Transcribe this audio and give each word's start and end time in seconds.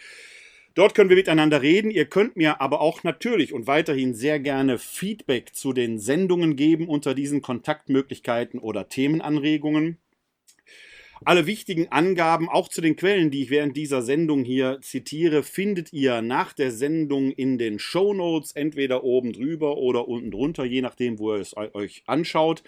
Dort 0.75 0.95
können 0.95 1.09
wir 1.09 1.17
miteinander 1.17 1.61
reden. 1.61 1.91
Ihr 1.91 2.05
könnt 2.05 2.35
mir 2.35 2.59
aber 2.59 2.81
auch 2.81 3.03
natürlich 3.03 3.53
und 3.53 3.67
weiterhin 3.67 4.16
sehr 4.16 4.39
gerne 4.39 4.79
Feedback 4.79 5.53
zu 5.53 5.71
den 5.71 5.99
Sendungen 5.99 6.55
geben 6.55 6.88
unter 6.88 7.13
diesen 7.13 7.43
Kontaktmöglichkeiten 7.43 8.59
oder 8.59 8.89
Themenanregungen. 8.89 9.97
Alle 11.25 11.45
wichtigen 11.45 11.89
Angaben, 11.89 12.49
auch 12.49 12.67
zu 12.67 12.81
den 12.81 12.97
Quellen, 12.97 13.31
die 13.31 13.44
ich 13.44 13.49
während 13.49 13.77
dieser 13.77 14.01
Sendung 14.01 14.44
hier 14.44 14.79
zitiere, 14.81 15.44
findet 15.44 15.94
ihr 15.94 16.21
nach 16.21 16.51
der 16.51 16.71
Sendung 16.71 17.31
in 17.31 17.57
den 17.57 17.79
Show 17.79 18.13
Notes, 18.13 18.51
entweder 18.51 19.03
oben 19.03 19.31
drüber 19.31 19.77
oder 19.77 20.07
unten 20.07 20.31
drunter, 20.31 20.66
je 20.66 20.81
nachdem, 20.81 21.19
wo 21.19 21.35
ihr 21.35 21.39
es 21.39 21.55
euch 21.55 22.03
anschaut. 22.07 22.63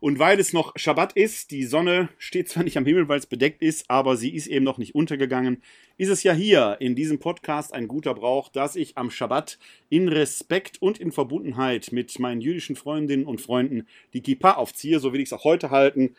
Und 0.00 0.18
weil 0.18 0.38
es 0.38 0.52
noch 0.52 0.72
Schabbat 0.76 1.14
ist, 1.14 1.50
die 1.50 1.64
Sonne 1.64 2.08
steht 2.18 2.48
zwar 2.48 2.64
nicht 2.64 2.76
am 2.76 2.84
Himmel, 2.84 3.08
weil 3.08 3.18
es 3.18 3.26
bedeckt 3.26 3.62
ist, 3.62 3.90
aber 3.90 4.16
sie 4.16 4.34
ist 4.34 4.46
eben 4.46 4.64
noch 4.64 4.78
nicht 4.78 4.94
untergegangen, 4.94 5.62
ist 5.96 6.10
es 6.10 6.22
ja 6.22 6.32
hier 6.32 6.76
in 6.80 6.94
diesem 6.94 7.18
Podcast 7.18 7.72
ein 7.72 7.88
guter 7.88 8.14
Brauch, 8.14 8.48
dass 8.50 8.76
ich 8.76 8.98
am 8.98 9.10
Schabbat 9.10 9.58
in 9.88 10.08
Respekt 10.08 10.82
und 10.82 10.98
in 10.98 11.12
Verbundenheit 11.12 11.92
mit 11.92 12.18
meinen 12.18 12.40
jüdischen 12.40 12.76
Freundinnen 12.76 13.24
und 13.24 13.40
Freunden 13.40 13.86
die 14.12 14.22
Kippa 14.22 14.52
aufziehe, 14.52 15.00
so 15.00 15.12
will 15.12 15.20
ich 15.20 15.28
es 15.28 15.32
auch 15.32 15.44
heute 15.44 15.70
halten. 15.70 16.14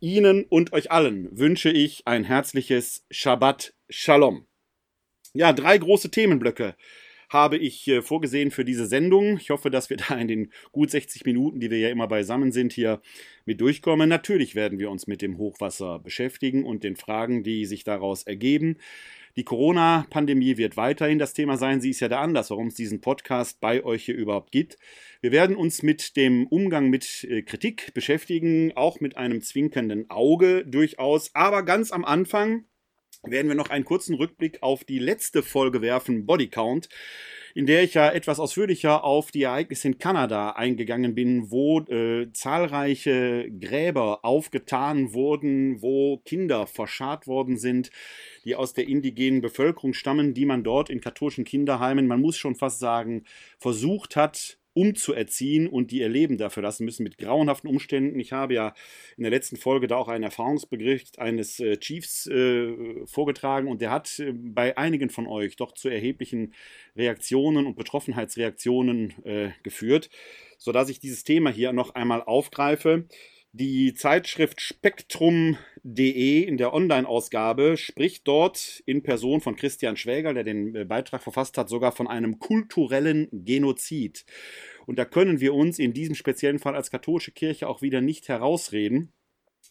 Ihnen 0.00 0.44
und 0.44 0.72
euch 0.72 0.90
allen 0.90 1.28
wünsche 1.38 1.70
ich 1.70 2.06
ein 2.06 2.24
herzliches 2.24 3.04
Shabbat 3.10 3.72
Shalom. 3.88 4.46
Ja, 5.32 5.52
drei 5.52 5.78
große 5.78 6.10
Themenblöcke 6.10 6.74
habe 7.28 7.56
ich 7.56 7.86
äh, 7.88 8.02
vorgesehen 8.02 8.50
für 8.50 8.64
diese 8.64 8.86
Sendung. 8.86 9.38
Ich 9.38 9.50
hoffe, 9.50 9.70
dass 9.70 9.90
wir 9.90 9.96
da 10.08 10.16
in 10.16 10.28
den 10.28 10.52
gut 10.72 10.90
60 10.90 11.24
Minuten, 11.24 11.60
die 11.60 11.70
wir 11.70 11.78
ja 11.78 11.90
immer 11.90 12.08
beisammen 12.08 12.52
sind, 12.52 12.72
hier 12.72 13.00
mit 13.44 13.60
durchkommen. 13.60 14.08
Natürlich 14.08 14.54
werden 14.54 14.78
wir 14.78 14.90
uns 14.90 15.06
mit 15.06 15.22
dem 15.22 15.38
Hochwasser 15.38 15.98
beschäftigen 15.98 16.64
und 16.64 16.84
den 16.84 16.96
Fragen, 16.96 17.42
die 17.42 17.66
sich 17.66 17.84
daraus 17.84 18.22
ergeben. 18.22 18.78
Die 19.36 19.44
Corona-Pandemie 19.44 20.56
wird 20.56 20.78
weiterhin 20.78 21.18
das 21.18 21.34
Thema 21.34 21.58
sein. 21.58 21.82
Sie 21.82 21.90
ist 21.90 22.00
ja 22.00 22.08
der 22.08 22.20
Anlass, 22.20 22.48
warum 22.48 22.68
es 22.68 22.74
diesen 22.74 23.02
Podcast 23.02 23.60
bei 23.60 23.84
euch 23.84 24.06
hier 24.06 24.16
überhaupt 24.16 24.50
gibt. 24.50 24.78
Wir 25.20 25.30
werden 25.30 25.56
uns 25.56 25.82
mit 25.82 26.16
dem 26.16 26.46
Umgang 26.46 26.88
mit 26.88 27.24
äh, 27.24 27.42
Kritik 27.42 27.92
beschäftigen, 27.92 28.72
auch 28.76 29.00
mit 29.00 29.18
einem 29.18 29.42
zwinkernden 29.42 30.08
Auge 30.08 30.64
durchaus. 30.64 31.34
Aber 31.34 31.64
ganz 31.64 31.92
am 31.92 32.06
Anfang 32.06 32.64
werden 33.26 33.48
wir 33.48 33.54
noch 33.54 33.70
einen 33.70 33.84
kurzen 33.84 34.14
Rückblick 34.14 34.62
auf 34.62 34.84
die 34.84 34.98
letzte 34.98 35.42
Folge 35.42 35.82
werfen, 35.82 36.26
Body 36.26 36.48
Count, 36.48 36.88
in 37.54 37.64
der 37.64 37.82
ich 37.82 37.94
ja 37.94 38.10
etwas 38.10 38.38
ausführlicher 38.38 39.02
auf 39.02 39.30
die 39.30 39.44
Ereignisse 39.44 39.88
in 39.88 39.98
Kanada 39.98 40.50
eingegangen 40.50 41.14
bin, 41.14 41.50
wo 41.50 41.80
äh, 41.80 42.30
zahlreiche 42.32 43.50
Gräber 43.50 44.24
aufgetan 44.24 45.14
wurden, 45.14 45.80
wo 45.80 46.18
Kinder 46.18 46.66
verscharrt 46.66 47.26
worden 47.26 47.56
sind, 47.56 47.90
die 48.44 48.54
aus 48.54 48.74
der 48.74 48.88
indigenen 48.88 49.40
Bevölkerung 49.40 49.94
stammen, 49.94 50.34
die 50.34 50.44
man 50.44 50.64
dort 50.64 50.90
in 50.90 51.00
katholischen 51.00 51.44
Kinderheimen, 51.44 52.06
man 52.06 52.20
muss 52.20 52.36
schon 52.36 52.56
fast 52.56 52.78
sagen, 52.78 53.24
versucht 53.58 54.16
hat, 54.16 54.58
umzuerziehen 54.76 55.68
und 55.68 55.90
die 55.90 56.00
ihr 56.00 56.08
Leben 56.08 56.36
dafür 56.36 56.62
lassen 56.62 56.84
müssen 56.84 57.02
mit 57.02 57.16
grauenhaften 57.16 57.70
Umständen. 57.70 58.20
Ich 58.20 58.32
habe 58.32 58.54
ja 58.54 58.74
in 59.16 59.22
der 59.22 59.30
letzten 59.30 59.56
Folge 59.56 59.86
da 59.86 59.96
auch 59.96 60.08
einen 60.08 60.24
Erfahrungsbericht 60.24 61.18
eines 61.18 61.58
äh, 61.60 61.78
Chiefs 61.78 62.26
äh, 62.26 63.06
vorgetragen 63.06 63.68
und 63.68 63.80
der 63.80 63.90
hat 63.90 64.18
äh, 64.18 64.32
bei 64.32 64.76
einigen 64.76 65.08
von 65.08 65.26
euch 65.26 65.56
doch 65.56 65.72
zu 65.72 65.88
erheblichen 65.88 66.52
Reaktionen 66.94 67.66
und 67.66 67.76
Betroffenheitsreaktionen 67.76 69.14
äh, 69.24 69.48
geführt, 69.62 70.10
sodass 70.58 70.90
ich 70.90 71.00
dieses 71.00 71.24
Thema 71.24 71.50
hier 71.50 71.72
noch 71.72 71.94
einmal 71.94 72.22
aufgreife. 72.22 73.06
Die 73.58 73.94
Zeitschrift 73.94 74.60
Spektrum.de 74.60 76.42
in 76.42 76.58
der 76.58 76.74
Online-Ausgabe 76.74 77.78
spricht 77.78 78.28
dort 78.28 78.82
in 78.84 79.02
Person 79.02 79.40
von 79.40 79.56
Christian 79.56 79.96
Schwäger, 79.96 80.34
der 80.34 80.44
den 80.44 80.74
äh, 80.74 80.84
Beitrag 80.84 81.22
verfasst 81.22 81.56
hat, 81.56 81.70
sogar 81.70 81.92
von 81.92 82.06
einem 82.06 82.38
kulturellen 82.38 83.28
Genozid. 83.32 84.26
Und 84.84 84.98
da 84.98 85.06
können 85.06 85.40
wir 85.40 85.54
uns 85.54 85.78
in 85.78 85.94
diesem 85.94 86.14
speziellen 86.14 86.58
Fall 86.58 86.76
als 86.76 86.90
katholische 86.90 87.32
Kirche 87.32 87.66
auch 87.66 87.80
wieder 87.80 88.02
nicht 88.02 88.28
herausreden. 88.28 89.14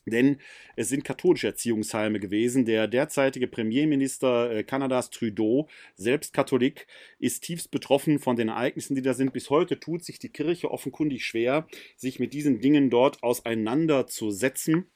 Denn 0.05 0.37
es 0.75 0.89
sind 0.89 1.03
katholische 1.03 1.47
Erziehungsheime 1.47 2.19
gewesen. 2.19 2.65
Der 2.65 2.87
derzeitige 2.87 3.47
Premierminister 3.47 4.51
äh, 4.51 4.63
Kanadas 4.63 5.09
Trudeau, 5.09 5.67
selbst 5.95 6.33
Katholik, 6.33 6.87
ist 7.19 7.43
tiefst 7.43 7.71
betroffen 7.71 8.19
von 8.19 8.35
den 8.35 8.49
Ereignissen, 8.49 8.95
die 8.95 9.01
da 9.01 9.13
sind. 9.13 9.33
Bis 9.33 9.49
heute 9.49 9.79
tut 9.79 10.03
sich 10.03 10.19
die 10.19 10.29
Kirche 10.29 10.71
offenkundig 10.71 11.25
schwer, 11.25 11.67
sich 11.95 12.19
mit 12.19 12.33
diesen 12.33 12.59
Dingen 12.59 12.89
dort 12.89 13.23
auseinanderzusetzen 13.23 14.89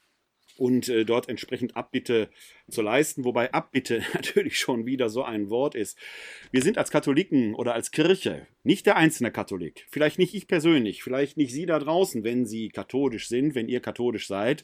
und 0.60 0.90
äh, 0.90 1.06
dort 1.06 1.28
entsprechend 1.28 1.74
Abbitte 1.74 2.28
zu 2.68 2.82
leisten, 2.82 3.24
wobei 3.24 3.52
Abbitte 3.52 4.02
natürlich 4.14 4.58
schon 4.58 4.84
wieder 4.84 5.08
so 5.08 5.24
ein 5.24 5.48
Wort 5.48 5.74
ist. 5.74 5.96
Wir 6.50 6.62
sind 6.62 6.76
als 6.76 6.90
Katholiken 6.90 7.54
oder 7.54 7.72
als 7.72 7.90
Kirche, 7.90 8.46
nicht 8.62 8.84
der 8.84 8.96
einzelne 8.96 9.32
Katholik, 9.32 9.86
vielleicht 9.90 10.18
nicht 10.18 10.34
ich 10.34 10.46
persönlich, 10.46 11.02
vielleicht 11.02 11.38
nicht 11.38 11.52
Sie 11.52 11.64
da 11.64 11.78
draußen, 11.78 12.24
wenn 12.24 12.44
Sie 12.44 12.68
katholisch 12.68 13.28
sind, 13.28 13.54
wenn 13.54 13.68
ihr 13.68 13.80
katholisch 13.80 14.26
seid, 14.26 14.62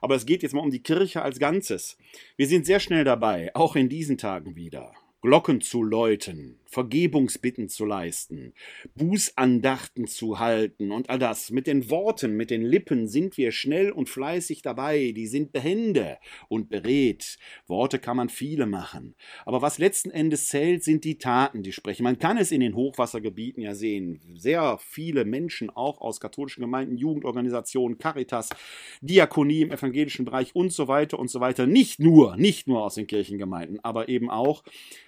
aber 0.00 0.16
es 0.16 0.26
geht 0.26 0.42
jetzt 0.42 0.52
mal 0.52 0.62
um 0.62 0.70
die 0.70 0.82
Kirche 0.82 1.22
als 1.22 1.38
Ganzes. 1.38 1.96
Wir 2.36 2.48
sind 2.48 2.66
sehr 2.66 2.80
schnell 2.80 3.04
dabei, 3.04 3.54
auch 3.54 3.76
in 3.76 3.88
diesen 3.88 4.18
Tagen 4.18 4.56
wieder. 4.56 4.92
Glocken 5.22 5.60
zu 5.60 5.82
läuten, 5.82 6.58
Vergebungsbitten 6.66 7.68
zu 7.68 7.84
leisten, 7.84 8.52
Bußandachten 8.94 10.06
zu 10.06 10.38
halten 10.38 10.90
und 10.92 11.10
all 11.10 11.18
das. 11.18 11.50
Mit 11.50 11.66
den 11.66 11.90
Worten, 11.90 12.36
mit 12.36 12.50
den 12.50 12.62
Lippen 12.62 13.08
sind 13.08 13.36
wir 13.36 13.52
schnell 13.52 13.90
und 13.90 14.08
fleißig 14.08 14.62
dabei, 14.62 15.12
die 15.12 15.26
sind 15.26 15.52
behende 15.52 16.18
und 16.48 16.68
beredt. 16.68 17.38
Worte 17.66 17.98
kann 17.98 18.16
man 18.16 18.28
viele 18.28 18.66
machen. 18.66 19.14
Aber 19.44 19.62
was 19.62 19.78
letzten 19.78 20.10
Endes 20.10 20.46
zählt, 20.48 20.82
sind 20.82 21.04
die 21.04 21.18
Taten, 21.18 21.62
die 21.62 21.72
sprechen. 21.72 22.02
Man 22.02 22.18
kann 22.18 22.36
es 22.36 22.50
in 22.50 22.60
den 22.60 22.74
Hochwassergebieten 22.74 23.62
ja 23.62 23.74
sehen. 23.74 24.20
Sehr 24.36 24.78
viele 24.78 25.24
Menschen, 25.24 25.70
auch 25.70 26.00
aus 26.00 26.20
katholischen 26.20 26.60
Gemeinden, 26.62 26.96
Jugendorganisationen, 26.96 27.98
Caritas, 27.98 28.50
Diakonie 29.00 29.62
im 29.62 29.70
evangelischen 29.70 30.24
Bereich 30.24 30.54
und 30.54 30.72
so 30.72 30.88
weiter 30.88 31.18
und 31.18 31.30
so 31.30 31.40
weiter. 31.40 31.66
Nicht 31.66 32.00
nur, 32.00 32.36
nicht 32.36 32.66
nur 32.66 32.84
aus 32.84 32.94
den 32.96 33.06
Kirchengemeinden, 33.06 33.80
aber 33.82 34.08
eben 34.08 34.30
auch 34.30 34.62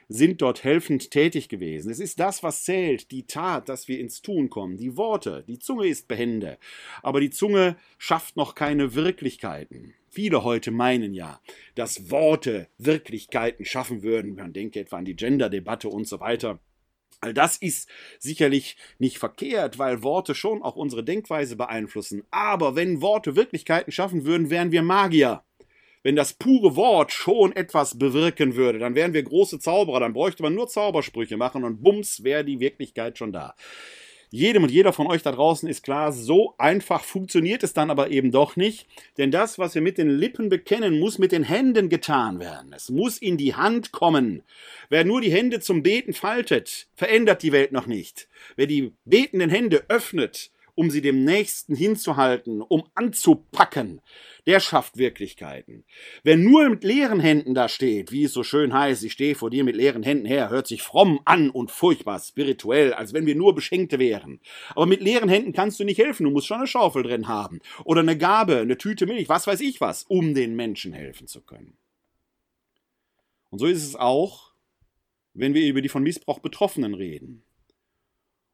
sind 0.09 0.41
dort 0.41 0.65
helfend 0.65 1.11
tätig 1.11 1.48
gewesen. 1.49 1.91
Es 1.91 2.01
ist 2.01 2.21
das, 2.21 2.43
was 2.43 2.65
zählt, 2.65 3.11
die 3.11 3.27
Tat, 3.27 3.69
dass 3.69 3.89
wir 3.89 4.01
ins 4.01 4.23
Tun 4.23 4.51
kommen, 4.51 4.77
die 4.77 4.97
Worte. 4.97 5.45
Die 5.47 5.59
Zunge 5.59 5.87
ist 5.87 6.09
behende, 6.09 6.59
aber 7.03 7.21
die 7.21 7.31
Zunge 7.31 7.77
schafft 7.99 8.37
noch 8.37 8.55
keine 8.55 8.95
Wirklichkeiten. 8.95 9.95
Viele 10.11 10.43
heute 10.45 10.71
meinen 10.71 11.15
ja, 11.15 11.41
dass 11.75 12.11
Worte 12.11 12.69
Wirklichkeiten 12.79 13.65
schaffen 13.65 14.03
würden. 14.03 14.37
Man 14.37 14.53
denke 14.53 14.81
etwa 14.81 14.97
an 14.97 15.05
die 15.05 15.17
Gender-Debatte 15.17 15.89
und 15.89 16.09
so 16.09 16.21
weiter. 16.21 16.59
All 17.21 17.35
das 17.35 17.57
ist 17.57 17.89
sicherlich 18.19 18.77
nicht 18.99 19.19
verkehrt, 19.19 19.79
weil 19.79 20.03
Worte 20.03 20.35
schon 20.35 20.63
auch 20.63 20.77
unsere 20.77 21.03
Denkweise 21.03 21.57
beeinflussen. 21.57 22.23
Aber 22.31 22.77
wenn 22.77 23.01
Worte 23.03 23.37
Wirklichkeiten 23.37 23.93
schaffen 23.93 24.25
würden, 24.25 24.51
wären 24.51 24.73
wir 24.73 24.83
Magier 24.83 25.43
wenn 26.03 26.17
das 26.17 26.35
pure 26.35 26.77
Wort 26.77 27.13
schon 27.13 27.55
etwas 27.55 27.99
bewirken 27.99 28.57
würde, 28.57 28.79
dann 28.79 28.95
wären 28.95 29.13
wir 29.13 29.23
große 29.23 29.59
Zauberer, 29.59 30.01
dann 30.01 30.13
bräuchte 30.13 30.43
man 30.43 30.55
nur 30.55 30.69
Zaubersprüche 30.69 31.37
machen 31.37 31.65
und 31.65 31.83
bums 31.83 32.25
wäre 32.25 32.45
die 32.45 32.61
Wirklichkeit 32.61 33.19
schon 33.19 33.33
da. 33.33 33.55
Jedem 34.31 34.63
und 34.63 34.71
jeder 34.71 34.93
von 34.93 35.07
euch 35.07 35.23
da 35.23 35.33
draußen 35.33 35.67
ist 35.69 35.83
klar, 35.83 36.13
so 36.13 36.55
einfach 36.59 37.03
funktioniert 37.03 37.63
es 37.63 37.73
dann 37.73 37.91
aber 37.91 38.11
eben 38.11 38.31
doch 38.31 38.57
nicht, 38.57 38.87
denn 39.17 39.31
das, 39.31 39.59
was 39.59 39.75
wir 39.75 39.81
mit 39.81 39.97
den 39.97 40.11
Lippen 40.11 40.51
bekennen, 40.51 40.99
muss 40.99 41.19
mit 41.19 41.33
den 41.33 41.45
Händen 41.45 41.89
getan 41.89 42.39
werden. 42.39 42.75
Es 42.75 42.91
muss 42.91 43.17
in 43.17 43.39
die 43.39 43.55
Hand 43.55 43.91
kommen. 43.91 44.43
Wer 44.91 45.05
nur 45.05 45.23
die 45.23 45.33
Hände 45.33 45.61
zum 45.61 45.83
Beten 45.83 46.13
faltet, 46.13 46.89
verändert 46.95 47.43
die 47.43 47.53
Welt 47.53 47.73
noch 47.73 47.87
nicht. 47.87 48.29
Wer 48.55 48.67
die 48.67 48.93
betenden 49.07 49.49
Hände 49.49 49.85
öffnet, 49.89 50.51
um 50.79 50.93
sie 50.93 51.01
dem 51.01 51.25
Nächsten 51.25 51.75
hinzuhalten, 51.75 52.63
um 52.63 52.85
anzupacken, 52.95 54.01
der 54.47 54.61
schafft 54.61 54.97
Wirklichkeiten. 54.97 55.85
Wer 56.23 56.37
nur 56.37 56.69
mit 56.69 56.85
leeren 56.85 57.19
Händen 57.19 57.53
da 57.53 57.69
steht, 57.69 58.13
wie 58.13 58.23
es 58.23 58.33
so 58.33 58.45
schön 58.45 58.73
heißt, 58.73 59.03
ich 59.03 59.11
stehe 59.11 59.35
vor 59.35 59.51
dir 59.51 59.65
mit 59.65 59.75
leeren 59.75 60.05
Händen 60.05 60.25
her, 60.25 60.51
hört 60.51 60.69
sich 60.69 60.83
fromm 60.83 61.19
an 61.25 61.51
und 61.51 61.73
furchtbar 61.73 62.21
spirituell, 62.21 62.95
als 62.95 63.13
wenn 63.13 63.27
wir 63.27 63.35
nur 63.35 63.57
Beschenkte 63.57 63.99
wären. 63.99 64.39
Aber 64.77 64.87
mit 64.87 65.01
leeren 65.01 65.29
Händen 65.29 65.53
kannst 65.53 65.81
du 65.81 65.85
nicht 65.85 65.99
helfen, 65.99 66.23
du 66.23 66.31
musst 66.31 66.47
schon 66.47 66.59
eine 66.59 66.69
Schaufel 66.69 67.03
drin 67.03 67.27
haben. 67.27 67.59
Oder 67.83 68.03
eine 68.03 68.17
Gabe, 68.17 68.59
eine 68.59 68.79
Tüte 68.79 69.07
Milch, 69.07 69.29
was 69.29 69.49
weiß 69.49 69.61
ich 69.63 69.81
was, 69.81 70.05
um 70.05 70.33
den 70.33 70.55
Menschen 70.55 70.93
helfen 70.93 71.27
zu 71.27 71.41
können. 71.41 71.77
Und 73.51 73.59
so 73.59 73.67
ist 73.67 73.85
es 73.85 73.97
auch, 73.97 74.53
wenn 75.35 75.55
wir 75.55 75.67
über 75.67 75.83
die 75.83 75.89
von 75.89 76.05
Missbrauch 76.05 76.39
Betroffenen 76.39 76.95
reden. 76.95 77.43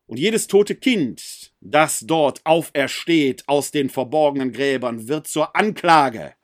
Und 0.07 0.19
jedes 0.19 0.47
tote 0.47 0.75
Kind, 0.75 1.53
das 1.61 2.01
dort 2.01 2.45
aufersteht 2.45 3.45
aus 3.47 3.71
den 3.71 3.89
verborgenen 3.89 4.53
Gräbern, 4.53 5.09
wird 5.09 5.27
zur 5.27 5.57
Anklage. 5.57 6.35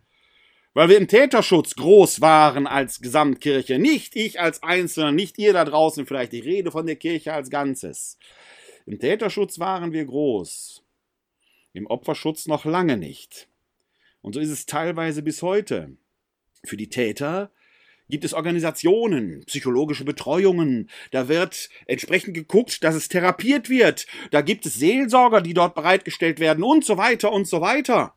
Weil 0.72 0.88
wir 0.88 0.98
im 0.98 1.08
Täterschutz 1.08 1.74
groß 1.74 2.20
waren 2.20 2.66
als 2.66 3.00
Gesamtkirche. 3.00 3.78
Nicht 3.78 4.16
ich 4.16 4.40
als 4.40 4.62
Einzelner, 4.62 5.12
nicht 5.12 5.36
ihr 5.38 5.52
da 5.52 5.64
draußen 5.64 6.06
vielleicht. 6.06 6.32
Ich 6.32 6.44
rede 6.44 6.70
von 6.70 6.86
der 6.86 6.96
Kirche 6.96 7.32
als 7.32 7.50
Ganzes. 7.50 8.18
Im 8.86 8.98
Täterschutz 8.98 9.58
waren 9.58 9.92
wir 9.92 10.04
groß. 10.04 10.82
Im 11.72 11.86
Opferschutz 11.86 12.46
noch 12.46 12.64
lange 12.64 12.96
nicht. 12.96 13.48
Und 14.22 14.34
so 14.34 14.40
ist 14.40 14.50
es 14.50 14.66
teilweise 14.66 15.22
bis 15.22 15.42
heute. 15.42 15.96
Für 16.64 16.76
die 16.76 16.88
Täter 16.88 17.50
gibt 18.10 18.24
es 18.24 18.34
Organisationen, 18.34 19.44
psychologische 19.46 20.04
Betreuungen, 20.04 20.90
da 21.10 21.28
wird 21.28 21.70
entsprechend 21.86 22.34
geguckt, 22.34 22.84
dass 22.84 22.94
es 22.94 23.08
therapiert 23.08 23.70
wird, 23.70 24.06
da 24.30 24.40
gibt 24.40 24.66
es 24.66 24.74
Seelsorger, 24.74 25.40
die 25.40 25.54
dort 25.54 25.74
bereitgestellt 25.74 26.40
werden 26.40 26.64
und 26.64 26.84
so 26.84 26.96
weiter 26.96 27.32
und 27.32 27.46
so 27.46 27.60
weiter. 27.60 28.16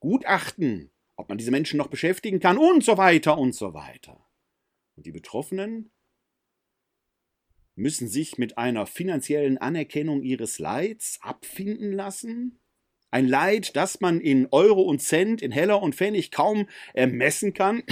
Gutachten, 0.00 0.90
ob 1.16 1.28
man 1.28 1.38
diese 1.38 1.50
Menschen 1.50 1.76
noch 1.76 1.88
beschäftigen 1.88 2.40
kann 2.40 2.58
und 2.58 2.82
so 2.82 2.98
weiter 2.98 3.38
und 3.38 3.54
so 3.54 3.74
weiter. 3.74 4.26
Und 4.96 5.06
die 5.06 5.12
Betroffenen 5.12 5.92
müssen 7.74 8.08
sich 8.08 8.38
mit 8.38 8.58
einer 8.58 8.86
finanziellen 8.86 9.58
Anerkennung 9.58 10.22
ihres 10.22 10.58
Leids 10.58 11.18
abfinden 11.22 11.92
lassen? 11.92 12.58
Ein 13.10 13.28
Leid, 13.28 13.76
das 13.76 14.00
man 14.00 14.20
in 14.20 14.48
Euro 14.50 14.82
und 14.82 15.00
Cent, 15.00 15.42
in 15.42 15.52
Heller 15.52 15.82
und 15.82 15.94
Pfennig 15.94 16.30
kaum 16.30 16.68
ermessen 16.94 17.52
kann? 17.52 17.82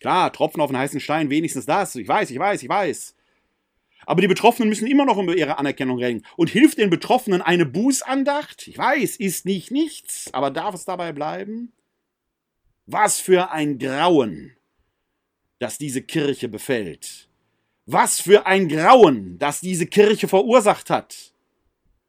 Klar, 0.00 0.32
Tropfen 0.32 0.60
auf 0.60 0.70
den 0.70 0.78
heißen 0.78 0.98
Stein, 0.98 1.30
wenigstens 1.30 1.66
das. 1.66 1.94
Ich 1.94 2.08
weiß, 2.08 2.30
ich 2.30 2.38
weiß, 2.38 2.62
ich 2.62 2.68
weiß. 2.68 3.14
Aber 4.06 4.22
die 4.22 4.28
Betroffenen 4.28 4.68
müssen 4.68 4.86
immer 4.86 5.04
noch 5.04 5.18
um 5.18 5.28
ihre 5.28 5.58
Anerkennung 5.58 5.98
ringen. 5.98 6.26
Und 6.36 6.50
hilft 6.50 6.78
den 6.78 6.90
Betroffenen 6.90 7.42
eine 7.42 7.66
Bußandacht? 7.66 8.66
Ich 8.66 8.78
weiß, 8.78 9.16
ist 9.16 9.44
nicht 9.44 9.70
nichts, 9.70 10.32
aber 10.32 10.50
darf 10.50 10.74
es 10.74 10.86
dabei 10.86 11.12
bleiben? 11.12 11.72
Was 12.86 13.20
für 13.20 13.52
ein 13.52 13.78
Grauen, 13.78 14.56
das 15.58 15.76
diese 15.78 16.02
Kirche 16.02 16.48
befällt. 16.48 17.28
Was 17.86 18.20
für 18.20 18.46
ein 18.46 18.68
Grauen, 18.68 19.38
das 19.38 19.60
diese 19.60 19.86
Kirche 19.86 20.28
verursacht 20.28 20.90
hat. 20.90 21.34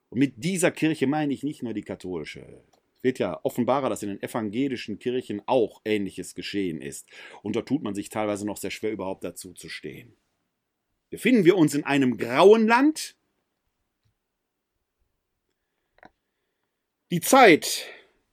Und 0.10 0.20
mit 0.20 0.44
dieser 0.44 0.72
Kirche 0.72 1.08
meine 1.08 1.34
ich 1.34 1.44
nicht 1.44 1.62
nur 1.62 1.74
die 1.74 1.84
katholische 1.84 2.64
wird 3.02 3.20
ja 3.20 3.40
offenbarer, 3.44 3.90
dass 3.90 4.04
in 4.04 4.10
den 4.10 4.22
evangelischen 4.22 5.00
Kirchen 5.00 5.42
auch 5.46 5.82
Ähnliches 5.86 6.36
geschehen 6.36 6.82
ist. 6.82 7.08
Und 7.42 7.56
da 7.56 7.62
tut 7.62 7.84
man 7.84 7.96
sich 7.96 8.10
teilweise 8.10 8.46
noch 8.46 8.58
sehr 8.58 8.72
schwer, 8.72 8.92
überhaupt 8.92 9.24
dazu 9.24 9.54
zu 9.54 9.70
stehen. 9.70 10.16
Befinden 11.10 11.46
wir 11.46 11.58
uns 11.58 11.74
in 11.76 11.84
einem 11.84 12.18
grauen 12.18 12.68
Land? 12.68 13.16
Die 17.12 17.20
Zeit 17.20 17.86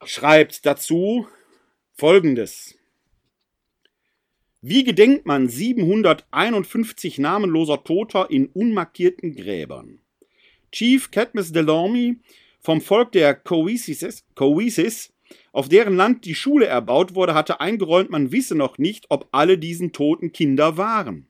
schreibt 0.04 0.64
dazu 0.64 1.26
Folgendes. 1.94 2.78
Wie 4.60 4.84
gedenkt 4.84 5.26
man 5.26 5.48
751 5.48 7.18
namenloser 7.18 7.82
Toter 7.82 8.30
in 8.30 8.46
unmarkierten 8.46 9.34
Gräbern? 9.34 10.00
Chief 10.70 11.10
Cadmus 11.10 11.52
Delorme 11.52 12.16
vom 12.60 12.80
Volk 12.80 13.12
der 13.12 13.34
Coesis, 13.34 14.24
auf 15.52 15.68
deren 15.68 15.96
Land 15.96 16.24
die 16.24 16.34
Schule 16.34 16.66
erbaut 16.66 17.14
wurde, 17.14 17.34
hatte 17.34 17.60
eingeräumt, 17.60 18.10
man 18.10 18.32
wisse 18.32 18.54
noch 18.54 18.78
nicht, 18.78 19.06
ob 19.08 19.28
alle 19.32 19.58
diesen 19.58 19.92
toten 19.92 20.32
Kinder 20.32 20.76
waren. 20.76 21.28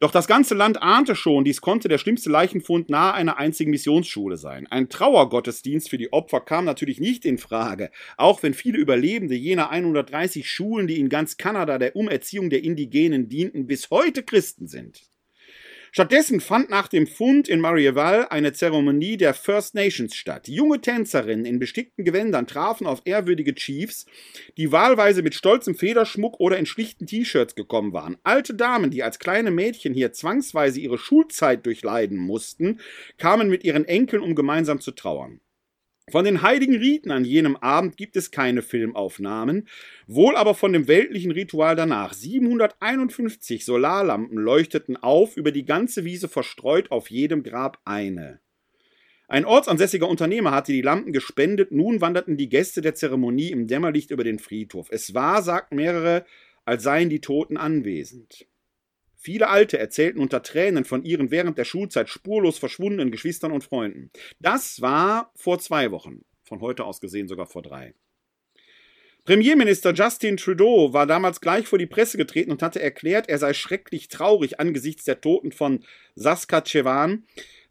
Doch 0.00 0.10
das 0.10 0.26
ganze 0.26 0.54
Land 0.54 0.82
ahnte 0.82 1.14
schon, 1.14 1.44
dies 1.44 1.60
konnte 1.60 1.88
der 1.88 1.98
schlimmste 1.98 2.28
Leichenfund 2.28 2.90
nahe 2.90 3.14
einer 3.14 3.38
einzigen 3.38 3.70
Missionsschule 3.70 4.36
sein. 4.36 4.66
Ein 4.66 4.88
Trauergottesdienst 4.88 5.88
für 5.88 5.98
die 5.98 6.12
Opfer 6.12 6.40
kam 6.40 6.64
natürlich 6.64 7.00
nicht 7.00 7.24
in 7.24 7.38
Frage, 7.38 7.90
auch 8.16 8.42
wenn 8.42 8.54
viele 8.54 8.78
Überlebende 8.78 9.34
jener 9.34 9.70
130 9.70 10.50
Schulen, 10.50 10.88
die 10.88 10.98
in 10.98 11.08
ganz 11.08 11.36
Kanada 11.36 11.78
der 11.78 11.96
Umerziehung 11.96 12.50
der 12.50 12.64
Indigenen 12.64 13.28
dienten, 13.28 13.66
bis 13.66 13.90
heute 13.90 14.22
Christen 14.22 14.66
sind. 14.66 15.13
Stattdessen 15.96 16.40
fand 16.40 16.70
nach 16.70 16.88
dem 16.88 17.06
Fund 17.06 17.46
in 17.46 17.60
Marieval 17.60 18.26
eine 18.28 18.52
Zeremonie 18.52 19.16
der 19.16 19.32
First 19.32 19.76
Nations 19.76 20.16
statt. 20.16 20.48
Junge 20.48 20.80
Tänzerinnen 20.80 21.44
in 21.44 21.60
bestickten 21.60 22.04
Gewändern 22.04 22.48
trafen 22.48 22.88
auf 22.88 23.02
ehrwürdige 23.04 23.54
Chiefs, 23.54 24.04
die 24.56 24.72
wahlweise 24.72 25.22
mit 25.22 25.36
stolzem 25.36 25.76
Federschmuck 25.76 26.40
oder 26.40 26.58
in 26.58 26.66
schlichten 26.66 27.06
T-Shirts 27.06 27.54
gekommen 27.54 27.92
waren. 27.92 28.18
Alte 28.24 28.54
Damen, 28.54 28.90
die 28.90 29.04
als 29.04 29.20
kleine 29.20 29.52
Mädchen 29.52 29.94
hier 29.94 30.12
zwangsweise 30.12 30.80
ihre 30.80 30.98
Schulzeit 30.98 31.64
durchleiden 31.64 32.18
mussten, 32.18 32.80
kamen 33.16 33.48
mit 33.48 33.62
ihren 33.62 33.84
Enkeln, 33.84 34.24
um 34.24 34.34
gemeinsam 34.34 34.80
zu 34.80 34.90
trauern. 34.90 35.38
Von 36.10 36.26
den 36.26 36.42
heiligen 36.42 36.76
Riten 36.76 37.10
an 37.10 37.24
jenem 37.24 37.56
Abend 37.56 37.96
gibt 37.96 38.16
es 38.16 38.30
keine 38.30 38.60
Filmaufnahmen, 38.60 39.68
wohl 40.06 40.36
aber 40.36 40.54
von 40.54 40.72
dem 40.72 40.86
weltlichen 40.86 41.30
Ritual 41.30 41.76
danach. 41.76 42.12
751 42.12 43.64
Solarlampen 43.64 44.36
leuchteten 44.36 44.98
auf, 44.98 45.36
über 45.36 45.50
die 45.50 45.64
ganze 45.64 46.04
Wiese 46.04 46.28
verstreut, 46.28 46.90
auf 46.90 47.10
jedem 47.10 47.42
Grab 47.42 47.80
eine. 47.86 48.40
Ein 49.28 49.46
ortsansässiger 49.46 50.06
Unternehmer 50.06 50.50
hatte 50.50 50.72
die 50.72 50.82
Lampen 50.82 51.14
gespendet, 51.14 51.72
nun 51.72 52.02
wanderten 52.02 52.36
die 52.36 52.50
Gäste 52.50 52.82
der 52.82 52.94
Zeremonie 52.94 53.50
im 53.50 53.66
Dämmerlicht 53.66 54.10
über 54.10 54.24
den 54.24 54.38
Friedhof. 54.38 54.88
Es 54.90 55.14
war, 55.14 55.42
sagten 55.42 55.76
mehrere, 55.76 56.26
als 56.66 56.82
seien 56.82 57.08
die 57.08 57.22
Toten 57.22 57.56
anwesend. 57.56 58.46
Viele 59.24 59.48
Alte 59.48 59.78
erzählten 59.78 60.20
unter 60.20 60.42
Tränen 60.42 60.84
von 60.84 61.02
ihren 61.02 61.30
während 61.30 61.56
der 61.56 61.64
Schulzeit 61.64 62.10
spurlos 62.10 62.58
verschwundenen 62.58 63.10
Geschwistern 63.10 63.52
und 63.52 63.64
Freunden. 63.64 64.10
Das 64.38 64.82
war 64.82 65.32
vor 65.34 65.58
zwei 65.58 65.90
Wochen, 65.92 66.26
von 66.42 66.60
heute 66.60 66.84
aus 66.84 67.00
gesehen 67.00 67.26
sogar 67.26 67.46
vor 67.46 67.62
drei. 67.62 67.94
Premierminister 69.24 69.94
Justin 69.94 70.36
Trudeau 70.36 70.92
war 70.92 71.06
damals 71.06 71.40
gleich 71.40 71.66
vor 71.66 71.78
die 71.78 71.86
Presse 71.86 72.18
getreten 72.18 72.50
und 72.50 72.60
hatte 72.60 72.82
erklärt, 72.82 73.30
er 73.30 73.38
sei 73.38 73.54
schrecklich 73.54 74.08
traurig 74.08 74.60
angesichts 74.60 75.04
der 75.04 75.22
Toten 75.22 75.52
von 75.52 75.82
Saskatchewan, 76.14 77.24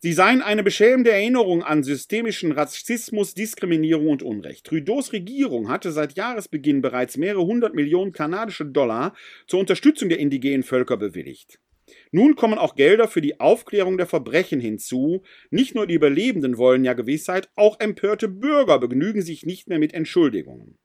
Sie 0.04 0.12
seien 0.12 0.42
eine 0.42 0.64
beschämende 0.64 1.12
Erinnerung 1.12 1.64
an 1.64 1.82
systemischen 1.82 2.52
Rassismus, 2.52 3.36
Diskriminierung 3.36 4.10
und 4.10 4.22
Unrecht. 4.22 4.66
Trudeaus 4.66 5.14
Regierung 5.14 5.70
hatte 5.70 5.94
seit 5.94 6.18
Jahresbeginn 6.18 6.82
bereits 6.82 7.16
mehrere 7.16 7.46
hundert 7.46 7.74
Millionen 7.74 8.12
kanadische 8.12 8.66
Dollar 8.66 9.16
zur 9.48 9.62
Unterstützung 9.62 10.10
der 10.10 10.20
indigenen 10.20 10.64
Völker 10.64 10.98
bewilligt. 10.98 11.62
Nun 12.12 12.36
kommen 12.36 12.58
auch 12.58 12.76
Gelder 12.76 13.08
für 13.08 13.22
die 13.22 13.40
Aufklärung 13.40 13.96
der 13.98 14.06
Verbrechen 14.06 14.60
hinzu. 14.60 15.24
Nicht 15.52 15.74
nur 15.74 15.88
die 15.88 15.94
Überlebenden 15.94 16.58
wollen 16.58 16.84
ja 16.84 16.92
Gewissheit, 16.92 17.48
auch 17.56 17.80
empörte 17.80 18.28
Bürger 18.28 18.80
begnügen 18.80 19.22
sich 19.22 19.46
nicht 19.46 19.70
mehr 19.70 19.80
mit 19.80 19.94
Entschuldigungen. 19.94 20.78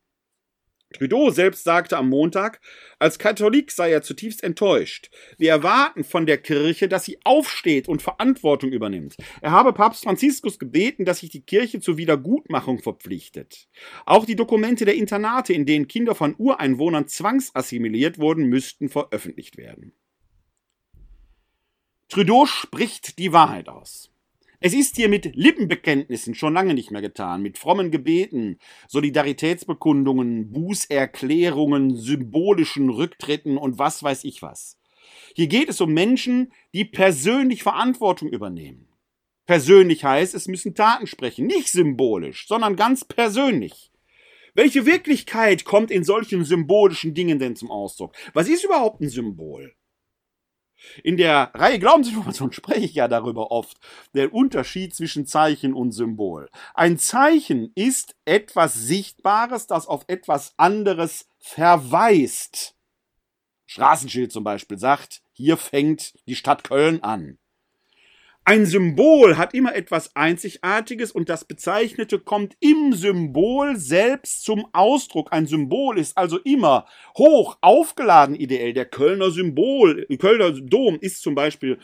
Trudeau 0.95 1.30
selbst 1.30 1.64
sagte 1.64 1.99
am 1.99 2.09
Montag, 2.09 2.61
als 2.99 3.18
Katholik 3.18 3.71
sei 3.71 3.92
er 3.92 4.02
zutiefst 4.02 4.42
enttäuscht. 4.42 5.11
Wir 5.37 5.50
erwarten 5.50 6.02
von 6.02 6.25
der 6.25 6.38
Kirche, 6.38 6.88
dass 6.88 7.04
sie 7.04 7.18
aufsteht 7.25 7.88
und 7.88 8.00
Verantwortung 8.00 8.71
übernimmt. 8.73 9.16
Er 9.42 9.50
habe 9.50 9.75
Papst 9.75 10.04
Franziskus 10.04 10.59
gebeten, 10.59 11.04
dass 11.04 11.18
sich 11.18 11.30
die 11.30 11.42
Kirche 11.42 11.80
zur 11.80 11.99
Wiedergutmachung 11.99 12.78
verpflichtet. 12.78 13.68
Auch 14.07 14.25
die 14.25 14.37
Dokumente 14.37 14.87
der 14.87 14.95
Internate, 14.95 15.52
in 15.52 15.66
denen 15.66 15.88
Kinder 15.88 16.14
von 16.14 16.35
Ureinwohnern 16.38 17.07
zwangsassimiliert 17.07 18.18
wurden, 18.18 18.47
müssten 18.47 18.88
veröffentlicht 18.88 19.59
werden. 19.59 19.92
Trudeau 22.09 22.47
spricht 22.47 23.18
die 23.18 23.35
Wahrheit 23.35 23.68
aus. 23.68 24.11
Es 24.61 24.75
ist 24.75 24.97
hier 24.97 25.09
mit 25.09 25.37
Lippenbekenntnissen 25.37 26.35
schon 26.35 26.53
lange 26.53 26.75
nicht 26.75 26.91
mehr 26.91 27.00
getan, 27.00 27.43
mit 27.43 27.59
frommen 27.59 27.93
Gebeten, 27.93 28.59
Solidaritätsbekundungen, 28.88 30.50
Bußerklärungen, 30.50 31.95
symbolischen 31.97 32.91
Rücktritten 32.91 33.57
und 33.57 33.79
was 33.79 34.03
weiß 34.03 34.25
ich 34.25 34.43
was. 34.43 34.77
Hier 35.37 35.47
geht 35.47 35.69
es 35.69 35.81
um 35.81 35.95
Menschen, 35.95 36.53
die 36.75 36.85
persönlich 36.85 37.62
Verantwortung 37.62 38.31
übernehmen. 38.31 38.88
Persönlich 39.47 40.05
heißt, 40.05 40.35
es 40.35 40.49
müssen 40.49 40.75
Taten 40.75 41.07
sprechen, 41.07 41.47
nicht 41.47 41.71
symbolisch, 41.71 42.49
sondern 42.49 42.75
ganz 42.75 43.05
persönlich. 43.05 43.93
Welche 44.55 44.87
Wirklichkeit 44.87 45.65
kommt 45.65 45.93
in 45.93 46.03
solchen 46.03 46.45
symbolischen 46.45 47.15
Dingen 47.15 47.38
denn 47.38 47.55
zum 47.55 47.71
Ausdruck? 47.71 48.17
Was 48.35 48.49
ist 48.49 48.65
überhaupt 48.65 49.00
ein 49.00 49.09
Symbol? 49.09 49.78
In 51.03 51.17
der 51.17 51.51
Reihe 51.55 51.79
Glaubensinformation 51.79 52.53
spreche 52.53 52.85
ich 52.85 52.95
ja 52.95 53.09
darüber 53.09 53.51
oft, 53.51 53.79
der 54.15 54.33
Unterschied 54.33 54.95
zwischen 54.95 55.27
Zeichen 55.27 55.75
und 55.75 55.93
Symbol. 55.93 56.49
Ein 56.75 56.99
Zeichen 56.99 57.73
ist 57.75 58.17
etwas 58.25 58.75
Sichtbares, 58.75 59.67
das 59.67 59.87
auf 59.87 60.05
etwas 60.09 60.55
anderes 60.57 61.29
verweist. 61.39 62.75
Straßenschild 63.67 64.33
zum 64.33 64.45
Beispiel 64.45 64.79
sagt, 64.79 65.23
hier 65.33 65.57
fängt 65.57 66.15
die 66.27 66.37
Stadt 66.37 66.65
Köln 66.65 67.03
an. 67.03 67.39
Ein 68.49 68.64
Symbol 68.64 69.37
hat 69.37 69.52
immer 69.52 69.76
etwas 69.76 70.17
Einzigartiges 70.17 71.12
und 71.12 71.28
das 71.28 71.45
Bezeichnete 71.45 72.19
kommt 72.19 72.57
im 72.61 72.95
Symbol 72.95 73.76
selbst 73.76 74.43
zum 74.43 74.67
Ausdruck. 74.73 75.35
Ein 75.35 75.45
Symbol 75.45 75.99
ist 75.99 76.17
also 76.17 76.38
immer 76.38 76.87
hoch 77.19 77.59
aufgeladen 77.61 78.35
ideell. 78.35 78.73
Der 78.73 78.87
Kölner 78.87 79.31
Symbol, 79.33 80.07
Kölner 80.19 80.52
Dom 80.52 80.97
ist 80.99 81.21
zum 81.21 81.35
Beispiel 81.35 81.78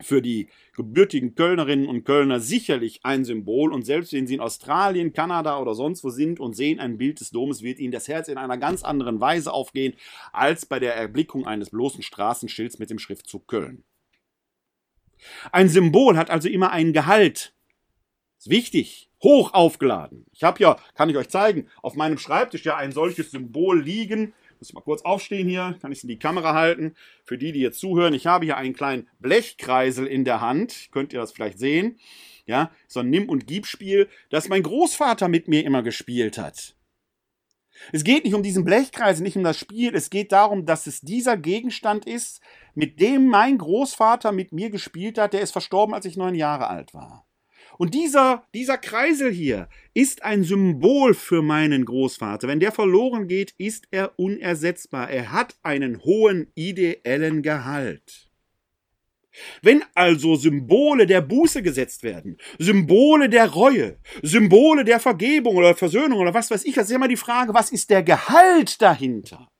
für 0.00 0.22
die 0.22 0.48
gebürtigen 0.74 1.34
Kölnerinnen 1.34 1.86
und 1.86 2.04
Kölner 2.04 2.40
sicherlich 2.40 3.00
ein 3.02 3.26
Symbol 3.26 3.70
und 3.70 3.84
selbst 3.84 4.14
wenn 4.14 4.26
sie 4.26 4.36
in 4.36 4.40
Australien, 4.40 5.12
Kanada 5.12 5.60
oder 5.60 5.74
sonst 5.74 6.02
wo 6.02 6.08
sind 6.08 6.40
und 6.40 6.56
sehen 6.56 6.80
ein 6.80 6.96
Bild 6.96 7.20
des 7.20 7.28
Domes, 7.28 7.62
wird 7.62 7.78
ihnen 7.78 7.92
das 7.92 8.08
Herz 8.08 8.28
in 8.28 8.38
einer 8.38 8.56
ganz 8.56 8.84
anderen 8.84 9.20
Weise 9.20 9.52
aufgehen 9.52 9.92
als 10.32 10.64
bei 10.64 10.78
der 10.78 10.96
Erblickung 10.96 11.46
eines 11.46 11.68
bloßen 11.68 12.02
Straßenschilds 12.02 12.78
mit 12.78 12.88
dem 12.88 12.98
Schriftzug 12.98 13.46
Köln. 13.48 13.84
Ein 15.52 15.68
Symbol 15.68 16.16
hat 16.16 16.30
also 16.30 16.48
immer 16.48 16.70
einen 16.70 16.92
Gehalt. 16.92 17.54
Ist 18.38 18.50
wichtig, 18.50 19.10
hoch 19.22 19.54
aufgeladen. 19.54 20.26
Ich 20.32 20.44
habe 20.44 20.62
ja, 20.62 20.76
kann 20.94 21.08
ich 21.08 21.16
euch 21.16 21.28
zeigen, 21.28 21.68
auf 21.82 21.94
meinem 21.94 22.18
Schreibtisch 22.18 22.64
ja 22.64 22.76
ein 22.76 22.92
solches 22.92 23.30
Symbol 23.30 23.82
liegen. 23.82 24.34
Muss 24.58 24.68
ich 24.68 24.74
mal 24.74 24.82
kurz 24.82 25.02
aufstehen 25.02 25.48
hier, 25.48 25.76
kann 25.80 25.92
ich 25.92 25.98
es 25.98 26.04
in 26.04 26.08
die 26.08 26.18
Kamera 26.18 26.54
halten. 26.54 26.94
Für 27.24 27.38
die, 27.38 27.52
die 27.52 27.60
jetzt 27.60 27.80
zuhören, 27.80 28.14
ich 28.14 28.26
habe 28.26 28.44
hier 28.44 28.56
einen 28.56 28.74
kleinen 28.74 29.08
Blechkreisel 29.18 30.06
in 30.06 30.24
der 30.24 30.40
Hand. 30.40 30.88
Könnt 30.92 31.12
ihr 31.12 31.20
das 31.20 31.32
vielleicht 31.32 31.58
sehen? 31.58 31.98
Ja, 32.46 32.70
so 32.86 33.00
ein 33.00 33.10
Nimm- 33.10 33.30
und 33.30 33.46
Gib-Spiel, 33.46 34.08
das 34.28 34.48
mein 34.48 34.62
Großvater 34.62 35.28
mit 35.28 35.48
mir 35.48 35.64
immer 35.64 35.82
gespielt 35.82 36.36
hat. 36.36 36.76
Es 37.92 38.04
geht 38.04 38.24
nicht 38.24 38.34
um 38.34 38.42
diesen 38.42 38.64
Blechkreis, 38.64 39.20
nicht 39.20 39.36
um 39.36 39.44
das 39.44 39.58
Spiel. 39.58 39.94
Es 39.94 40.10
geht 40.10 40.32
darum, 40.32 40.66
dass 40.66 40.86
es 40.86 41.00
dieser 41.00 41.36
Gegenstand 41.36 42.06
ist, 42.06 42.40
mit 42.74 43.00
dem 43.00 43.26
mein 43.26 43.58
Großvater 43.58 44.32
mit 44.32 44.52
mir 44.52 44.70
gespielt 44.70 45.18
hat. 45.18 45.32
Der 45.32 45.40
ist 45.40 45.52
verstorben, 45.52 45.94
als 45.94 46.06
ich 46.06 46.16
neun 46.16 46.34
Jahre 46.34 46.68
alt 46.68 46.94
war. 46.94 47.26
Und 47.76 47.94
dieser, 47.94 48.44
dieser 48.54 48.78
Kreisel 48.78 49.32
hier 49.32 49.68
ist 49.94 50.22
ein 50.22 50.44
Symbol 50.44 51.14
für 51.14 51.42
meinen 51.42 51.84
Großvater. 51.84 52.46
Wenn 52.46 52.60
der 52.60 52.72
verloren 52.72 53.26
geht, 53.26 53.52
ist 53.58 53.88
er 53.90 54.18
unersetzbar. 54.18 55.10
Er 55.10 55.32
hat 55.32 55.56
einen 55.62 56.04
hohen 56.04 56.52
ideellen 56.54 57.42
Gehalt. 57.42 58.30
Wenn 59.62 59.82
also 59.94 60.36
Symbole 60.36 61.06
der 61.06 61.20
Buße 61.20 61.62
gesetzt 61.62 62.04
werden, 62.04 62.38
Symbole 62.58 63.28
der 63.28 63.50
Reue, 63.50 63.98
Symbole 64.22 64.84
der 64.84 65.00
Vergebung 65.00 65.56
oder 65.56 65.74
Versöhnung 65.74 66.20
oder 66.20 66.34
was 66.34 66.52
weiß 66.52 66.64
ich, 66.64 66.76
das 66.76 66.88
ist 66.88 66.94
immer 66.94 67.08
die 67.08 67.16
Frage, 67.16 67.52
was 67.52 67.72
ist 67.72 67.90
der 67.90 68.04
Gehalt 68.04 68.80
dahinter? 68.80 69.50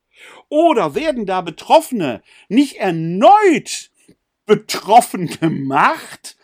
Oder 0.55 0.95
werden 0.95 1.27
da 1.27 1.41
Betroffene 1.41 2.23
nicht 2.49 2.77
erneut 2.77 3.91
betroffen 4.47 5.27
gemacht, 5.27 6.37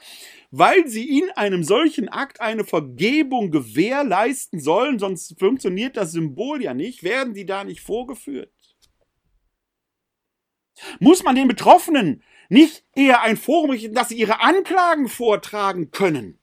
weil 0.51 0.89
sie 0.89 1.21
in 1.21 1.31
einem 1.37 1.63
solchen 1.63 2.09
Akt 2.09 2.41
eine 2.41 2.65
Vergebung 2.65 3.53
gewährleisten 3.53 4.59
sollen, 4.59 4.99
sonst 4.99 5.39
funktioniert 5.39 5.97
das 5.97 6.11
Symbol 6.11 6.61
ja 6.61 6.75
nicht, 6.75 7.05
werden 7.05 7.35
die 7.35 7.47
da 7.47 7.63
nicht 7.63 7.83
vorgeführt? 7.83 8.53
Muss 10.99 11.23
man 11.23 11.37
den 11.37 11.47
Betroffenen 11.47 12.25
nicht 12.49 12.85
eher 12.97 13.23
ein 13.23 13.37
Forum 13.37 13.71
richten, 13.71 13.95
dass 13.95 14.09
sie 14.09 14.19
ihre 14.19 14.41
Anklagen 14.41 15.09
vortragen 15.09 15.93
können. 15.93 16.41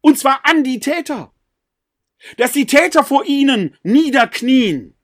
Und 0.00 0.18
zwar 0.18 0.44
an 0.46 0.64
die 0.64 0.80
Täter. 0.80 1.32
Dass 2.38 2.50
die 2.50 2.66
Täter 2.66 3.04
vor 3.04 3.24
ihnen 3.24 3.76
niederknien. 3.84 4.96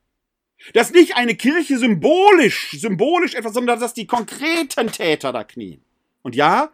Dass 0.75 0.93
nicht 0.93 1.17
eine 1.17 1.35
Kirche 1.35 1.79
symbolisch, 1.79 2.73
symbolisch 2.73 3.35
etwas, 3.35 3.55
sondern 3.55 3.81
dass 3.81 3.95
die 3.95 4.07
konkreten 4.07 4.91
Täter 4.91 5.33
da 5.33 5.45
knien. 5.45 5.85
Und 6.23 6.35
ja, 6.35 6.73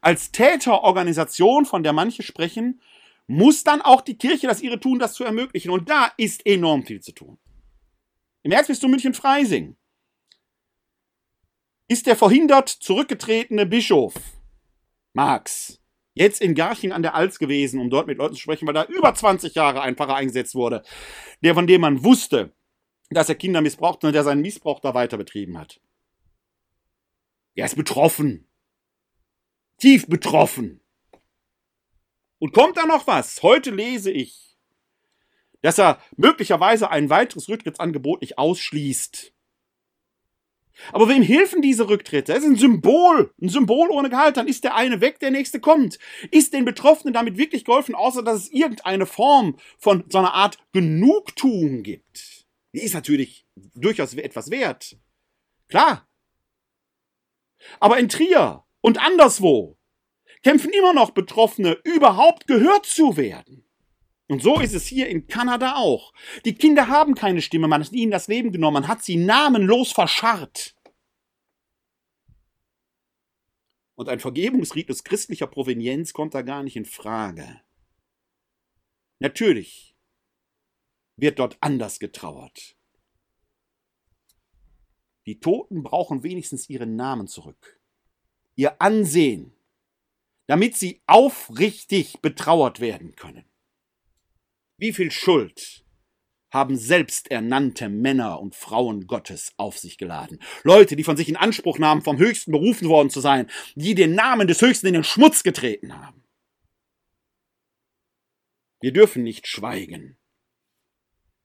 als 0.00 0.32
Täterorganisation, 0.32 1.66
von 1.66 1.82
der 1.82 1.92
manche 1.92 2.22
sprechen, 2.22 2.80
muss 3.26 3.64
dann 3.64 3.82
auch 3.82 4.00
die 4.00 4.16
Kirche 4.16 4.46
das 4.46 4.62
ihre 4.62 4.80
tun, 4.80 4.98
das 4.98 5.14
zu 5.14 5.24
ermöglichen. 5.24 5.70
Und 5.70 5.90
da 5.90 6.12
ist 6.16 6.46
enorm 6.46 6.84
viel 6.84 7.00
zu 7.00 7.12
tun. 7.12 7.38
Im 8.42 8.52
Erzbistum 8.52 8.90
München-Freising 8.92 9.76
ist 11.88 12.06
der 12.06 12.16
verhindert 12.16 12.68
zurückgetretene 12.68 13.66
Bischof 13.66 14.14
Marx 15.12 15.80
jetzt 16.14 16.40
in 16.40 16.54
Garching 16.54 16.92
an 16.92 17.02
der 17.02 17.14
Alz 17.14 17.38
gewesen, 17.38 17.78
um 17.78 17.90
dort 17.90 18.06
mit 18.06 18.18
Leuten 18.18 18.34
zu 18.34 18.40
sprechen, 18.40 18.66
weil 18.66 18.74
da 18.74 18.84
über 18.84 19.14
20 19.14 19.54
Jahre 19.54 19.82
ein 19.82 19.96
Pfarrer 19.96 20.16
eingesetzt 20.16 20.54
wurde, 20.54 20.82
der 21.42 21.54
von 21.54 21.66
dem 21.66 21.82
man 21.82 22.02
wusste, 22.02 22.55
dass 23.10 23.28
er 23.28 23.34
Kinder 23.34 23.60
missbraucht 23.60 24.04
und 24.04 24.12
der 24.12 24.24
seinen 24.24 24.42
Missbrauch 24.42 24.80
da 24.80 24.94
weiter 24.94 25.16
betrieben 25.16 25.58
hat. 25.58 25.80
Er 27.54 27.66
ist 27.66 27.76
betroffen. 27.76 28.48
Tief 29.78 30.06
betroffen. 30.06 30.80
Und 32.38 32.52
kommt 32.52 32.76
da 32.76 32.86
noch 32.86 33.06
was? 33.06 33.42
Heute 33.42 33.70
lese 33.70 34.10
ich, 34.10 34.58
dass 35.62 35.78
er 35.78 36.00
möglicherweise 36.16 36.90
ein 36.90 37.08
weiteres 37.08 37.48
Rücktrittsangebot 37.48 38.20
nicht 38.20 38.38
ausschließt. 38.38 39.32
Aber 40.92 41.08
wem 41.08 41.22
helfen 41.22 41.62
diese 41.62 41.88
Rücktritte? 41.88 42.34
Es 42.34 42.42
ist 42.42 42.50
ein 42.50 42.56
Symbol, 42.56 43.32
ein 43.40 43.48
Symbol 43.48 43.88
ohne 43.90 44.10
Gehalt. 44.10 44.36
Dann 44.36 44.46
ist 44.46 44.64
der 44.64 44.74
eine 44.74 45.00
weg, 45.00 45.18
der 45.20 45.30
nächste 45.30 45.58
kommt. 45.58 45.98
Ist 46.30 46.52
den 46.52 46.66
Betroffenen 46.66 47.14
damit 47.14 47.38
wirklich 47.38 47.64
geholfen, 47.64 47.94
außer 47.94 48.22
dass 48.22 48.42
es 48.42 48.52
irgendeine 48.52 49.06
Form 49.06 49.56
von 49.78 50.04
so 50.10 50.18
einer 50.18 50.34
Art 50.34 50.58
Genugtuung 50.72 51.82
gibt? 51.82 52.35
Die 52.76 52.82
ist 52.82 52.92
natürlich 52.92 53.46
durchaus 53.74 54.12
etwas 54.12 54.50
wert. 54.50 54.98
Klar. 55.68 56.06
Aber 57.80 57.98
in 57.98 58.10
Trier 58.10 58.64
und 58.82 59.00
anderswo 59.00 59.78
kämpfen 60.42 60.70
immer 60.74 60.92
noch 60.92 61.12
Betroffene, 61.12 61.78
überhaupt 61.84 62.46
gehört 62.46 62.84
zu 62.84 63.16
werden. 63.16 63.66
Und 64.28 64.42
so 64.42 64.60
ist 64.60 64.74
es 64.74 64.86
hier 64.86 65.08
in 65.08 65.26
Kanada 65.26 65.76
auch. 65.76 66.12
Die 66.44 66.54
Kinder 66.54 66.88
haben 66.88 67.14
keine 67.14 67.40
Stimme, 67.40 67.66
man 67.66 67.82
hat 67.82 67.92
ihnen 67.92 68.10
das 68.10 68.28
Leben 68.28 68.52
genommen, 68.52 68.74
man 68.74 68.88
hat 68.88 69.02
sie 69.02 69.16
namenlos 69.16 69.92
verscharrt. 69.92 70.76
Und 73.94 74.10
ein 74.10 74.20
Vergebungsritus 74.20 75.02
christlicher 75.02 75.46
Provenienz 75.46 76.12
kommt 76.12 76.34
da 76.34 76.42
gar 76.42 76.62
nicht 76.62 76.76
in 76.76 76.84
Frage. 76.84 77.62
Natürlich 79.18 79.95
wird 81.16 81.38
dort 81.38 81.56
anders 81.60 81.98
getrauert. 81.98 82.76
Die 85.26 85.40
Toten 85.40 85.82
brauchen 85.82 86.22
wenigstens 86.22 86.68
ihren 86.68 86.94
Namen 86.94 87.26
zurück, 87.26 87.80
ihr 88.54 88.80
Ansehen, 88.80 89.52
damit 90.46 90.76
sie 90.76 91.02
aufrichtig 91.06 92.20
betrauert 92.22 92.80
werden 92.80 93.16
können. 93.16 93.44
Wie 94.78 94.92
viel 94.92 95.10
Schuld 95.10 95.84
haben 96.50 96.76
selbsternannte 96.76 97.88
Männer 97.88 98.40
und 98.40 98.54
Frauen 98.54 99.06
Gottes 99.06 99.52
auf 99.56 99.78
sich 99.78 99.98
geladen. 99.98 100.40
Leute, 100.62 100.96
die 100.96 101.04
von 101.04 101.16
sich 101.16 101.28
in 101.28 101.36
Anspruch 101.36 101.78
nahmen, 101.78 102.02
vom 102.02 102.18
Höchsten 102.18 102.52
berufen 102.52 102.88
worden 102.88 103.10
zu 103.10 103.20
sein, 103.20 103.50
die 103.74 103.94
den 103.94 104.14
Namen 104.14 104.46
des 104.46 104.62
Höchsten 104.62 104.86
in 104.86 104.94
den 104.94 105.04
Schmutz 105.04 105.42
getreten 105.42 105.98
haben. 106.00 106.24
Wir 108.80 108.92
dürfen 108.92 109.22
nicht 109.22 109.48
schweigen. 109.48 110.16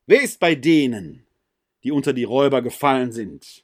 Wer 0.08 0.22
ist 0.22 0.40
bei 0.40 0.56
denen, 0.56 1.26
die 1.84 1.92
unter 1.92 2.14
die 2.14 2.24
Räuber 2.24 2.62
gefallen 2.62 3.12
sind? 3.12 3.64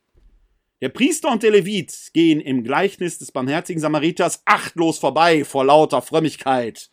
Der 0.82 0.90
Priester 0.90 1.32
und 1.32 1.42
der 1.42 1.52
Levit 1.52 2.12
gehen 2.14 2.40
im 2.40 2.64
Gleichnis 2.64 3.18
des 3.18 3.32
barmherzigen 3.32 3.82
Samariters 3.82 4.44
achtlos 4.46 5.00
vorbei 5.00 5.44
vor 5.44 5.66
lauter 5.66 6.04
Frömmigkeit. 6.04 6.92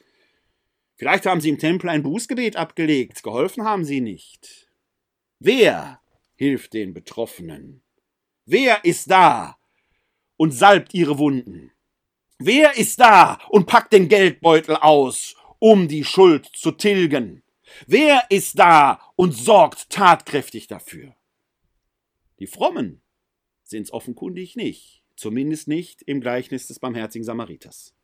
Vielleicht 0.96 1.26
haben 1.26 1.42
sie 1.42 1.50
im 1.50 1.58
Tempel 1.58 1.90
ein 1.90 2.02
Bußgebet 2.02 2.56
abgelegt, 2.56 3.22
geholfen 3.22 3.64
haben 3.64 3.84
sie 3.84 4.00
nicht. 4.00 4.70
Wer 5.38 6.00
hilft 6.36 6.72
den 6.72 6.94
Betroffenen? 6.94 7.82
Wer 8.46 8.84
ist 8.84 9.10
da 9.10 9.58
und 10.38 10.52
salbt 10.52 10.94
ihre 10.94 11.18
Wunden? 11.18 11.70
Wer 12.38 12.78
ist 12.78 12.98
da 12.98 13.38
und 13.50 13.66
packt 13.66 13.92
den 13.92 14.08
Geldbeutel 14.08 14.76
aus, 14.76 15.36
um 15.58 15.88
die 15.88 16.04
Schuld 16.04 16.46
zu 16.46 16.72
tilgen? 16.72 17.43
Wer 17.86 18.24
ist 18.30 18.58
da 18.58 19.00
und 19.16 19.32
sorgt 19.32 19.90
tatkräftig 19.90 20.66
dafür? 20.66 21.14
Die 22.38 22.46
Frommen 22.46 23.02
sind's 23.62 23.92
offenkundig 23.92 24.56
nicht, 24.56 25.02
zumindest 25.16 25.68
nicht 25.68 26.02
im 26.02 26.20
Gleichnis 26.20 26.66
des 26.66 26.78
barmherzigen 26.78 27.24
Samariters. 27.24 27.94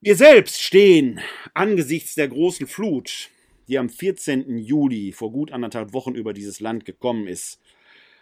Wir 0.00 0.16
selbst 0.16 0.62
stehen 0.62 1.20
angesichts 1.52 2.14
der 2.14 2.28
großen 2.28 2.66
Flut, 2.66 3.28
die 3.68 3.78
am 3.78 3.90
14. 3.90 4.56
Juli 4.56 5.12
vor 5.12 5.30
gut 5.30 5.52
anderthalb 5.52 5.92
Wochen 5.92 6.14
über 6.14 6.32
dieses 6.32 6.60
Land 6.60 6.86
gekommen 6.86 7.26
ist, 7.26 7.60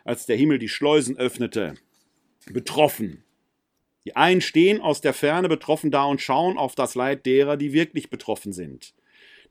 als 0.05 0.27
der 0.27 0.37
Himmel 0.37 0.59
die 0.59 0.69
Schleusen 0.69 1.17
öffnete, 1.17 1.77
betroffen. 2.47 3.23
Die 4.09 4.17
einen 4.17 4.41
stehen 4.41 4.81
aus 4.81 5.03
der 5.03 5.13
Ferne 5.13 5.51
betroffen 5.51 5.91
da 5.91 6.05
und 6.05 6.23
schauen 6.23 6.57
auf 6.57 6.75
das 6.75 6.95
Leid 6.95 7.27
derer, 7.27 7.59
die 7.59 7.75
wirklich 7.75 8.09
betroffen 8.09 8.55
sind, 8.55 8.95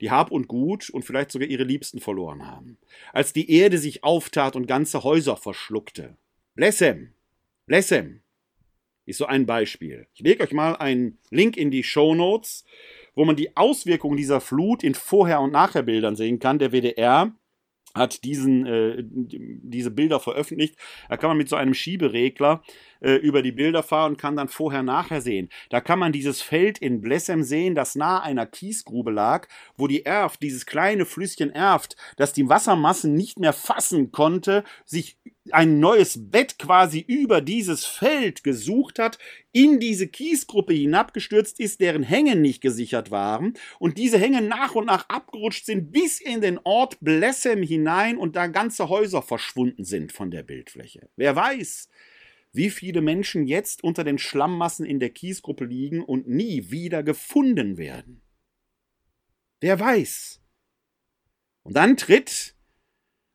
die 0.02 0.10
Hab 0.10 0.32
und 0.32 0.48
Gut 0.48 0.90
und 0.90 1.06
vielleicht 1.06 1.30
sogar 1.30 1.48
ihre 1.48 1.64
Liebsten 1.64 2.00
verloren 2.00 2.48
haben. 2.48 2.80
Als 3.14 3.34
die 3.34 3.52
Erde 3.52 3.78
sich 3.78 4.04
auftat 4.04 4.56
und 4.56 4.66
ganze 4.66 5.04
Häuser 5.04 5.38
verschluckte. 5.38 6.18
Blessem, 6.56 7.14
Blessem, 7.68 8.22
ist 9.06 9.20
so 9.20 9.28
ein 9.28 9.46
Beispiel. 9.46 10.08
Ich 10.16 10.22
lege 10.22 10.44
euch 10.44 10.54
mal 10.54 10.76
einen 10.76 11.20
Link 11.30 11.56
in 11.56 11.70
die 11.70 11.84
Show 11.84 12.16
Notes, 12.16 12.66
wo 13.14 13.26
man 13.26 13.36
die 13.36 13.56
Auswirkungen 13.56 14.18
dieser 14.18 14.42
Flut 14.42 14.84
in 14.84 14.96
Vorher- 14.96 15.42
und 15.42 15.52
Nachherbildern 15.52 16.16
sehen 16.16 16.40
kann. 16.40 16.58
Der 16.58 16.72
WDR 16.72 17.32
hat 17.98 18.24
diesen, 18.24 18.66
äh, 18.66 19.04
diese 19.04 19.92
Bilder 19.92 20.20
veröffentlicht. 20.20 20.78
Da 21.10 21.18
kann 21.18 21.30
man 21.30 21.38
mit 21.38 21.50
so 21.50 21.56
einem 21.56 21.74
Schieberegler 21.74 22.64
äh, 23.02 23.16
über 23.16 23.42
die 23.42 23.52
Bilder 23.52 23.84
fahren 23.84 24.14
und 24.14 24.18
kann 24.18 24.36
dann 24.36 24.48
vorher 24.48 24.84
nachher 24.84 25.22
sehen. 25.22 25.50
Da 25.70 25.82
kann 25.82 26.00
man 26.00 26.12
dieses 26.12 26.42
Feld 26.42 26.80
in 26.80 27.02
Blessem 27.02 27.44
sehen, 27.44 27.76
das 27.76 27.96
nahe 27.96 28.22
einer 28.22 28.46
Kiesgrube 28.46 29.12
lag, 29.12 29.48
wo 29.76 29.88
die 29.88 30.06
Erft, 30.06 30.42
dieses 30.42 30.66
kleine 30.66 31.06
Flüsschen 31.06 31.52
Erft, 31.52 31.96
das 32.18 32.34
die 32.34 32.50
Wassermassen 32.50 33.14
nicht 33.14 33.40
mehr 33.40 33.54
fassen 33.54 34.12
konnte, 34.12 34.64
sich 34.86 35.18
ein 35.52 35.80
neues 35.80 36.30
Bett 36.32 36.60
quasi 36.60 37.00
über 37.00 37.42
dieses 37.42 37.86
Feld 37.86 38.44
gesucht 38.44 39.00
hat, 39.00 39.18
in 39.52 39.80
diese 39.80 40.08
Kiesgruppe 40.08 40.74
hinabgestürzt 40.74 41.60
ist, 41.60 41.82
deren 41.82 42.04
Hängen 42.04 42.42
nicht 42.42 42.62
gesichert 42.62 43.12
waren 43.12 43.54
und 43.80 43.98
diese 43.98 44.18
Hänge 44.18 44.42
nach 44.42 44.76
und 44.76 44.86
nach 44.86 45.10
abgerutscht 45.10 45.66
sind 45.66 45.92
bis 45.92 46.20
in 46.20 46.42
den 46.42 46.60
Ort 46.64 46.98
Blessem 47.02 47.64
hinein 47.64 48.18
und 48.18 48.36
da 48.36 48.48
ganze 48.48 48.90
Häuser 48.90 49.22
verschwunden 49.22 49.84
sind 49.84 50.12
von 50.12 50.32
der 50.32 50.44
Bildfläche. 50.44 51.10
Wer 51.16 51.36
weiß, 51.36 51.90
wie 52.58 52.70
viele 52.70 53.02
Menschen 53.02 53.48
jetzt 53.48 53.84
unter 53.84 54.04
den 54.04 54.18
Schlammmassen 54.18 54.86
in 54.86 55.00
der 55.00 55.12
Kiesgruppe 55.12 55.64
liegen 55.64 56.04
und 56.04 56.28
nie 56.28 56.70
wieder 56.70 57.04
gefunden 57.04 57.78
werden. 57.78 58.22
Wer 59.62 59.80
weiß. 59.80 60.42
Und 61.64 61.76
dann 61.76 61.96
tritt 61.96 62.56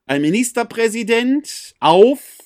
ein 0.07 0.23
Ministerpräsident 0.23 1.75
auf, 1.81 2.39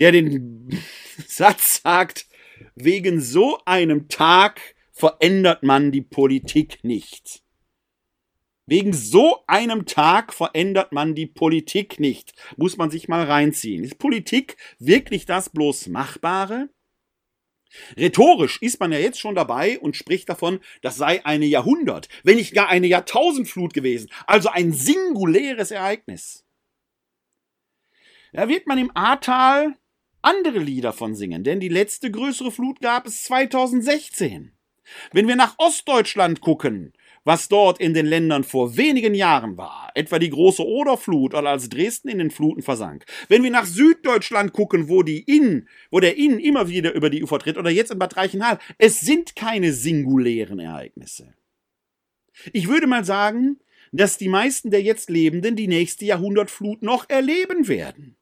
der 0.00 0.12
den 0.12 0.68
Satz 1.26 1.80
sagt, 1.82 2.26
wegen 2.74 3.20
so 3.20 3.60
einem 3.64 4.08
Tag 4.08 4.60
verändert 4.92 5.62
man 5.62 5.92
die 5.92 6.02
Politik 6.02 6.82
nicht. 6.82 7.44
Wegen 8.68 8.92
so 8.92 9.42
einem 9.46 9.86
Tag 9.86 10.34
verändert 10.34 10.92
man 10.92 11.14
die 11.14 11.26
Politik 11.26 11.98
nicht. 11.98 12.34
Muss 12.58 12.76
man 12.76 12.90
sich 12.90 13.08
mal 13.08 13.24
reinziehen. 13.24 13.82
Ist 13.82 13.98
Politik 13.98 14.58
wirklich 14.78 15.24
das 15.24 15.48
bloß 15.48 15.88
Machbare? 15.88 16.68
Rhetorisch 17.96 18.60
ist 18.60 18.78
man 18.78 18.92
ja 18.92 18.98
jetzt 18.98 19.20
schon 19.20 19.34
dabei 19.34 19.78
und 19.78 19.96
spricht 19.96 20.28
davon, 20.28 20.60
das 20.82 20.96
sei 20.96 21.24
eine 21.24 21.46
Jahrhundert, 21.46 22.10
wenn 22.24 22.36
nicht 22.36 22.54
gar 22.54 22.68
eine 22.68 22.86
Jahrtausendflut 22.86 23.72
gewesen, 23.72 24.10
also 24.26 24.50
ein 24.50 24.72
singuläres 24.72 25.70
Ereignis. 25.70 26.44
Da 28.32 28.48
wird 28.48 28.66
man 28.66 28.78
im 28.78 28.94
Ahrtal 28.94 29.76
andere 30.20 30.58
Lieder 30.58 30.92
von 30.92 31.14
singen, 31.14 31.42
denn 31.42 31.60
die 31.60 31.68
letzte 31.68 32.10
größere 32.10 32.52
Flut 32.52 32.80
gab 32.80 33.06
es 33.06 33.24
2016. 33.24 34.52
Wenn 35.12 35.28
wir 35.28 35.36
nach 35.36 35.54
Ostdeutschland 35.58 36.40
gucken, 36.40 36.92
was 37.28 37.46
dort 37.46 37.78
in 37.78 37.92
den 37.92 38.06
Ländern 38.06 38.42
vor 38.42 38.78
wenigen 38.78 39.14
Jahren 39.14 39.58
war, 39.58 39.92
etwa 39.94 40.18
die 40.18 40.30
große 40.30 40.66
Oderflut 40.66 41.34
oder 41.34 41.50
als 41.50 41.68
Dresden 41.68 42.08
in 42.08 42.16
den 42.16 42.30
Fluten 42.30 42.62
versank. 42.62 43.04
Wenn 43.28 43.42
wir 43.42 43.50
nach 43.50 43.66
Süddeutschland 43.66 44.54
gucken, 44.54 44.88
wo 44.88 45.02
die 45.02 45.24
Inn, 45.24 45.68
wo 45.90 46.00
der 46.00 46.16
Inn 46.16 46.38
immer 46.38 46.70
wieder 46.70 46.94
über 46.94 47.10
die 47.10 47.22
Ufer 47.22 47.38
tritt 47.38 47.58
oder 47.58 47.68
jetzt 47.68 47.90
in 47.90 47.98
Bad 47.98 48.16
Reichenhall, 48.16 48.58
es 48.78 49.02
sind 49.02 49.36
keine 49.36 49.74
singulären 49.74 50.58
Ereignisse. 50.58 51.34
Ich 52.54 52.66
würde 52.66 52.86
mal 52.86 53.04
sagen, 53.04 53.58
dass 53.92 54.16
die 54.16 54.30
meisten 54.30 54.70
der 54.70 54.80
jetzt 54.80 55.10
Lebenden 55.10 55.54
die 55.54 55.68
nächste 55.68 56.06
Jahrhundertflut 56.06 56.80
noch 56.80 57.10
erleben 57.10 57.68
werden. 57.68 58.16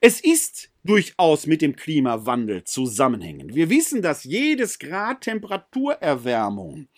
Es 0.00 0.22
ist 0.22 0.70
durchaus 0.84 1.46
mit 1.46 1.60
dem 1.60 1.76
Klimawandel 1.76 2.64
zusammenhängend. 2.64 3.54
Wir 3.54 3.68
wissen, 3.68 4.00
dass 4.00 4.24
jedes 4.24 4.78
Grad 4.78 5.20
Temperaturerwärmung 5.20 6.88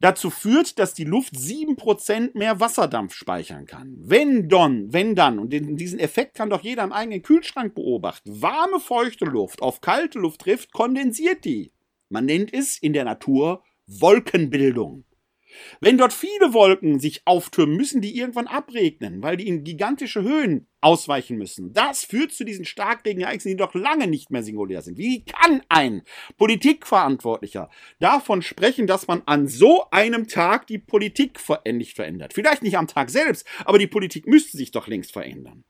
dazu 0.00 0.30
führt, 0.30 0.78
dass 0.78 0.94
die 0.94 1.04
Luft 1.04 1.34
7% 1.34 2.36
mehr 2.36 2.60
Wasserdampf 2.60 3.14
speichern 3.14 3.66
kann. 3.66 3.96
Wenn 3.98 4.48
dann, 4.48 4.92
wenn 4.92 5.14
dann, 5.14 5.38
und 5.38 5.50
diesen 5.50 5.98
Effekt 5.98 6.34
kann 6.34 6.50
doch 6.50 6.62
jeder 6.62 6.84
im 6.84 6.92
eigenen 6.92 7.22
Kühlschrank 7.22 7.74
beobachten, 7.74 8.40
warme, 8.40 8.80
feuchte 8.80 9.24
Luft 9.24 9.62
auf 9.62 9.80
kalte 9.80 10.18
Luft 10.18 10.42
trifft, 10.42 10.72
kondensiert 10.72 11.44
die. 11.44 11.72
Man 12.08 12.24
nennt 12.24 12.52
es 12.54 12.78
in 12.78 12.92
der 12.92 13.04
Natur 13.04 13.62
Wolkenbildung. 13.86 15.04
Wenn 15.80 15.98
dort 15.98 16.12
viele 16.12 16.52
Wolken 16.52 17.00
sich 17.00 17.22
auftürmen, 17.24 17.76
müssen 17.76 18.00
die 18.00 18.16
irgendwann 18.16 18.46
abregnen, 18.46 19.22
weil 19.22 19.36
die 19.36 19.48
in 19.48 19.64
gigantische 19.64 20.22
Höhen 20.22 20.66
ausweichen 20.80 21.36
müssen. 21.36 21.72
Das 21.72 22.04
führt 22.04 22.32
zu 22.32 22.44
diesen 22.44 22.64
Starkregenereignissen, 22.64 23.50
die 23.50 23.56
doch 23.56 23.74
lange 23.74 24.06
nicht 24.06 24.30
mehr 24.30 24.42
singulär 24.42 24.82
sind. 24.82 24.98
Wie 24.98 25.24
kann 25.24 25.62
ein 25.68 26.02
Politikverantwortlicher 26.36 27.70
davon 27.98 28.42
sprechen, 28.42 28.86
dass 28.86 29.06
man 29.06 29.22
an 29.26 29.48
so 29.48 29.90
einem 29.90 30.28
Tag 30.28 30.66
die 30.66 30.78
Politik 30.78 31.38
nicht 31.66 31.96
verändert? 31.96 32.34
Vielleicht 32.34 32.62
nicht 32.62 32.76
am 32.76 32.86
Tag 32.86 33.10
selbst, 33.10 33.46
aber 33.64 33.78
die 33.78 33.86
Politik 33.86 34.26
müsste 34.26 34.56
sich 34.56 34.70
doch 34.70 34.86
längst 34.86 35.12
verändern. 35.12 35.64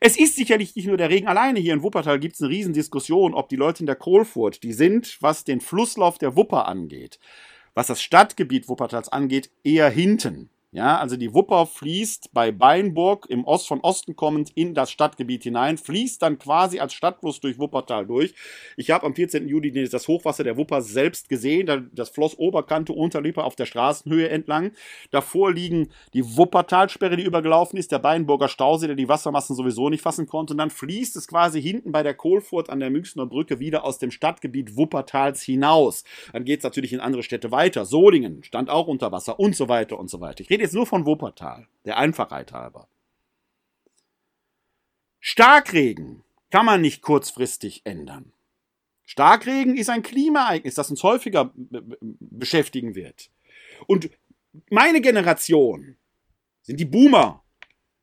Es 0.00 0.16
ist 0.16 0.36
sicherlich 0.36 0.74
nicht 0.76 0.86
nur 0.86 0.96
der 0.96 1.10
Regen 1.10 1.28
alleine. 1.28 1.60
Hier 1.60 1.74
in 1.74 1.82
Wuppertal 1.82 2.18
gibt 2.18 2.34
es 2.34 2.40
eine 2.40 2.50
Riesendiskussion, 2.50 3.34
ob 3.34 3.48
die 3.48 3.56
Leute 3.56 3.80
in 3.80 3.86
der 3.86 3.96
Kohlfurt, 3.96 4.62
die 4.62 4.72
sind, 4.72 5.18
was 5.20 5.44
den 5.44 5.60
Flusslauf 5.60 6.18
der 6.18 6.36
Wupper 6.36 6.68
angeht, 6.68 7.18
was 7.74 7.88
das 7.88 8.00
Stadtgebiet 8.02 8.68
Wuppertals 8.68 9.08
angeht, 9.08 9.50
eher 9.62 9.90
hinten. 9.90 10.50
Ja, 10.74 10.98
also 10.98 11.16
die 11.16 11.32
Wupper 11.32 11.66
fließt 11.66 12.34
bei 12.34 12.50
Beinburg 12.50 13.26
im 13.28 13.44
Ost 13.44 13.68
von 13.68 13.78
Osten 13.82 14.16
kommend 14.16 14.50
in 14.56 14.74
das 14.74 14.90
Stadtgebiet 14.90 15.44
hinein, 15.44 15.78
fließt 15.78 16.20
dann 16.20 16.36
quasi 16.36 16.80
als 16.80 16.94
Stadtfluss 16.94 17.38
durch 17.38 17.60
Wuppertal 17.60 18.06
durch. 18.06 18.34
Ich 18.76 18.90
habe 18.90 19.06
am 19.06 19.14
14. 19.14 19.46
Juli 19.46 19.88
das 19.88 20.08
Hochwasser 20.08 20.42
der 20.42 20.56
Wupper 20.56 20.82
selbst 20.82 21.28
gesehen. 21.28 21.90
Das 21.92 22.08
floss 22.08 22.36
Oberkante, 22.36 22.92
Unterlippe 22.92 23.44
auf 23.44 23.54
der 23.54 23.66
Straßenhöhe 23.66 24.28
entlang. 24.28 24.72
Davor 25.12 25.52
liegen 25.52 25.90
die 26.12 26.24
Wuppertalsperre, 26.36 27.16
die 27.16 27.22
übergelaufen 27.22 27.78
ist, 27.78 27.92
der 27.92 28.00
Beinburger 28.00 28.48
Stausee, 28.48 28.88
der 28.88 28.96
die 28.96 29.08
Wassermassen 29.08 29.54
sowieso 29.54 29.90
nicht 29.90 30.02
fassen 30.02 30.26
konnte. 30.26 30.54
Und 30.54 30.58
dann 30.58 30.70
fließt 30.70 31.14
es 31.14 31.28
quasi 31.28 31.62
hinten 31.62 31.92
bei 31.92 32.02
der 32.02 32.14
Kohlfurt 32.14 32.68
an 32.68 32.80
der 32.80 32.90
Münchner 32.90 33.26
Brücke 33.26 33.60
wieder 33.60 33.84
aus 33.84 33.98
dem 33.98 34.10
Stadtgebiet 34.10 34.76
Wuppertals 34.76 35.40
hinaus. 35.40 36.02
Dann 36.32 36.44
geht 36.44 36.58
es 36.58 36.64
natürlich 36.64 36.92
in 36.92 36.98
andere 36.98 37.22
Städte 37.22 37.52
weiter. 37.52 37.84
Solingen 37.84 38.42
stand 38.42 38.70
auch 38.70 38.88
unter 38.88 39.12
Wasser 39.12 39.38
und 39.38 39.54
so 39.54 39.68
weiter 39.68 40.00
und 40.00 40.10
so 40.10 40.20
weiter. 40.20 40.40
Ich 40.40 40.50
rede 40.50 40.63
jetzt 40.64 40.74
nur 40.74 40.86
von 40.86 41.06
Wuppertal, 41.06 41.68
der 41.84 41.98
Einfachheit 41.98 42.52
halber. 42.52 42.88
Starkregen 45.20 46.24
kann 46.50 46.66
man 46.66 46.80
nicht 46.80 47.02
kurzfristig 47.02 47.82
ändern. 47.84 48.32
Starkregen 49.04 49.76
ist 49.76 49.90
ein 49.90 50.02
Klimaereignis, 50.02 50.74
das 50.74 50.90
uns 50.90 51.02
häufiger 51.02 51.52
beschäftigen 51.54 52.94
wird. 52.94 53.30
Und 53.86 54.10
meine 54.70 55.00
Generation 55.00 55.96
sind 56.62 56.80
die 56.80 56.84
Boomer. 56.84 57.42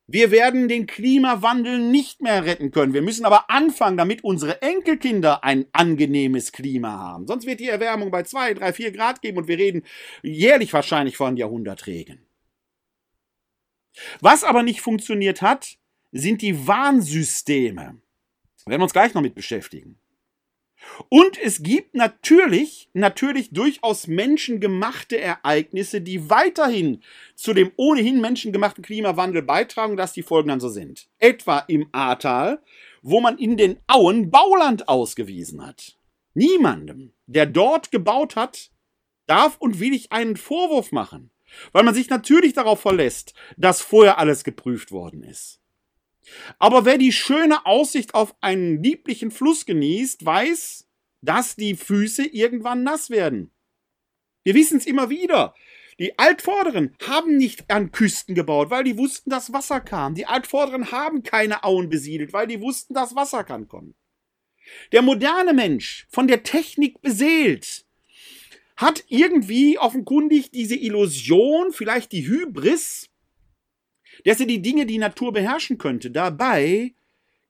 Wir 0.08 0.30
werden 0.30 0.67
den 0.67 0.88
Klimawandel 0.88 1.80
nicht 1.80 2.21
mehr 2.21 2.45
retten 2.45 2.71
können. 2.71 2.93
Wir 2.93 3.02
müssen 3.02 3.26
aber 3.26 3.50
anfangen, 3.50 3.97
damit 3.97 4.24
unsere 4.24 4.62
Enkelkinder 4.62 5.43
ein 5.43 5.65
angenehmes 5.71 6.52
Klima 6.52 6.91
haben. 6.91 7.28
Sonst 7.28 7.45
wird 7.45 7.60
die 7.60 7.69
Erwärmung 7.69 8.12
bei 8.12 8.24
zwei, 8.24 8.54
drei, 8.54 8.74
vier 8.74 8.91
Grad 8.91 9.21
geben 9.21 9.38
und 9.38 9.47
wir 9.47 9.58
reden 9.58 9.84
jährlich 10.21 10.74
wahrscheinlich 10.74 11.17
von 11.17 11.38
Jahrhundertregen. 11.38 12.19
Was 14.19 14.43
aber 14.43 14.63
nicht 14.63 14.82
funktioniert 14.82 15.41
hat, 15.41 15.77
sind 16.12 16.41
die 16.41 16.67
Warnsysteme. 16.67 18.01
Wir 18.65 18.71
werden 18.71 18.84
uns 18.84 18.93
gleich 18.93 19.13
noch 19.13 19.21
mit 19.21 19.36
beschäftigen. 19.36 19.97
Und 21.10 21.38
es 21.38 21.63
gibt 21.63 21.93
natürlich, 21.93 22.89
natürlich 22.93 23.51
durchaus 23.51 24.08
menschengemachte 24.08 25.19
Ereignisse, 25.19 26.01
die 26.01 26.30
weiterhin 26.30 27.04
zu 27.36 27.54
dem 27.54 27.71
ohnehin 27.75 28.19
menschengemachten 28.19 28.84
Klimawandel 28.84 29.41
beitragen, 29.41 29.97
dass 29.97 30.13
die 30.13 30.23
Folgen 30.23 30.49
dann 30.49 30.60
so 30.60 30.69
sind. 30.69 31.08
Etwa 31.19 31.60
im 31.67 31.88
Ahrtal, 31.91 32.62
wo 33.01 33.21
man 33.21 33.38
in 33.38 33.58
den 33.58 33.80
Auen 33.88 34.32
Bauland 34.32 34.88
ausgewiesen 34.88 35.65
hat. 35.65 35.97
Niemandem, 36.34 37.13
der 37.25 37.45
dort 37.45 37.91
gebaut 37.91 38.36
hat, 38.36 38.71
darf 39.27 39.58
und 39.58 39.80
will 39.80 39.93
ich 39.93 40.12
einen 40.12 40.38
Vorwurf 40.38 40.91
machen. 40.91 41.30
Weil 41.71 41.83
man 41.83 41.93
sich 41.93 42.09
natürlich 42.09 42.53
darauf 42.53 42.81
verlässt, 42.81 43.33
dass 43.57 43.81
vorher 43.81 44.17
alles 44.17 44.43
geprüft 44.43 44.91
worden 44.91 45.23
ist. 45.23 45.59
Aber 46.59 46.85
wer 46.85 46.97
die 46.97 47.11
schöne 47.11 47.65
Aussicht 47.65 48.13
auf 48.13 48.35
einen 48.41 48.81
lieblichen 48.81 49.31
Fluss 49.31 49.65
genießt, 49.65 50.25
weiß, 50.25 50.87
dass 51.21 51.55
die 51.55 51.75
Füße 51.75 52.25
irgendwann 52.25 52.83
nass 52.83 53.09
werden. 53.09 53.51
Wir 54.43 54.55
wissen 54.55 54.77
es 54.77 54.85
immer 54.85 55.09
wieder. 55.09 55.53
Die 55.99 56.17
Altvorderen 56.17 56.95
haben 57.05 57.37
nicht 57.37 57.69
an 57.69 57.91
Küsten 57.91 58.33
gebaut, 58.33 58.71
weil 58.71 58.83
die 58.83 58.97
wussten, 58.97 59.29
dass 59.29 59.53
Wasser 59.53 59.81
kam. 59.81 60.15
Die 60.15 60.25
Altvorderen 60.25 60.91
haben 60.91 61.21
keine 61.21 61.63
Auen 61.63 61.89
besiedelt, 61.89 62.33
weil 62.33 62.47
die 62.47 62.61
wussten, 62.61 62.93
dass 62.93 63.15
Wasser 63.15 63.43
kann 63.43 63.67
kommen. 63.67 63.93
Der 64.91 65.01
moderne 65.01 65.53
Mensch, 65.53 66.07
von 66.09 66.27
der 66.27 66.43
Technik 66.43 67.01
beseelt, 67.01 67.85
hat 68.81 69.03
irgendwie 69.07 69.77
offenkundig 69.77 70.51
diese 70.51 70.75
Illusion, 70.75 71.71
vielleicht 71.71 72.11
die 72.11 72.27
Hybris, 72.27 73.09
dass 74.25 74.39
er 74.39 74.47
die 74.47 74.61
Dinge, 74.61 74.85
die 74.85 74.97
Natur 74.97 75.31
beherrschen 75.31 75.77
könnte. 75.77 76.09
Dabei 76.09 76.93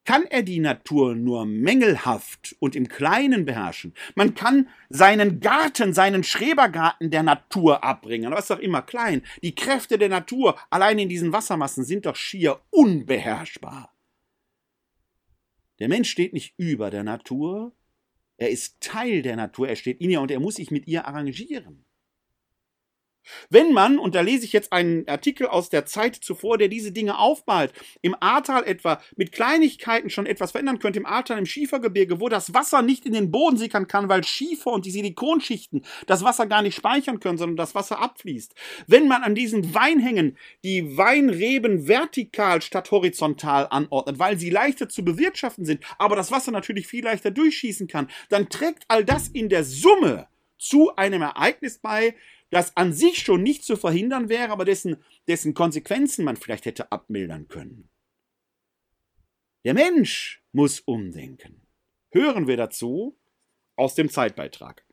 kann 0.04 0.24
er 0.26 0.44
die 0.44 0.60
Natur 0.60 1.16
nur 1.16 1.46
mängelhaft 1.46 2.56
und 2.60 2.76
im 2.76 2.88
Kleinen 2.88 3.46
beherrschen. 3.46 3.94
Man 4.16 4.34
kann 4.34 4.68
seinen 4.90 5.40
Garten, 5.40 5.94
seinen 5.94 6.24
Schrebergarten 6.24 7.12
der 7.12 7.24
Natur 7.24 7.84
abbringen, 7.84 8.28
aber 8.28 8.40
ist 8.40 8.50
doch 8.50 8.60
immer 8.60 8.82
klein. 8.82 9.22
Die 9.42 9.56
Kräfte 9.56 9.98
der 9.98 10.10
Natur 10.10 10.58
allein 10.70 11.00
in 11.00 11.10
diesen 11.10 11.32
Wassermassen 11.32 11.86
sind 11.86 12.06
doch 12.06 12.16
schier 12.16 12.60
unbeherrschbar. 12.72 13.94
Der 15.80 15.88
Mensch 15.88 16.10
steht 16.10 16.34
nicht 16.34 16.54
über 16.58 16.90
der 16.90 17.04
Natur, 17.04 17.74
er 18.42 18.50
ist 18.50 18.82
Teil 18.82 19.22
der 19.22 19.36
Natur, 19.36 19.70
er 19.70 19.76
steht 19.76 20.02
in 20.02 20.10
ihr 20.10 20.20
und 20.20 20.32
er 20.32 20.40
muss 20.40 20.56
sich 20.56 20.72
mit 20.72 20.88
ihr 20.88 21.06
arrangieren. 21.06 21.86
Wenn 23.50 23.74
man, 23.74 24.00
und 24.00 24.16
da 24.16 24.22
lese 24.22 24.46
ich 24.46 24.54
jetzt 24.54 24.74
einen 24.74 25.08
Artikel 25.08 25.48
aus 25.48 25.70
der 25.70 25.86
Zeit 25.86 26.16
zuvor, 26.16 26.58
der 26.58 26.68
diese 26.68 26.92
Dinge 26.92 27.18
aufmalt, 27.18 27.74
im 28.02 28.16
Ahrtal 28.20 28.64
etwa 28.66 29.02
mit 29.16 29.32
Kleinigkeiten 29.32 30.10
schon 30.10 30.26
etwas 30.26 30.52
verändern 30.52 30.80
könnte, 30.80 31.00
im 31.00 31.06
Ahrtal 31.06 31.38
im 31.38 31.46
Schiefergebirge, 31.46 32.20
wo 32.20 32.30
das 32.30 32.54
Wasser 32.54 32.82
nicht 32.82 33.06
in 33.06 33.14
den 33.14 33.32
Boden 33.32 33.58
sickern 33.58 33.88
kann, 33.88 34.10
weil 34.10 34.24
Schiefer 34.24 34.72
und 34.72 34.86
die 34.86 34.92
Silikonschichten 34.92 35.84
das 36.08 36.24
Wasser 36.24 36.48
gar 36.48 36.62
nicht 36.62 36.76
speichern 36.76 37.20
können, 37.20 37.38
sondern 37.38 37.58
das 37.58 37.76
Wasser 37.76 38.00
abfließt. 38.00 38.54
Wenn 38.88 39.08
man 39.08 39.24
an 39.24 39.36
diesen 39.36 39.74
Weinhängen 39.74 40.38
die 40.64 40.98
Weinreben 40.98 41.88
vertikal 41.88 42.62
statt 42.62 42.92
horizontal 42.92 43.68
anordnet, 43.70 44.20
weil 44.20 44.38
sie 44.38 44.50
leichter 44.50 44.90
zu 44.90 45.04
bewirtschaften 45.04 45.66
sind, 45.66 45.84
aber 45.98 46.16
das 46.16 46.32
Wasser 46.32 46.52
natürlich 46.52 46.88
viel 46.88 47.04
leichter 47.04 47.32
durchschießen 47.32 47.88
kann, 47.88 48.10
dann 48.30 48.50
trägt 48.50 48.84
all 48.88 49.06
das 49.06 49.28
in 49.28 49.50
der 49.50 49.64
Summe 49.64 50.28
zu 50.58 50.96
einem 50.96 51.24
Ereignis 51.24 51.80
bei, 51.80 52.16
das 52.52 52.78
an 52.78 52.94
sich 52.94 53.20
schon 53.20 53.42
nicht 53.42 53.64
zu 53.64 53.76
verhindern 53.76 54.30
wäre, 54.30 54.52
aber 54.52 54.66
dessen, 54.66 54.98
dessen 55.28 55.54
Konsequenzen 55.56 56.24
man 56.24 56.38
vielleicht 56.38 56.66
hätte 56.66 56.92
abmildern 56.92 57.48
können. 57.48 57.90
Der 59.64 59.74
Mensch 59.74 60.44
muss 60.52 60.80
umdenken. 60.82 61.62
Hören 62.12 62.48
wir 62.48 62.58
dazu 62.58 63.18
aus 63.76 63.96
dem 63.96 64.10
Zeitbeitrag. 64.10 64.86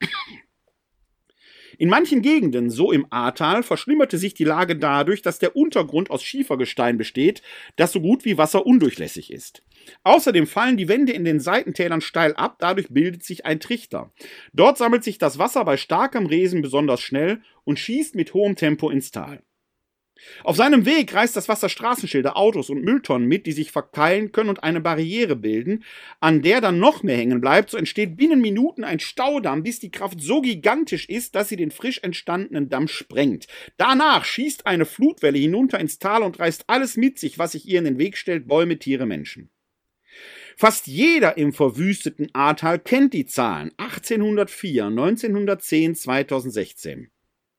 In 1.77 1.89
manchen 1.89 2.21
Gegenden, 2.21 2.69
so 2.69 2.91
im 2.91 3.05
Ahrtal, 3.11 3.63
verschlimmerte 3.63 4.17
sich 4.17 4.33
die 4.33 4.43
Lage 4.43 4.75
dadurch, 4.75 5.21
dass 5.21 5.39
der 5.39 5.55
Untergrund 5.55 6.09
aus 6.09 6.23
Schiefergestein 6.23 6.97
besteht, 6.97 7.41
das 7.75 7.91
so 7.91 8.01
gut 8.01 8.25
wie 8.25 8.37
wasserundurchlässig 8.37 9.31
ist. 9.31 9.63
Außerdem 10.03 10.47
fallen 10.47 10.77
die 10.77 10.87
Wände 10.87 11.13
in 11.13 11.25
den 11.25 11.39
Seitentälern 11.39 12.01
steil 12.01 12.33
ab, 12.35 12.57
dadurch 12.59 12.87
bildet 12.89 13.23
sich 13.23 13.45
ein 13.45 13.59
Trichter. 13.59 14.13
Dort 14.53 14.77
sammelt 14.77 15.03
sich 15.03 15.17
das 15.17 15.39
Wasser 15.39 15.65
bei 15.65 15.77
starkem 15.77 16.25
Resen 16.25 16.61
besonders 16.61 17.01
schnell 17.01 17.41
und 17.63 17.79
schießt 17.79 18.15
mit 18.15 18.33
hohem 18.33 18.55
Tempo 18.55 18.89
ins 18.89 19.11
Tal. 19.11 19.43
Auf 20.43 20.55
seinem 20.55 20.85
Weg 20.85 21.13
reißt 21.13 21.35
das 21.35 21.49
Wasser 21.49 21.69
Straßenschilder, 21.69 22.37
Autos 22.37 22.69
und 22.69 22.83
Mülltonnen 22.83 23.27
mit, 23.27 23.45
die 23.45 23.51
sich 23.51 23.71
verkeilen 23.71 24.31
können 24.31 24.49
und 24.49 24.63
eine 24.63 24.81
Barriere 24.81 25.35
bilden, 25.35 25.83
an 26.19 26.41
der 26.41 26.61
dann 26.61 26.79
noch 26.79 27.03
mehr 27.03 27.17
hängen 27.17 27.41
bleibt. 27.41 27.69
So 27.69 27.77
entsteht 27.77 28.17
binnen 28.17 28.41
Minuten 28.41 28.83
ein 28.83 28.99
Staudamm, 28.99 29.63
bis 29.63 29.79
die 29.79 29.91
Kraft 29.91 30.21
so 30.21 30.41
gigantisch 30.41 31.07
ist, 31.07 31.35
dass 31.35 31.49
sie 31.49 31.55
den 31.55 31.71
frisch 31.71 31.99
entstandenen 31.99 32.69
Damm 32.69 32.87
sprengt. 32.87 33.47
Danach 33.77 34.25
schießt 34.25 34.65
eine 34.65 34.85
Flutwelle 34.85 35.37
hinunter 35.37 35.79
ins 35.79 35.99
Tal 35.99 36.23
und 36.23 36.39
reißt 36.39 36.65
alles 36.67 36.97
mit 36.97 37.19
sich, 37.19 37.37
was 37.39 37.53
sich 37.53 37.67
ihr 37.67 37.79
in 37.79 37.85
den 37.85 37.99
Weg 37.99 38.17
stellt, 38.17 38.47
Bäume, 38.47 38.77
Tiere, 38.77 39.05
Menschen. 39.05 39.49
Fast 40.61 40.87
jeder 40.87 41.37
im 41.37 41.53
verwüsteten 41.53 42.27
Ahrtal 42.33 42.79
kennt 42.79 43.13
die 43.13 43.25
Zahlen 43.25 43.71
1804, 43.77 44.87
1910, 44.87 45.95
2016. 45.95 47.09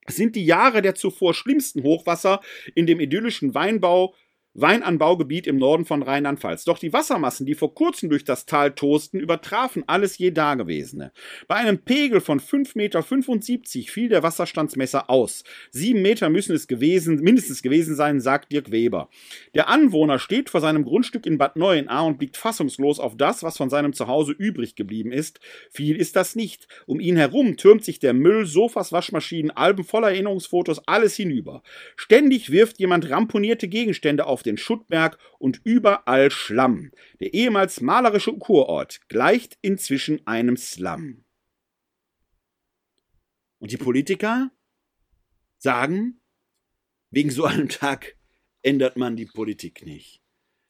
Es 0.05 0.17
sind 0.17 0.35
die 0.35 0.45
Jahre 0.45 0.83
der 0.83 0.93
zuvor 0.93 1.33
schlimmsten 1.33 1.81
Hochwasser 1.81 2.41
in 2.75 2.85
dem 2.85 2.99
idyllischen 2.99 3.55
Weinbau 3.55 4.13
Weinanbaugebiet 4.53 5.47
im 5.47 5.57
Norden 5.57 5.85
von 5.85 6.03
Rheinland-Pfalz. 6.03 6.65
Doch 6.65 6.77
die 6.77 6.91
Wassermassen, 6.91 7.45
die 7.45 7.55
vor 7.55 7.73
kurzem 7.73 8.09
durch 8.09 8.25
das 8.25 8.45
Tal 8.45 8.71
tosten, 8.71 9.19
übertrafen 9.19 9.83
alles 9.87 10.17
je 10.17 10.31
Dagewesene. 10.31 11.13
Bei 11.47 11.55
einem 11.55 11.79
Pegel 11.79 12.19
von 12.19 12.39
5,75 12.39 12.75
Meter 12.75 13.91
fiel 13.91 14.09
der 14.09 14.23
Wasserstandsmesser 14.23 15.09
aus. 15.09 15.43
Sieben 15.71 16.01
Meter 16.01 16.29
müssen 16.29 16.55
es 16.55 16.67
gewesen, 16.67 17.21
mindestens 17.21 17.61
gewesen 17.61 17.95
sein, 17.95 18.19
sagt 18.19 18.51
Dirk 18.51 18.71
Weber. 18.71 19.09
Der 19.55 19.69
Anwohner 19.69 20.19
steht 20.19 20.49
vor 20.49 20.59
seinem 20.59 20.83
Grundstück 20.83 21.25
in 21.25 21.37
Bad 21.37 21.55
Neuenahr 21.55 22.05
und 22.05 22.17
blickt 22.17 22.37
fassungslos 22.37 22.99
auf 22.99 23.15
das, 23.15 23.43
was 23.43 23.57
von 23.57 23.69
seinem 23.69 23.93
Zuhause 23.93 24.33
übrig 24.33 24.75
geblieben 24.75 25.11
ist. 25.11 25.39
Viel 25.69 25.95
ist 25.95 26.15
das 26.15 26.35
nicht. 26.35 26.67
Um 26.85 26.99
ihn 26.99 27.15
herum 27.15 27.55
türmt 27.55 27.85
sich 27.85 27.99
der 27.99 28.13
Müll, 28.13 28.45
Sofas, 28.45 28.91
Waschmaschinen, 28.91 29.51
Alben 29.51 29.83
voller 29.83 30.09
Erinnerungsfotos, 30.09 30.87
alles 30.87 31.15
hinüber. 31.15 31.63
Ständig 31.95 32.51
wirft 32.51 32.79
jemand 32.79 33.09
ramponierte 33.09 33.67
Gegenstände 33.67 34.25
auf 34.25 34.40
auf 34.41 34.43
den 34.43 34.57
Schuttberg 34.57 35.19
und 35.37 35.61
überall 35.63 36.31
Schlamm. 36.31 36.91
Der 37.19 37.35
ehemals 37.35 37.79
malerische 37.79 38.33
Kurort 38.33 39.07
gleicht 39.07 39.59
inzwischen 39.61 40.25
einem 40.25 40.57
Slum. 40.57 41.23
Und 43.59 43.71
die 43.71 43.77
Politiker 43.77 44.49
sagen, 45.59 46.19
wegen 47.11 47.29
so 47.29 47.45
einem 47.45 47.69
Tag 47.69 48.15
ändert 48.63 48.97
man 48.97 49.15
die 49.15 49.27
Politik 49.27 49.85
nicht. 49.85 50.23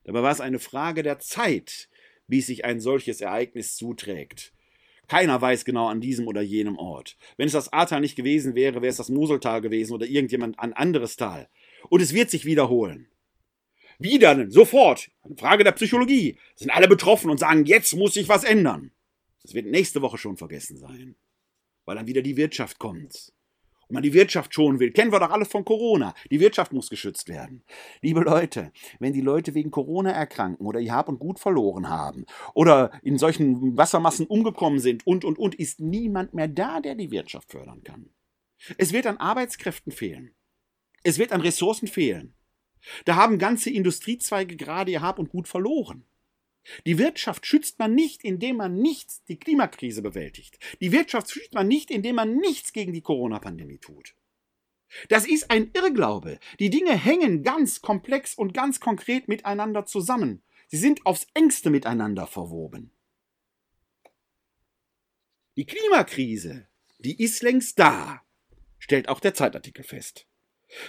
Dabei 0.03 0.21
war 0.21 0.31
es 0.31 0.41
eine 0.41 0.59
Frage 0.59 1.01
der 1.01 1.19
Zeit, 1.19 1.87
wie 2.27 2.41
sich 2.41 2.65
ein 2.65 2.81
solches 2.81 3.21
Ereignis 3.21 3.77
zuträgt. 3.77 4.53
Keiner 5.07 5.41
weiß 5.41 5.63
genau 5.63 5.87
an 5.87 6.01
diesem 6.01 6.27
oder 6.27 6.41
jenem 6.41 6.77
Ort. 6.77 7.17
Wenn 7.37 7.47
es 7.47 7.53
das 7.53 7.71
Ahrtal 7.71 8.01
nicht 8.01 8.17
gewesen 8.17 8.53
wäre, 8.53 8.81
wäre 8.81 8.87
es 8.89 8.97
das 8.97 9.09
Moseltal 9.09 9.61
gewesen 9.61 9.93
oder 9.93 10.07
irgendjemand 10.07 10.59
ein 10.59 10.73
anderes 10.73 11.15
Tal. 11.15 11.47
Und 11.89 12.01
es 12.01 12.13
wird 12.13 12.29
sich 12.29 12.43
wiederholen. 12.43 13.07
Wie 14.01 14.17
dann? 14.17 14.49
Sofort. 14.49 15.11
Eine 15.21 15.37
Frage 15.37 15.63
der 15.63 15.73
Psychologie. 15.73 16.37
Sind 16.55 16.71
alle 16.71 16.87
betroffen 16.87 17.29
und 17.29 17.39
sagen, 17.39 17.65
jetzt 17.65 17.95
muss 17.95 18.15
sich 18.15 18.27
was 18.27 18.43
ändern. 18.43 18.91
Das 19.43 19.53
wird 19.53 19.67
nächste 19.67 20.01
Woche 20.01 20.17
schon 20.17 20.37
vergessen 20.37 20.77
sein. 20.77 21.15
Weil 21.85 21.97
dann 21.97 22.07
wieder 22.07 22.23
die 22.23 22.35
Wirtschaft 22.35 22.79
kommt. 22.79 23.31
Und 23.87 23.93
man 23.93 24.01
die 24.01 24.13
Wirtschaft 24.13 24.55
schonen 24.55 24.79
will. 24.79 24.91
Kennen 24.91 25.11
wir 25.11 25.19
doch 25.19 25.29
alle 25.29 25.45
von 25.45 25.65
Corona. 25.65 26.15
Die 26.31 26.39
Wirtschaft 26.39 26.73
muss 26.73 26.89
geschützt 26.89 27.29
werden. 27.29 27.63
Liebe 28.01 28.21
Leute, 28.21 28.71
wenn 28.99 29.13
die 29.13 29.21
Leute 29.21 29.53
wegen 29.53 29.69
Corona 29.69 30.11
erkranken 30.11 30.65
oder 30.65 30.79
ihr 30.79 30.93
Hab 30.93 31.07
und 31.07 31.19
Gut 31.19 31.39
verloren 31.39 31.87
haben 31.87 32.25
oder 32.55 32.91
in 33.03 33.19
solchen 33.19 33.77
Wassermassen 33.77 34.25
umgekommen 34.25 34.79
sind 34.79 35.05
und, 35.05 35.23
und, 35.25 35.37
und, 35.37 35.53
ist 35.53 35.79
niemand 35.79 36.33
mehr 36.33 36.47
da, 36.47 36.79
der 36.79 36.95
die 36.95 37.11
Wirtschaft 37.11 37.51
fördern 37.51 37.83
kann. 37.83 38.09
Es 38.79 38.93
wird 38.93 39.05
an 39.05 39.17
Arbeitskräften 39.17 39.91
fehlen. 39.91 40.33
Es 41.03 41.19
wird 41.19 41.31
an 41.31 41.41
Ressourcen 41.41 41.87
fehlen. 41.87 42.33
Da 43.05 43.15
haben 43.15 43.39
ganze 43.39 43.69
Industriezweige 43.69 44.55
gerade 44.55 44.91
ihr 44.91 45.01
Hab 45.01 45.19
und 45.19 45.29
Gut 45.29 45.47
verloren. 45.47 46.05
Die 46.85 46.97
Wirtschaft 46.97 47.45
schützt 47.45 47.79
man 47.79 47.95
nicht, 47.95 48.23
indem 48.23 48.57
man 48.57 48.75
nichts 48.75 49.23
die 49.23 49.37
Klimakrise 49.37 50.01
bewältigt. 50.01 50.59
Die 50.79 50.91
Wirtschaft 50.91 51.31
schützt 51.31 51.53
man 51.53 51.67
nicht, 51.67 51.89
indem 51.89 52.15
man 52.15 52.35
nichts 52.37 52.73
gegen 52.73 52.93
die 52.93 53.01
Corona-Pandemie 53.01 53.79
tut. 53.79 54.15
Das 55.09 55.25
ist 55.25 55.49
ein 55.49 55.71
Irrglaube. 55.73 56.39
Die 56.59 56.69
Dinge 56.69 56.95
hängen 56.95 57.43
ganz 57.43 57.81
komplex 57.81 58.35
und 58.35 58.53
ganz 58.53 58.79
konkret 58.79 59.27
miteinander 59.27 59.85
zusammen. 59.85 60.43
Sie 60.67 60.77
sind 60.77 61.05
aufs 61.05 61.27
engste 61.33 61.69
miteinander 61.69 62.27
verwoben. 62.27 62.91
Die 65.57 65.65
Klimakrise, 65.65 66.67
die 66.99 67.21
ist 67.21 67.41
längst 67.41 67.79
da, 67.79 68.21
stellt 68.79 69.09
auch 69.09 69.19
der 69.19 69.33
Zeitartikel 69.33 69.83
fest. 69.83 70.27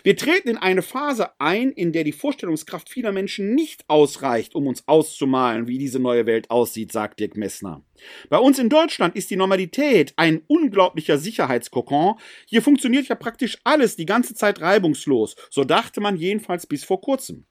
Wir 0.02 0.16
treten 0.16 0.48
in 0.48 0.56
eine 0.56 0.82
Phase 0.82 1.30
ein, 1.38 1.72
in 1.72 1.92
der 1.92 2.04
die 2.04 2.12
Vorstellungskraft 2.12 2.88
vieler 2.88 3.12
Menschen 3.12 3.54
nicht 3.54 3.84
ausreicht, 3.88 4.54
um 4.54 4.66
uns 4.66 4.86
auszumalen, 4.86 5.66
wie 5.66 5.78
diese 5.78 5.98
neue 5.98 6.26
Welt 6.26 6.50
aussieht, 6.50 6.92
sagt 6.92 7.20
Dirk 7.20 7.36
Messner. 7.36 7.82
Bei 8.28 8.38
uns 8.38 8.58
in 8.58 8.68
Deutschland 8.68 9.16
ist 9.16 9.30
die 9.30 9.36
Normalität 9.36 10.12
ein 10.16 10.42
unglaublicher 10.46 11.18
Sicherheitskokon. 11.18 12.14
Hier 12.46 12.62
funktioniert 12.62 13.08
ja 13.08 13.14
praktisch 13.14 13.58
alles 13.64 13.96
die 13.96 14.06
ganze 14.06 14.34
Zeit 14.34 14.60
reibungslos. 14.60 15.36
So 15.50 15.64
dachte 15.64 16.00
man 16.00 16.16
jedenfalls 16.16 16.66
bis 16.66 16.84
vor 16.84 17.00
kurzem. 17.00 17.46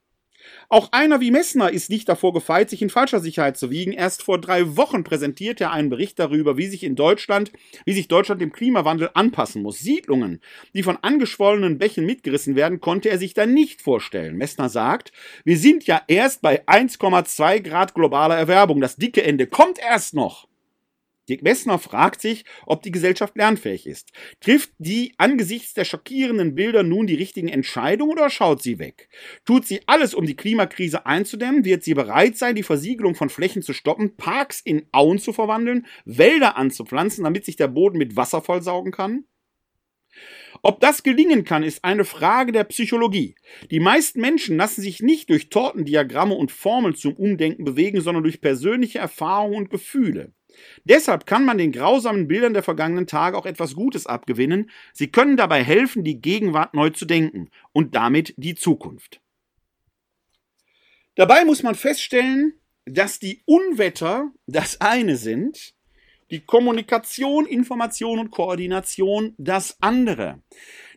Auch 0.68 0.90
einer 0.92 1.20
wie 1.20 1.30
Messner 1.30 1.70
ist 1.70 1.90
nicht 1.90 2.08
davor 2.08 2.32
gefeit, 2.32 2.70
sich 2.70 2.82
in 2.82 2.90
falscher 2.90 3.20
Sicherheit 3.20 3.56
zu 3.56 3.70
wiegen. 3.70 3.92
Erst 3.92 4.22
vor 4.22 4.40
drei 4.40 4.76
Wochen 4.76 5.04
präsentiert 5.04 5.60
er 5.60 5.72
einen 5.72 5.90
Bericht 5.90 6.18
darüber, 6.18 6.56
wie 6.56 6.66
sich 6.66 6.84
in 6.84 6.96
Deutschland, 6.96 7.52
wie 7.84 7.92
sich 7.92 8.08
Deutschland 8.08 8.40
dem 8.40 8.52
Klimawandel 8.52 9.10
anpassen 9.14 9.62
muss. 9.62 9.78
Siedlungen, 9.78 10.40
die 10.74 10.82
von 10.82 10.98
angeschwollenen 11.02 11.78
Bächen 11.78 12.06
mitgerissen 12.06 12.56
werden, 12.56 12.80
konnte 12.80 13.10
er 13.10 13.18
sich 13.18 13.34
da 13.34 13.46
nicht 13.46 13.82
vorstellen. 13.82 14.36
Messner 14.36 14.68
sagt, 14.68 15.12
wir 15.44 15.58
sind 15.58 15.86
ja 15.86 16.02
erst 16.06 16.42
bei 16.42 16.66
1,2 16.66 17.60
Grad 17.60 17.94
globaler 17.94 18.36
Erwerbung. 18.36 18.80
Das 18.80 18.96
dicke 18.96 19.22
Ende 19.22 19.46
kommt 19.46 19.78
erst 19.78 20.14
noch. 20.14 20.51
Dirk 21.28 21.42
Messner 21.42 21.78
fragt 21.78 22.20
sich, 22.20 22.44
ob 22.66 22.82
die 22.82 22.90
Gesellschaft 22.90 23.36
lernfähig 23.36 23.86
ist. 23.86 24.10
Trifft 24.40 24.72
die 24.78 25.14
angesichts 25.18 25.72
der 25.74 25.84
schockierenden 25.84 26.54
Bilder 26.54 26.82
nun 26.82 27.06
die 27.06 27.14
richtigen 27.14 27.48
Entscheidungen 27.48 28.12
oder 28.12 28.28
schaut 28.28 28.62
sie 28.62 28.78
weg? 28.78 29.08
Tut 29.44 29.66
sie 29.66 29.80
alles, 29.86 30.14
um 30.14 30.26
die 30.26 30.36
Klimakrise 30.36 31.06
einzudämmen? 31.06 31.64
Wird 31.64 31.84
sie 31.84 31.94
bereit 31.94 32.36
sein, 32.36 32.56
die 32.56 32.64
Versiegelung 32.64 33.14
von 33.14 33.28
Flächen 33.28 33.62
zu 33.62 33.72
stoppen, 33.72 34.16
Parks 34.16 34.60
in 34.60 34.86
Auen 34.90 35.18
zu 35.18 35.32
verwandeln, 35.32 35.86
Wälder 36.04 36.56
anzupflanzen, 36.56 37.22
damit 37.22 37.44
sich 37.44 37.56
der 37.56 37.68
Boden 37.68 37.98
mit 37.98 38.16
Wasser 38.16 38.42
vollsaugen 38.42 38.90
kann? 38.90 39.24
Ob 40.62 40.80
das 40.80 41.02
gelingen 41.02 41.44
kann, 41.44 41.62
ist 41.62 41.84
eine 41.84 42.04
Frage 42.04 42.52
der 42.52 42.64
Psychologie. 42.64 43.34
Die 43.70 43.80
meisten 43.80 44.20
Menschen 44.20 44.56
lassen 44.56 44.82
sich 44.82 45.00
nicht 45.00 45.30
durch 45.30 45.48
Tortendiagramme 45.48 46.34
und 46.34 46.52
Formeln 46.52 46.94
zum 46.94 47.14
Umdenken 47.14 47.64
bewegen, 47.64 48.00
sondern 48.00 48.22
durch 48.22 48.40
persönliche 48.40 48.98
Erfahrungen 48.98 49.56
und 49.56 49.70
Gefühle. 49.70 50.32
Deshalb 50.84 51.26
kann 51.26 51.44
man 51.44 51.58
den 51.58 51.72
grausamen 51.72 52.28
Bildern 52.28 52.54
der 52.54 52.62
vergangenen 52.62 53.06
Tage 53.06 53.36
auch 53.36 53.46
etwas 53.46 53.74
Gutes 53.74 54.06
abgewinnen. 54.06 54.70
Sie 54.92 55.08
können 55.08 55.36
dabei 55.36 55.62
helfen, 55.62 56.04
die 56.04 56.20
Gegenwart 56.20 56.74
neu 56.74 56.90
zu 56.90 57.04
denken 57.04 57.50
und 57.72 57.94
damit 57.94 58.34
die 58.36 58.54
Zukunft. 58.54 59.20
Dabei 61.14 61.44
muss 61.44 61.62
man 61.62 61.74
feststellen, 61.74 62.54
dass 62.84 63.18
die 63.18 63.42
Unwetter 63.44 64.32
das 64.46 64.80
eine 64.80 65.16
sind, 65.16 65.74
die 66.30 66.40
Kommunikation, 66.40 67.46
Information 67.46 68.18
und 68.18 68.30
Koordination 68.30 69.34
das 69.36 69.76
andere. 69.80 70.42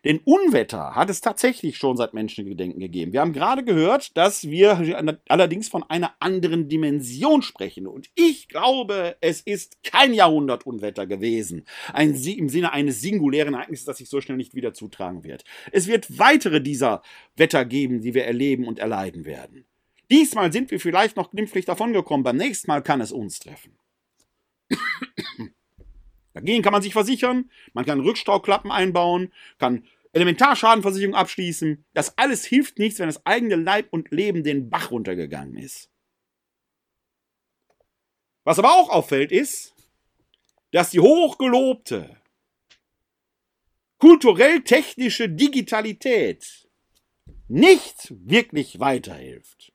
Denn 0.06 0.20
Unwetter 0.20 0.94
hat 0.94 1.10
es 1.10 1.20
tatsächlich 1.20 1.78
schon 1.78 1.98
seit 1.98 2.13
Menschengedenken 2.13 2.80
gegeben. 2.80 3.12
Wir 3.12 3.22
haben 3.22 3.34
gerade 3.34 3.63
gehört, 3.63 4.15
dass 4.15 4.48
wir 4.48 5.18
allerdings 5.28 5.68
von 5.68 5.82
einer 5.82 6.15
anderen 6.20 6.70
Dimension 6.70 7.41
sprechen. 7.41 7.88
Und 7.88 8.12
ich 8.13 8.48
glaube, 8.48 9.18
es 9.20 9.41
ist 9.41 9.84
kein 9.84 10.13
Jahrhundertunwetter 10.13 11.08
gewesen. 11.08 11.65
Ein, 11.91 12.13
Im 12.13 12.50
Sinne 12.50 12.72
eines 12.72 13.02
singulären 13.02 13.56
Ereignisses, 13.56 13.86
das 13.86 13.98
sich 13.98 14.08
so 14.08 14.22
schnell 14.22 14.38
nicht 14.38 14.54
wieder 14.54 14.76
zutragen 14.76 15.24
wird. 15.24 15.44
Es 15.72 15.88
wird 15.88 16.20
weitere 16.20 16.62
dieser 16.62 17.02
Wetter 17.36 17.65
geben, 17.65 18.02
die 18.02 18.13
wir 18.13 18.26
erleben 18.26 18.68
und 18.68 18.78
erleiden 18.78 19.26
werden. 19.26 19.65
Diesmal 20.12 20.54
sind 20.54 20.70
wir 20.70 20.80
vielleicht 20.80 21.18
noch 21.18 21.32
glimpflich 21.32 21.65
davongekommen. 21.65 22.24
Beim 22.24 22.38
nächsten 22.38 22.68
Mal 22.68 22.84
kann 22.84 23.02
es 23.02 23.12
uns 23.12 23.39
treffen. 23.39 23.76
Dagegen 26.36 26.62
kann 26.62 26.74
man 26.74 26.82
sich 26.82 26.91
versichern, 26.94 27.50
man 27.74 27.86
kann 27.86 28.02
Rückstauklappen 28.02 28.70
einbauen, 28.70 29.32
kann 29.58 29.86
Elementarschadenversicherung 30.15 31.13
abschließen. 31.13 31.86
Das 31.93 32.17
alles 32.17 32.45
hilft 32.45 32.80
nichts, 32.80 32.99
wenn 32.99 33.08
das 33.08 33.25
eigene 33.25 33.56
Leib 33.56 33.91
und 33.91 34.12
Leben 34.12 34.43
den 34.43 34.69
Bach 34.69 34.89
runtergegangen 34.89 35.58
ist. 35.58 35.91
Was 38.45 38.60
aber 38.60 38.73
auch 38.73 38.89
auffällt, 38.89 39.32
ist, 39.32 39.75
dass 40.71 40.91
die 40.91 41.01
hochgelobte 41.01 42.21
kulturell-technische 43.97 45.30
Digitalität 45.30 46.69
nicht 47.47 48.13
wirklich 48.25 48.80
weiterhilft. 48.80 49.73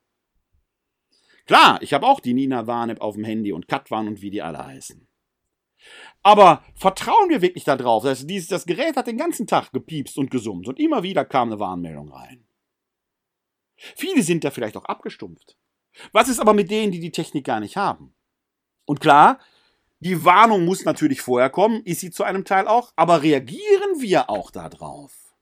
Klar, 1.46 1.82
ich 1.82 1.92
habe 1.92 2.06
auch 2.06 2.20
die 2.20 2.32
Nina 2.32 2.66
Warnep 2.66 3.00
auf 3.00 3.14
dem 3.16 3.24
Handy 3.24 3.52
und 3.52 3.68
Katwan 3.68 4.08
und 4.08 4.22
wie 4.22 4.30
die 4.30 4.40
alle 4.40 4.64
heißen. 4.64 5.09
Aber 6.22 6.62
vertrauen 6.74 7.30
wir 7.30 7.40
wirklich 7.40 7.64
darauf? 7.64 8.04
Das, 8.04 8.26
dieses, 8.26 8.48
das 8.48 8.66
Gerät 8.66 8.96
hat 8.96 9.06
den 9.06 9.16
ganzen 9.16 9.46
Tag 9.46 9.72
gepiepst 9.72 10.18
und 10.18 10.30
gesummt 10.30 10.68
und 10.68 10.78
immer 10.78 11.02
wieder 11.02 11.24
kam 11.24 11.48
eine 11.48 11.60
Warnmeldung 11.60 12.12
rein. 12.12 12.46
Viele 13.76 14.22
sind 14.22 14.44
da 14.44 14.50
vielleicht 14.50 14.76
auch 14.76 14.84
abgestumpft. 14.84 15.56
Was 16.12 16.28
ist 16.28 16.38
aber 16.38 16.52
mit 16.52 16.70
denen, 16.70 16.92
die 16.92 17.00
die 17.00 17.12
Technik 17.12 17.46
gar 17.46 17.60
nicht 17.60 17.76
haben? 17.76 18.14
Und 18.84 19.00
klar, 19.00 19.40
die 20.00 20.24
Warnung 20.24 20.64
muss 20.64 20.84
natürlich 20.84 21.22
vorher 21.22 21.50
kommen, 21.50 21.82
ist 21.84 22.00
sie 22.00 22.10
zu 22.10 22.24
einem 22.24 22.44
Teil 22.44 22.68
auch, 22.68 22.92
aber 22.96 23.22
reagieren 23.22 24.00
wir 24.00 24.28
auch 24.28 24.50
darauf? 24.50 25.34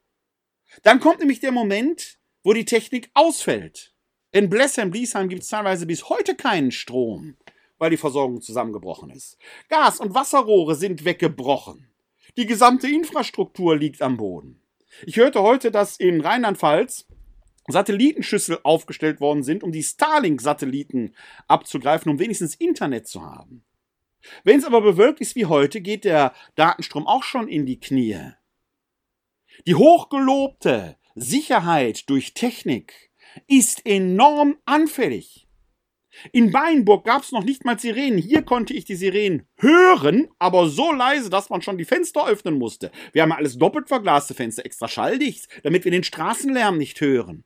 Dann 0.82 1.00
kommt 1.00 1.18
nämlich 1.18 1.40
der 1.40 1.52
Moment, 1.52 2.18
wo 2.44 2.52
die 2.52 2.64
Technik 2.64 3.10
ausfällt. 3.14 3.94
In 4.30 4.48
Blessheim-Bliesheim 4.48 5.28
gibt 5.28 5.42
es 5.42 5.48
teilweise 5.48 5.86
bis 5.86 6.08
heute 6.08 6.36
keinen 6.36 6.70
Strom 6.70 7.36
weil 7.78 7.90
die 7.90 7.96
Versorgung 7.96 8.40
zusammengebrochen 8.40 9.10
ist. 9.10 9.38
Gas- 9.68 10.00
und 10.00 10.14
Wasserrohre 10.14 10.74
sind 10.74 11.04
weggebrochen. 11.04 11.88
Die 12.36 12.46
gesamte 12.46 12.88
Infrastruktur 12.88 13.76
liegt 13.76 14.02
am 14.02 14.16
Boden. 14.16 14.60
Ich 15.06 15.16
hörte 15.16 15.42
heute, 15.42 15.70
dass 15.70 15.96
in 15.96 16.20
Rheinland-Pfalz 16.20 17.06
Satellitenschüssel 17.68 18.60
aufgestellt 18.62 19.20
worden 19.20 19.42
sind, 19.42 19.62
um 19.62 19.72
die 19.72 19.82
Starlink-Satelliten 19.82 21.14
abzugreifen, 21.46 22.10
um 22.10 22.18
wenigstens 22.18 22.54
Internet 22.54 23.06
zu 23.06 23.22
haben. 23.22 23.64
Wenn 24.42 24.58
es 24.58 24.64
aber 24.64 24.80
bewölkt 24.80 25.20
ist 25.20 25.36
wie 25.36 25.46
heute, 25.46 25.80
geht 25.80 26.04
der 26.04 26.34
Datenstrom 26.54 27.06
auch 27.06 27.22
schon 27.22 27.48
in 27.48 27.66
die 27.66 27.78
Knie. 27.78 28.32
Die 29.66 29.74
hochgelobte 29.74 30.96
Sicherheit 31.14 32.08
durch 32.08 32.34
Technik 32.34 33.10
ist 33.46 33.84
enorm 33.86 34.56
anfällig. 34.64 35.47
In 36.32 36.52
Weinburg 36.52 37.04
gab 37.04 37.22
es 37.22 37.32
noch 37.32 37.44
nicht 37.44 37.64
mal 37.64 37.78
Sirenen. 37.78 38.18
Hier 38.18 38.42
konnte 38.42 38.74
ich 38.74 38.84
die 38.84 38.96
Sirenen 38.96 39.46
hören, 39.56 40.28
aber 40.38 40.68
so 40.68 40.92
leise, 40.92 41.30
dass 41.30 41.50
man 41.50 41.62
schon 41.62 41.78
die 41.78 41.84
Fenster 41.84 42.26
öffnen 42.26 42.58
musste. 42.58 42.90
Wir 43.12 43.22
haben 43.22 43.32
alles 43.32 43.58
doppelt 43.58 43.88
verglaste 43.88 44.34
Fenster, 44.34 44.64
extra 44.64 44.88
schalldicht, 44.88 45.48
damit 45.62 45.84
wir 45.84 45.92
den 45.92 46.04
Straßenlärm 46.04 46.78
nicht 46.78 47.00
hören. 47.00 47.44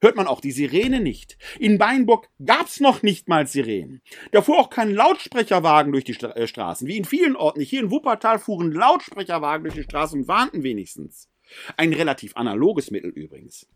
Hört 0.00 0.14
man 0.14 0.28
auch 0.28 0.40
die 0.40 0.52
Sirene 0.52 1.00
nicht. 1.00 1.36
In 1.58 1.80
Weinburg 1.80 2.28
gab's 2.44 2.78
noch 2.78 3.02
nicht 3.02 3.28
mal 3.28 3.48
Sirenen. 3.48 4.00
Da 4.30 4.42
fuhr 4.42 4.58
auch 4.58 4.70
kein 4.70 4.92
Lautsprecherwagen 4.92 5.90
durch 5.90 6.04
die 6.04 6.14
äh, 6.14 6.46
Straßen, 6.46 6.86
wie 6.86 6.96
in 6.96 7.04
vielen 7.04 7.34
Orten. 7.34 7.60
Hier 7.60 7.80
in 7.80 7.90
Wuppertal 7.90 8.38
fuhren 8.38 8.70
Lautsprecherwagen 8.70 9.64
durch 9.64 9.74
die 9.74 9.82
Straßen 9.82 10.20
und 10.20 10.28
warnten 10.28 10.62
wenigstens. 10.62 11.28
Ein 11.76 11.92
relativ 11.92 12.36
analoges 12.36 12.92
Mittel 12.92 13.10
übrigens. 13.10 13.66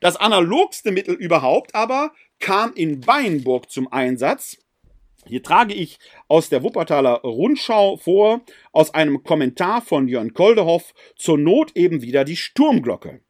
Das 0.00 0.16
analogste 0.16 0.92
Mittel 0.92 1.14
überhaupt 1.14 1.74
aber 1.74 2.12
kam 2.38 2.72
in 2.74 3.06
Weinburg 3.06 3.70
zum 3.70 3.90
Einsatz. 3.92 4.58
Hier 5.26 5.42
trage 5.42 5.74
ich 5.74 5.98
aus 6.28 6.48
der 6.48 6.62
Wuppertaler 6.62 7.20
Rundschau 7.22 7.96
vor, 7.96 8.40
aus 8.72 8.94
einem 8.94 9.22
Kommentar 9.24 9.82
von 9.82 10.08
Jörn 10.08 10.32
Koldehoff, 10.32 10.94
zur 11.16 11.36
Not 11.36 11.76
eben 11.76 12.02
wieder 12.02 12.24
die 12.24 12.36
Sturmglocke. 12.36 13.20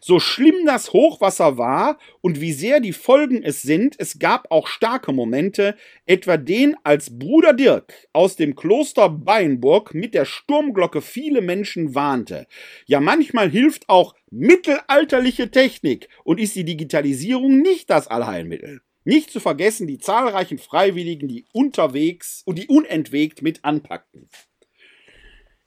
So 0.00 0.20
schlimm 0.20 0.66
das 0.66 0.92
Hochwasser 0.92 1.58
war 1.58 1.98
und 2.20 2.40
wie 2.40 2.52
sehr 2.52 2.80
die 2.80 2.92
Folgen 2.92 3.42
es 3.42 3.62
sind, 3.62 3.96
es 3.98 4.18
gab 4.18 4.50
auch 4.50 4.66
starke 4.66 5.12
Momente, 5.12 5.76
etwa 6.06 6.36
den, 6.36 6.76
als 6.82 7.18
Bruder 7.18 7.52
Dirk 7.52 7.92
aus 8.12 8.36
dem 8.36 8.54
Kloster 8.56 9.08
Beinburg 9.08 9.94
mit 9.94 10.14
der 10.14 10.24
Sturmglocke 10.24 11.02
viele 11.02 11.40
Menschen 11.40 11.94
warnte. 11.94 12.46
Ja, 12.86 13.00
manchmal 13.00 13.50
hilft 13.50 13.88
auch 13.88 14.14
mittelalterliche 14.30 15.50
Technik 15.50 16.08
und 16.24 16.40
ist 16.40 16.56
die 16.56 16.64
Digitalisierung 16.64 17.60
nicht 17.60 17.90
das 17.90 18.08
Allheilmittel. 18.08 18.80
Nicht 19.04 19.30
zu 19.30 19.38
vergessen 19.38 19.86
die 19.86 19.98
zahlreichen 19.98 20.58
Freiwilligen, 20.58 21.28
die 21.28 21.44
unterwegs 21.52 22.42
und 22.44 22.58
die 22.58 22.66
unentwegt 22.66 23.40
mit 23.40 23.64
anpackten. 23.64 24.28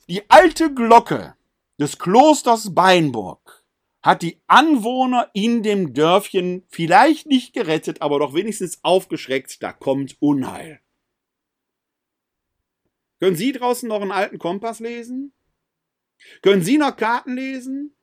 Die 0.09 0.29
alte 0.29 0.73
Glocke 0.73 1.35
des 1.79 1.97
Klosters 1.97 2.75
Beinburg 2.75 3.58
hat 4.01 4.21
die 4.21 4.39
Anwohner 4.47 5.29
in 5.33 5.61
dem 5.63 5.93
Dörfchen 5.93 6.63
vielleicht 6.69 7.25
nicht 7.25 7.53
gerettet, 7.53 8.01
aber 8.01 8.19
doch 8.19 8.33
wenigstens 8.33 8.79
aufgeschreckt, 8.83 9.61
da 9.61 9.73
kommt 9.73 10.17
Unheil. 10.19 10.79
Können 13.19 13.35
Sie 13.35 13.51
draußen 13.51 13.89
noch 13.89 14.01
einen 14.01 14.11
alten 14.11 14.39
Kompass 14.39 14.79
lesen? 14.79 15.33
Können 16.41 16.63
Sie 16.63 16.77
noch 16.77 16.95
Karten 16.95 17.35
lesen? 17.35 17.93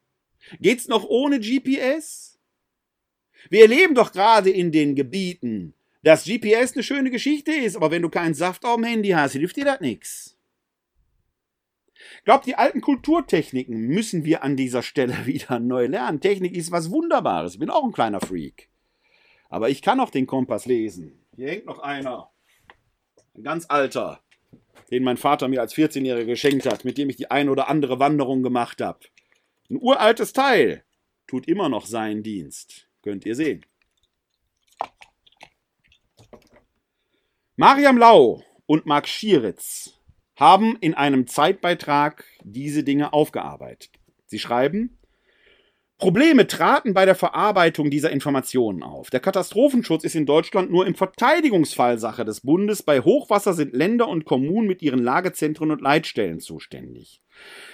Geht's 0.60 0.88
noch 0.88 1.04
ohne 1.04 1.40
GPS? 1.40 2.38
Wir 3.48 3.62
erleben 3.62 3.94
doch 3.94 4.12
gerade 4.12 4.50
in 4.50 4.72
den 4.72 4.94
Gebieten, 4.94 5.74
dass 6.02 6.24
GPS 6.24 6.74
eine 6.74 6.82
schöne 6.82 7.10
Geschichte 7.10 7.52
ist, 7.52 7.76
aber 7.76 7.90
wenn 7.90 8.02
du 8.02 8.10
keinen 8.10 8.34
Saft 8.34 8.64
auf 8.64 8.76
dem 8.76 8.84
Handy 8.84 9.10
hast, 9.10 9.32
hilft 9.32 9.56
dir 9.56 9.64
das 9.64 9.80
nichts. 9.80 10.35
Glaubt, 12.26 12.44
die 12.44 12.56
alten 12.56 12.80
Kulturtechniken 12.80 13.86
müssen 13.86 14.24
wir 14.24 14.42
an 14.42 14.56
dieser 14.56 14.82
Stelle 14.82 15.14
wieder 15.26 15.60
neu 15.60 15.86
lernen. 15.86 16.20
Technik 16.20 16.54
ist 16.54 16.72
was 16.72 16.90
Wunderbares. 16.90 17.54
Ich 17.54 17.60
bin 17.60 17.70
auch 17.70 17.84
ein 17.84 17.92
kleiner 17.92 18.20
Freak. 18.20 18.68
Aber 19.48 19.70
ich 19.70 19.80
kann 19.80 20.00
auch 20.00 20.10
den 20.10 20.26
Kompass 20.26 20.66
lesen. 20.66 21.24
Hier 21.36 21.50
hängt 21.50 21.66
noch 21.66 21.78
einer. 21.78 22.30
Ein 23.36 23.44
ganz 23.44 23.66
alter, 23.68 24.22
den 24.90 25.04
mein 25.04 25.18
Vater 25.18 25.46
mir 25.46 25.60
als 25.60 25.74
14-Jähriger 25.74 26.24
geschenkt 26.24 26.66
hat, 26.66 26.84
mit 26.84 26.98
dem 26.98 27.08
ich 27.10 27.16
die 27.16 27.30
ein 27.30 27.48
oder 27.48 27.68
andere 27.68 28.00
Wanderung 28.00 28.42
gemacht 28.42 28.80
habe. 28.80 28.98
Ein 29.70 29.78
uraltes 29.80 30.32
Teil. 30.32 30.82
Tut 31.28 31.46
immer 31.46 31.68
noch 31.68 31.86
seinen 31.86 32.24
Dienst. 32.24 32.88
Könnt 33.02 33.24
ihr 33.24 33.36
sehen. 33.36 33.64
Mariam 37.54 37.98
Lau 37.98 38.42
und 38.66 38.84
Marc 38.84 39.06
Schieritz 39.06 39.95
haben 40.36 40.76
in 40.80 40.94
einem 40.94 41.26
Zeitbeitrag 41.26 42.24
diese 42.44 42.84
Dinge 42.84 43.12
aufgearbeitet. 43.12 43.90
Sie 44.26 44.38
schreiben, 44.38 44.98
Probleme 45.98 46.46
traten 46.46 46.92
bei 46.92 47.06
der 47.06 47.14
Verarbeitung 47.14 47.88
dieser 47.88 48.10
Informationen 48.10 48.82
auf. 48.82 49.08
Der 49.08 49.20
Katastrophenschutz 49.20 50.04
ist 50.04 50.14
in 50.14 50.26
Deutschland 50.26 50.70
nur 50.70 50.86
im 50.86 50.94
Verteidigungsfall 50.94 51.98
Sache 51.98 52.26
des 52.26 52.42
Bundes. 52.42 52.82
Bei 52.82 53.00
Hochwasser 53.00 53.54
sind 53.54 53.74
Länder 53.74 54.06
und 54.06 54.26
Kommunen 54.26 54.68
mit 54.68 54.82
ihren 54.82 55.02
Lagezentren 55.02 55.70
und 55.70 55.80
Leitstellen 55.80 56.40
zuständig. 56.40 57.22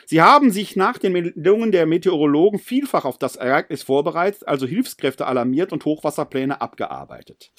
Sie 0.07 0.23
haben 0.23 0.53
sich 0.53 0.77
nach 0.77 0.99
den 0.99 1.15
Meldungen 1.15 1.73
der 1.73 1.85
Meteorologen 1.87 2.61
vielfach 2.61 3.05
auf 3.05 3.19
das 3.19 3.35
Ereignis 3.35 3.83
vorbereitet, 3.83 4.47
also 4.47 4.69
Hilfskräfte 4.69 5.27
alarmiert 5.27 5.73
und 5.73 5.85
Hochwasserpläne 5.85 6.61
abgearbeitet. 6.61 7.51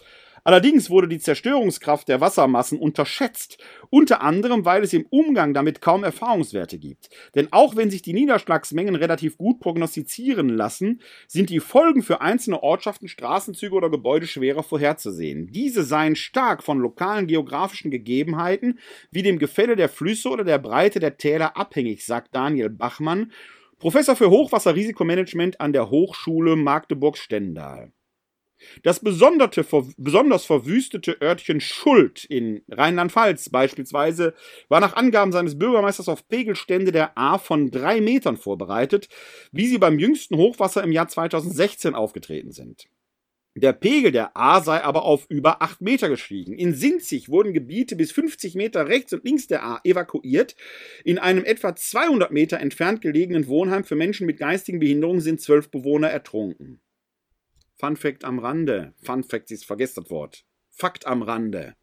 Allerdings 0.44 0.90
wurde 0.90 1.08
die 1.08 1.20
Zerstörungskraft 1.20 2.08
der 2.10 2.20
Wassermassen 2.20 2.78
unterschätzt, 2.78 3.58
unter 3.90 4.22
anderem 4.22 4.66
weil 4.66 4.84
es 4.84 4.94
im 4.94 5.06
Umgang 5.10 5.54
damit 5.54 5.80
kaum 5.80 6.04
Erfahrungswerte 6.04 6.78
gibt. 6.78 7.10
Denn 7.36 7.48
auch 7.52 7.76
wenn 7.76 7.90
sich 7.90 8.02
die 8.02 8.14
Niederschlagsmengen 8.14 8.96
relativ 8.96 9.38
gut 9.38 9.60
prognostizieren 9.60 10.50
lassen, 10.50 11.02
sind 11.28 11.50
die 11.50 11.62
Folgen 11.62 12.04
für 12.04 12.22
einzelne 12.22 12.62
Ortschaften, 12.62 13.08
Straßenzüge 13.08 13.74
oder 13.74 13.90
Gebäude 13.90 14.28
schwerer 14.28 14.64
vorherzusehen. 14.64 15.48
Diese 15.52 15.84
seien 15.84 16.16
stark 16.16 16.64
von 16.64 16.80
lokalen 16.80 17.28
geografischen 17.28 17.90
Gegebenheiten 17.92 18.80
wie 19.12 19.24
dem 19.24 19.40
Gefälle 19.40 19.76
der 19.76 19.90
Flüsse 19.90 20.30
oder 20.30 20.44
der 20.44 20.58
Breite 20.58 21.00
der 21.00 21.18
Täler 21.18 21.56
abhängig, 21.56 22.06
sagt 22.06 22.36
Daniel 22.36 22.70
Bachmann, 22.70 23.32
Professor 23.80 24.16
für 24.16 24.30
Hochwasserrisikomanagement 24.30 25.60
an 25.60 25.74
der 25.74 25.90
Hochschule 25.90 26.56
Magdeburg-Stendal. 26.56 27.92
Das 28.84 29.00
besonders 29.00 30.46
verwüstete 30.46 31.22
Örtchen 31.22 31.62
Schuld 31.62 32.26
in 32.26 32.62
Rheinland-Pfalz 32.70 33.50
beispielsweise 33.50 34.34
war 34.70 34.80
nach 34.80 34.96
Angaben 34.96 35.32
seines 35.32 35.58
Bürgermeisters 35.58 36.10
auf 36.10 36.28
Pegelstände 36.28 36.92
der 36.92 37.18
A 37.18 37.38
von 37.38 37.72
drei 37.72 38.02
Metern 38.02 38.38
vorbereitet, 38.38 39.10
wie 39.52 39.68
sie 39.68 39.78
beim 39.78 40.00
jüngsten 40.00 40.38
Hochwasser 40.38 40.84
im 40.84 40.92
Jahr 40.92 41.08
2016 41.08 41.96
aufgetreten 41.96 42.52
sind. 42.52 42.88
Der 43.56 43.74
Pegel 43.74 44.12
der 44.12 44.36
A 44.36 44.62
sei 44.62 44.82
aber 44.82 45.04
auf 45.04 45.28
über 45.30 45.62
acht 45.62 45.80
Meter 45.80 46.10
gestiegen. 46.10 46.54
In 46.54 46.74
Sinzig 46.74 47.30
wurden 47.30 47.54
Gebiete 47.54 47.96
bis 47.96 48.12
50 48.12 48.56
Meter 48.56 48.88
rechts 48.88 49.14
und 49.14 49.24
links 49.24 49.46
der 49.46 49.64
A 49.64 49.80
evakuiert. 49.84 50.56
In 51.04 51.20
einem 51.20 51.46
etwa 51.46 51.76
200 51.76 52.32
Meter 52.32 52.60
entfernt 52.60 53.02
gelegenen 53.02 53.48
Wohnheim 53.48 53.84
für 53.84 53.96
Menschen 53.96 54.26
mit 54.26 54.38
geistigen 54.38 54.80
Behinderungen 54.80 55.22
sind 55.22 55.40
zwölf 55.40 55.70
Bewohner 55.70 56.10
ertrunken. 56.10 56.82
Fun 57.84 57.98
Fact 57.98 58.24
am 58.24 58.40
Rande. 58.40 58.94
Fun 59.04 59.26
Fact 59.26 59.52
ist 59.52 59.66
vergesst 59.66 59.98
das 59.98 60.10
Wort. 60.10 60.46
Fakt 60.70 61.06
am 61.06 61.22
Rande. 61.22 61.76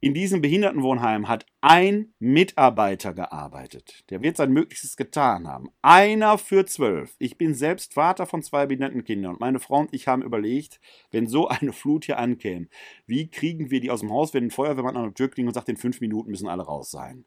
In 0.00 0.14
diesem 0.14 0.40
Behindertenwohnheim 0.40 1.28
hat 1.28 1.44
ein 1.60 2.14
Mitarbeiter 2.18 3.12
gearbeitet. 3.12 4.08
Der 4.08 4.22
wird 4.22 4.38
sein 4.38 4.50
Möglichstes 4.50 4.96
getan 4.96 5.46
haben. 5.46 5.68
Einer 5.82 6.38
für 6.38 6.64
zwölf. 6.64 7.14
Ich 7.18 7.36
bin 7.36 7.54
selbst 7.54 7.92
Vater 7.92 8.24
von 8.24 8.40
zwei 8.40 8.64
behinderten 8.64 9.04
Kindern 9.04 9.32
und 9.32 9.40
meine 9.40 9.60
Frau 9.60 9.80
und 9.80 9.92
ich 9.92 10.08
haben 10.08 10.22
überlegt, 10.22 10.80
wenn 11.10 11.26
so 11.26 11.48
eine 11.48 11.74
Flut 11.74 12.06
hier 12.06 12.18
ankäme, 12.18 12.68
wie 13.04 13.28
kriegen 13.28 13.70
wir 13.70 13.80
die 13.80 13.90
aus 13.90 14.00
dem 14.00 14.10
Haus, 14.10 14.32
wenn 14.32 14.44
ein 14.44 14.50
Feuerwehrmann 14.50 14.96
an 14.96 15.04
der 15.04 15.14
Tür 15.14 15.28
klingt 15.28 15.48
und 15.48 15.54
sagt, 15.54 15.68
in 15.68 15.76
fünf 15.76 16.00
Minuten 16.00 16.30
müssen 16.30 16.48
alle 16.48 16.62
raus 16.62 16.90
sein. 16.90 17.26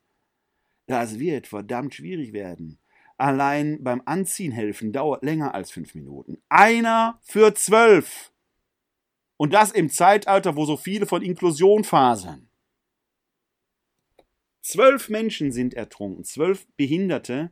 Das 0.87 1.19
wird 1.19 1.45
verdammt 1.45 1.93
schwierig 1.93 2.33
werden 2.33 2.80
allein 3.21 3.83
beim 3.83 4.01
Anziehen 4.05 4.51
helfen 4.51 4.91
dauert 4.91 5.23
länger 5.23 5.53
als 5.53 5.71
fünf 5.71 5.95
Minuten. 5.95 6.41
Einer 6.49 7.19
für 7.21 7.53
zwölf. 7.53 8.31
Und 9.37 9.53
das 9.53 9.71
im 9.71 9.89
Zeitalter, 9.89 10.55
wo 10.55 10.65
so 10.65 10.77
viele 10.77 11.05
von 11.05 11.21
Inklusion 11.21 11.83
fasern. 11.83 12.49
Zwölf 14.61 15.09
Menschen 15.09 15.51
sind 15.51 15.73
ertrunken, 15.73 16.23
zwölf 16.23 16.67
Behinderte, 16.77 17.51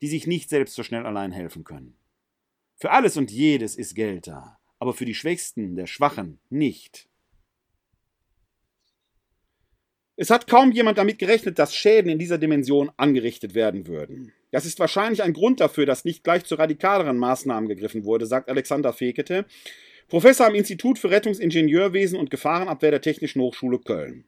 die 0.00 0.08
sich 0.08 0.26
nicht 0.26 0.48
selbst 0.48 0.74
so 0.74 0.82
schnell 0.82 1.04
allein 1.04 1.32
helfen 1.32 1.64
können. 1.64 1.96
Für 2.76 2.90
alles 2.90 3.16
und 3.16 3.30
jedes 3.30 3.76
ist 3.76 3.94
Geld 3.94 4.26
da, 4.26 4.58
aber 4.78 4.94
für 4.94 5.04
die 5.04 5.14
Schwächsten, 5.14 5.76
der 5.76 5.86
Schwachen 5.86 6.38
nicht. 6.50 7.08
Es 10.18 10.30
hat 10.30 10.46
kaum 10.46 10.72
jemand 10.72 10.96
damit 10.96 11.18
gerechnet, 11.18 11.58
dass 11.58 11.74
Schäden 11.74 12.10
in 12.10 12.18
dieser 12.18 12.38
Dimension 12.38 12.90
angerichtet 12.96 13.54
werden 13.54 13.86
würden. 13.86 14.32
Das 14.50 14.64
ist 14.64 14.80
wahrscheinlich 14.80 15.22
ein 15.22 15.34
Grund 15.34 15.60
dafür, 15.60 15.84
dass 15.84 16.06
nicht 16.06 16.24
gleich 16.24 16.44
zu 16.44 16.54
radikaleren 16.54 17.18
Maßnahmen 17.18 17.68
gegriffen 17.68 18.04
wurde, 18.04 18.24
sagt 18.24 18.48
Alexander 18.48 18.94
Fekete, 18.94 19.44
Professor 20.08 20.46
am 20.46 20.54
Institut 20.54 20.98
für 20.98 21.10
Rettungsingenieurwesen 21.10 22.18
und 22.18 22.30
Gefahrenabwehr 22.30 22.92
der 22.92 23.02
Technischen 23.02 23.42
Hochschule 23.42 23.78
Köln. 23.78 24.24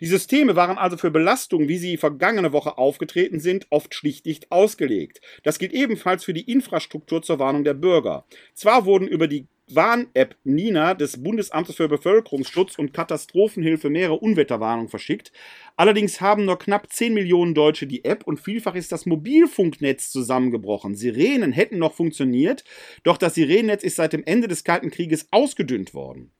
Die 0.00 0.06
Systeme 0.06 0.56
waren 0.56 0.76
also 0.76 0.98
für 0.98 1.10
Belastungen, 1.10 1.68
wie 1.68 1.78
sie 1.78 1.96
vergangene 1.96 2.52
Woche 2.52 2.76
aufgetreten 2.76 3.40
sind, 3.40 3.66
oft 3.70 3.94
schlicht 3.94 4.26
nicht 4.26 4.50
ausgelegt. 4.52 5.20
Das 5.42 5.58
gilt 5.58 5.72
ebenfalls 5.72 6.24
für 6.24 6.34
die 6.34 6.50
Infrastruktur 6.50 7.22
zur 7.22 7.38
Warnung 7.38 7.64
der 7.64 7.74
Bürger. 7.74 8.26
Zwar 8.54 8.84
wurden 8.84 9.08
über 9.08 9.28
die 9.28 9.46
Warn-App 9.68 10.36
Nina 10.44 10.94
des 10.94 11.22
Bundesamtes 11.22 11.76
für 11.76 11.88
Bevölkerungsschutz 11.88 12.78
und 12.78 12.92
Katastrophenhilfe 12.92 13.90
mehrere 13.90 14.18
Unwetterwarnungen 14.18 14.88
verschickt. 14.88 15.32
Allerdings 15.76 16.20
haben 16.20 16.44
nur 16.44 16.58
knapp 16.58 16.92
10 16.92 17.14
Millionen 17.14 17.54
Deutsche 17.54 17.86
die 17.86 18.04
App 18.04 18.26
und 18.26 18.40
vielfach 18.40 18.74
ist 18.74 18.92
das 18.92 19.06
Mobilfunknetz 19.06 20.10
zusammengebrochen. 20.10 20.94
Sirenen 20.94 21.52
hätten 21.52 21.78
noch 21.78 21.94
funktioniert, 21.94 22.64
doch 23.02 23.16
das 23.16 23.34
Sirenennetz 23.34 23.82
ist 23.82 23.96
seit 23.96 24.12
dem 24.12 24.24
Ende 24.24 24.48
des 24.48 24.64
Kalten 24.64 24.90
Krieges 24.90 25.28
ausgedünnt 25.30 25.94
worden. 25.94 26.30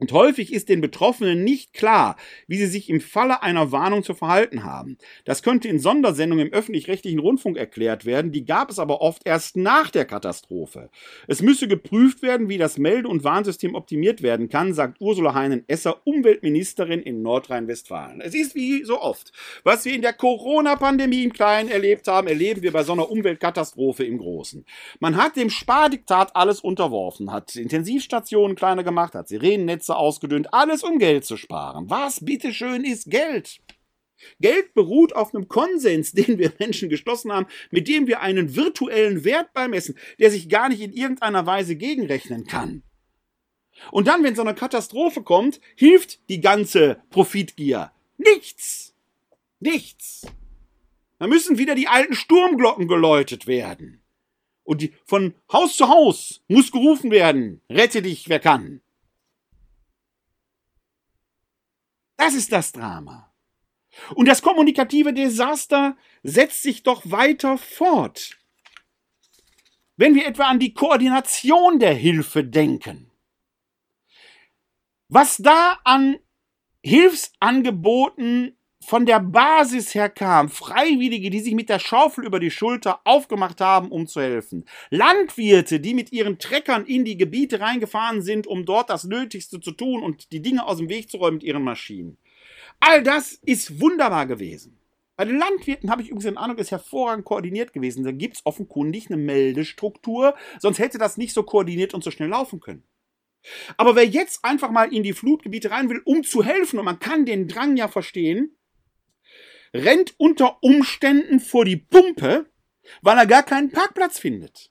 Und 0.00 0.12
häufig 0.12 0.52
ist 0.52 0.70
den 0.70 0.80
Betroffenen 0.80 1.44
nicht 1.44 1.74
klar, 1.74 2.16
wie 2.46 2.56
sie 2.56 2.66
sich 2.66 2.88
im 2.88 3.00
Falle 3.00 3.42
einer 3.42 3.70
Warnung 3.70 4.02
zu 4.02 4.14
verhalten 4.14 4.64
haben. 4.64 4.96
Das 5.26 5.42
könnte 5.42 5.68
in 5.68 5.78
Sondersendungen 5.78 6.46
im 6.46 6.52
öffentlich-rechtlichen 6.52 7.18
Rundfunk 7.18 7.58
erklärt 7.58 8.06
werden, 8.06 8.32
die 8.32 8.46
gab 8.46 8.70
es 8.70 8.78
aber 8.78 9.02
oft 9.02 9.22
erst 9.26 9.58
nach 9.58 9.90
der 9.90 10.06
Katastrophe. 10.06 10.88
Es 11.28 11.42
müsse 11.42 11.68
geprüft 11.68 12.22
werden, 12.22 12.48
wie 12.48 12.56
das 12.56 12.78
Melde- 12.78 13.08
und 13.08 13.24
Warnsystem 13.24 13.74
optimiert 13.74 14.22
werden 14.22 14.48
kann, 14.48 14.72
sagt 14.72 15.00
Ursula 15.00 15.34
Heinen-Esser, 15.34 16.06
Umweltministerin 16.06 17.02
in 17.02 17.20
Nordrhein-Westfalen. 17.20 18.22
Es 18.22 18.34
ist 18.34 18.54
wie 18.54 18.84
so 18.84 19.00
oft. 19.02 19.32
Was 19.64 19.84
wir 19.84 19.94
in 19.94 20.02
der 20.02 20.14
Corona-Pandemie 20.14 21.24
im 21.24 21.32
Kleinen 21.34 21.68
erlebt 21.68 22.08
haben, 22.08 22.26
erleben 22.26 22.62
wir 22.62 22.72
bei 22.72 22.84
so 22.84 22.94
einer 22.94 23.10
Umweltkatastrophe 23.10 24.04
im 24.04 24.16
Großen. 24.16 24.64
Man 24.98 25.18
hat 25.18 25.36
dem 25.36 25.50
Spardiktat 25.50 26.34
alles 26.34 26.60
unterworfen, 26.60 27.30
hat 27.30 27.54
Intensivstationen 27.54 28.56
kleiner 28.56 28.82
gemacht, 28.82 29.14
hat 29.14 29.28
Sirenennetze 29.28 29.89
Netze 29.90 29.96
ausgedünnt, 29.96 30.54
alles 30.54 30.82
um 30.82 30.98
Geld 30.98 31.24
zu 31.24 31.36
sparen. 31.36 31.90
Was 31.90 32.24
bitteschön 32.24 32.84
ist 32.84 33.10
Geld? 33.10 33.60
Geld 34.38 34.74
beruht 34.74 35.14
auf 35.16 35.34
einem 35.34 35.48
Konsens, 35.48 36.12
den 36.18 36.38
wir 36.38 36.52
Menschen 36.58 36.88
geschlossen 36.88 37.32
haben, 37.32 37.46
mit 37.70 37.88
dem 37.88 38.06
wir 38.06 38.20
einen 38.20 38.54
virtuellen 38.54 39.24
Wert 39.24 39.52
beimessen, 39.52 39.96
der 40.18 40.30
sich 40.30 40.48
gar 40.48 40.68
nicht 40.68 40.80
in 40.80 40.92
irgendeiner 40.92 41.46
Weise 41.46 41.76
gegenrechnen 41.76 42.46
kann. 42.46 42.82
Und 43.90 44.08
dann, 44.08 44.22
wenn 44.22 44.36
so 44.36 44.42
eine 44.42 44.54
Katastrophe 44.54 45.22
kommt, 45.22 45.60
hilft 45.74 46.28
die 46.28 46.40
ganze 46.40 47.02
Profitgier 47.10 47.90
nichts. 48.18 48.94
Nichts. 49.58 50.26
Da 51.18 51.26
müssen 51.26 51.58
wieder 51.58 51.74
die 51.74 51.88
alten 51.88 52.14
Sturmglocken 52.14 52.88
geläutet 52.88 53.46
werden. 53.46 54.02
Und 54.64 54.82
die, 54.82 54.92
von 55.04 55.34
Haus 55.50 55.76
zu 55.76 55.88
Haus 55.88 56.42
muss 56.48 56.70
gerufen 56.72 57.10
werden, 57.10 57.62
rette 57.70 58.02
dich, 58.02 58.28
wer 58.28 58.38
kann. 58.38 58.82
Das 62.20 62.34
ist 62.34 62.52
das 62.52 62.72
Drama. 62.72 63.32
Und 64.14 64.28
das 64.28 64.42
kommunikative 64.42 65.14
Desaster 65.14 65.96
setzt 66.22 66.62
sich 66.62 66.82
doch 66.82 67.00
weiter 67.10 67.56
fort. 67.56 68.36
Wenn 69.96 70.14
wir 70.14 70.26
etwa 70.26 70.44
an 70.44 70.58
die 70.58 70.74
Koordination 70.74 71.78
der 71.78 71.94
Hilfe 71.94 72.44
denken, 72.44 73.10
was 75.08 75.38
da 75.38 75.78
an 75.84 76.18
Hilfsangeboten 76.82 78.54
von 78.82 79.06
der 79.06 79.20
Basis 79.20 79.94
her 79.94 80.08
kam, 80.08 80.48
Freiwillige, 80.48 81.30
die 81.30 81.40
sich 81.40 81.54
mit 81.54 81.68
der 81.68 81.78
Schaufel 81.78 82.24
über 82.24 82.40
die 82.40 82.50
Schulter 82.50 83.00
aufgemacht 83.04 83.60
haben, 83.60 83.88
um 83.88 84.06
zu 84.06 84.20
helfen, 84.20 84.64
Landwirte, 84.90 85.80
die 85.80 85.94
mit 85.94 86.12
ihren 86.12 86.38
Treckern 86.38 86.86
in 86.86 87.04
die 87.04 87.16
Gebiete 87.16 87.60
reingefahren 87.60 88.22
sind, 88.22 88.46
um 88.46 88.64
dort 88.64 88.90
das 88.90 89.04
Nötigste 89.04 89.60
zu 89.60 89.72
tun 89.72 90.02
und 90.02 90.32
die 90.32 90.42
Dinge 90.42 90.66
aus 90.66 90.78
dem 90.78 90.88
Weg 90.88 91.10
zu 91.10 91.18
räumen 91.18 91.36
mit 91.36 91.44
ihren 91.44 91.62
Maschinen. 91.62 92.16
All 92.80 93.02
das 93.02 93.34
ist 93.44 93.80
wunderbar 93.80 94.26
gewesen. 94.26 94.78
Bei 95.16 95.26
den 95.26 95.38
Landwirten 95.38 95.90
habe 95.90 96.00
ich 96.00 96.08
übrigens 96.08 96.24
den 96.24 96.38
Eindruck, 96.38 96.58
ist 96.58 96.70
hervorragend 96.70 97.26
koordiniert 97.26 97.74
gewesen. 97.74 98.04
Da 98.04 98.10
gibt 98.10 98.36
es 98.36 98.46
offenkundig 98.46 99.10
eine 99.10 99.18
Meldestruktur, 99.18 100.34
sonst 100.58 100.78
hätte 100.78 100.96
das 100.96 101.18
nicht 101.18 101.34
so 101.34 101.42
koordiniert 101.42 101.92
und 101.92 102.02
so 102.02 102.10
schnell 102.10 102.30
laufen 102.30 102.58
können. 102.60 102.82
Aber 103.76 103.96
wer 103.96 104.06
jetzt 104.06 104.44
einfach 104.44 104.70
mal 104.70 104.92
in 104.92 105.02
die 105.02 105.12
Flutgebiete 105.12 105.70
rein 105.70 105.90
will, 105.90 106.00
um 106.04 106.24
zu 106.24 106.42
helfen, 106.42 106.78
und 106.78 106.86
man 106.86 106.98
kann 106.98 107.26
den 107.26 107.48
Drang 107.48 107.76
ja 107.76 107.88
verstehen, 107.88 108.56
rennt 109.74 110.14
unter 110.18 110.62
Umständen 110.62 111.40
vor 111.40 111.64
die 111.64 111.76
Pumpe, 111.76 112.50
weil 113.02 113.18
er 113.18 113.26
gar 113.26 113.42
keinen 113.42 113.70
Parkplatz 113.70 114.18
findet. 114.18 114.70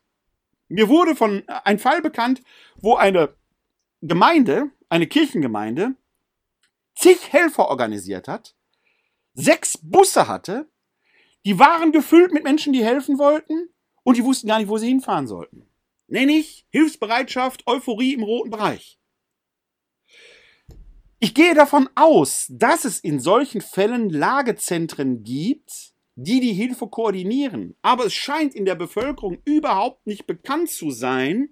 Mir 0.68 0.88
wurde 0.89 1.16
von 1.16 1.47
äh, 1.47 1.60
ein 1.66 1.80
Fall 1.80 2.02
bekannt, 2.02 2.41
wo 2.78 2.95
eine 2.95 3.36
Gemeinde, 4.02 4.72
eine 4.88 5.08
Kirchengemeinde, 5.08 5.95
zig 6.95 7.32
Helfer 7.32 7.70
organisiert 7.70 8.28
hat, 8.28 8.56
sechs 9.34 9.78
Busse 9.82 10.28
hatte, 10.28 10.70
die 11.45 11.58
waren 11.60 11.91
gefüllt 11.91 12.34
mit 12.34 12.43
Menschen, 12.43 12.74
die 12.74 12.84
helfen 12.84 13.18
wollten 13.18 13.70
und 14.04 14.18
die 14.18 14.24
wussten 14.24 14.47
gar 14.47 14.60
nicht, 14.60 14.70
wo 14.70 14.78
sie 14.78 14.88
hinfahren 14.88 15.28
sollten. 15.28 15.70
Nenne 16.08 16.34
ich 16.34 16.66
Hilfsbereitschaft, 16.70 17.68
Euphorie 17.68 18.14
im 18.14 18.24
roten 18.24 18.50
Bereich. 18.50 18.99
Ich 21.22 21.34
gehe 21.34 21.53
davon 21.53 21.89
aus, 21.95 22.47
dass 22.49 22.86
es 22.86 23.01
in 23.01 23.20
solchen 23.20 23.59
Fällen 23.59 24.09
Lagezentren 24.09 25.22
gibt, 25.24 25.91
die 26.15 26.39
die 26.39 26.53
Hilfe 26.53 26.88
koordinieren. 26.88 27.76
Aber 27.82 28.05
es 28.05 28.13
scheint 28.13 28.55
in 28.55 28.63
der 28.63 28.76
Bevölkerung 28.76 29.39
überhaupt 29.43 30.07
nicht 30.07 30.28
bekannt 30.28 30.70
zu 30.70 30.91
sein, 30.91 31.49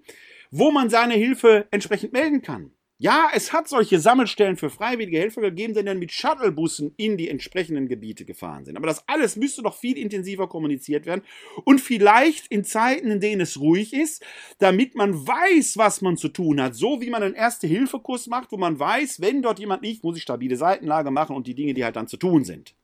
wo 0.50 0.70
man 0.70 0.88
seine 0.88 1.14
Hilfe 1.14 1.68
entsprechend 1.70 2.14
melden 2.14 2.40
kann. 2.40 2.72
Ja, 3.00 3.30
es 3.32 3.52
hat 3.52 3.68
solche 3.68 4.00
Sammelstellen 4.00 4.56
für 4.56 4.70
freiwillige 4.70 5.20
Helfer 5.20 5.40
gegeben, 5.40 5.72
die 5.72 5.84
dann 5.84 6.00
mit 6.00 6.10
Shuttlebussen 6.10 6.94
in 6.96 7.16
die 7.16 7.28
entsprechenden 7.28 7.86
Gebiete 7.86 8.24
gefahren 8.24 8.64
sind. 8.64 8.76
Aber 8.76 8.88
das 8.88 9.08
alles 9.08 9.36
müsste 9.36 9.62
doch 9.62 9.76
viel 9.76 9.96
intensiver 9.96 10.48
kommuniziert 10.48 11.06
werden 11.06 11.22
und 11.64 11.80
vielleicht 11.80 12.48
in 12.48 12.64
Zeiten, 12.64 13.12
in 13.12 13.20
denen 13.20 13.42
es 13.42 13.60
ruhig 13.60 13.92
ist, 13.92 14.24
damit 14.58 14.96
man 14.96 15.14
weiß, 15.14 15.76
was 15.76 16.00
man 16.00 16.16
zu 16.16 16.28
tun 16.28 16.60
hat. 16.60 16.74
So 16.74 17.00
wie 17.00 17.08
man 17.08 17.22
einen 17.22 17.36
Erste-Hilfe-Kurs 17.36 18.26
macht, 18.26 18.50
wo 18.50 18.56
man 18.56 18.80
weiß, 18.80 19.20
wenn 19.20 19.42
dort 19.42 19.60
jemand 19.60 19.84
liegt, 19.84 20.02
muss 20.02 20.16
ich 20.16 20.24
stabile 20.24 20.56
Seitenlage 20.56 21.12
machen 21.12 21.36
und 21.36 21.46
die 21.46 21.54
Dinge, 21.54 21.74
die 21.74 21.84
halt 21.84 21.94
dann 21.94 22.08
zu 22.08 22.16
tun 22.16 22.42
sind. 22.42 22.74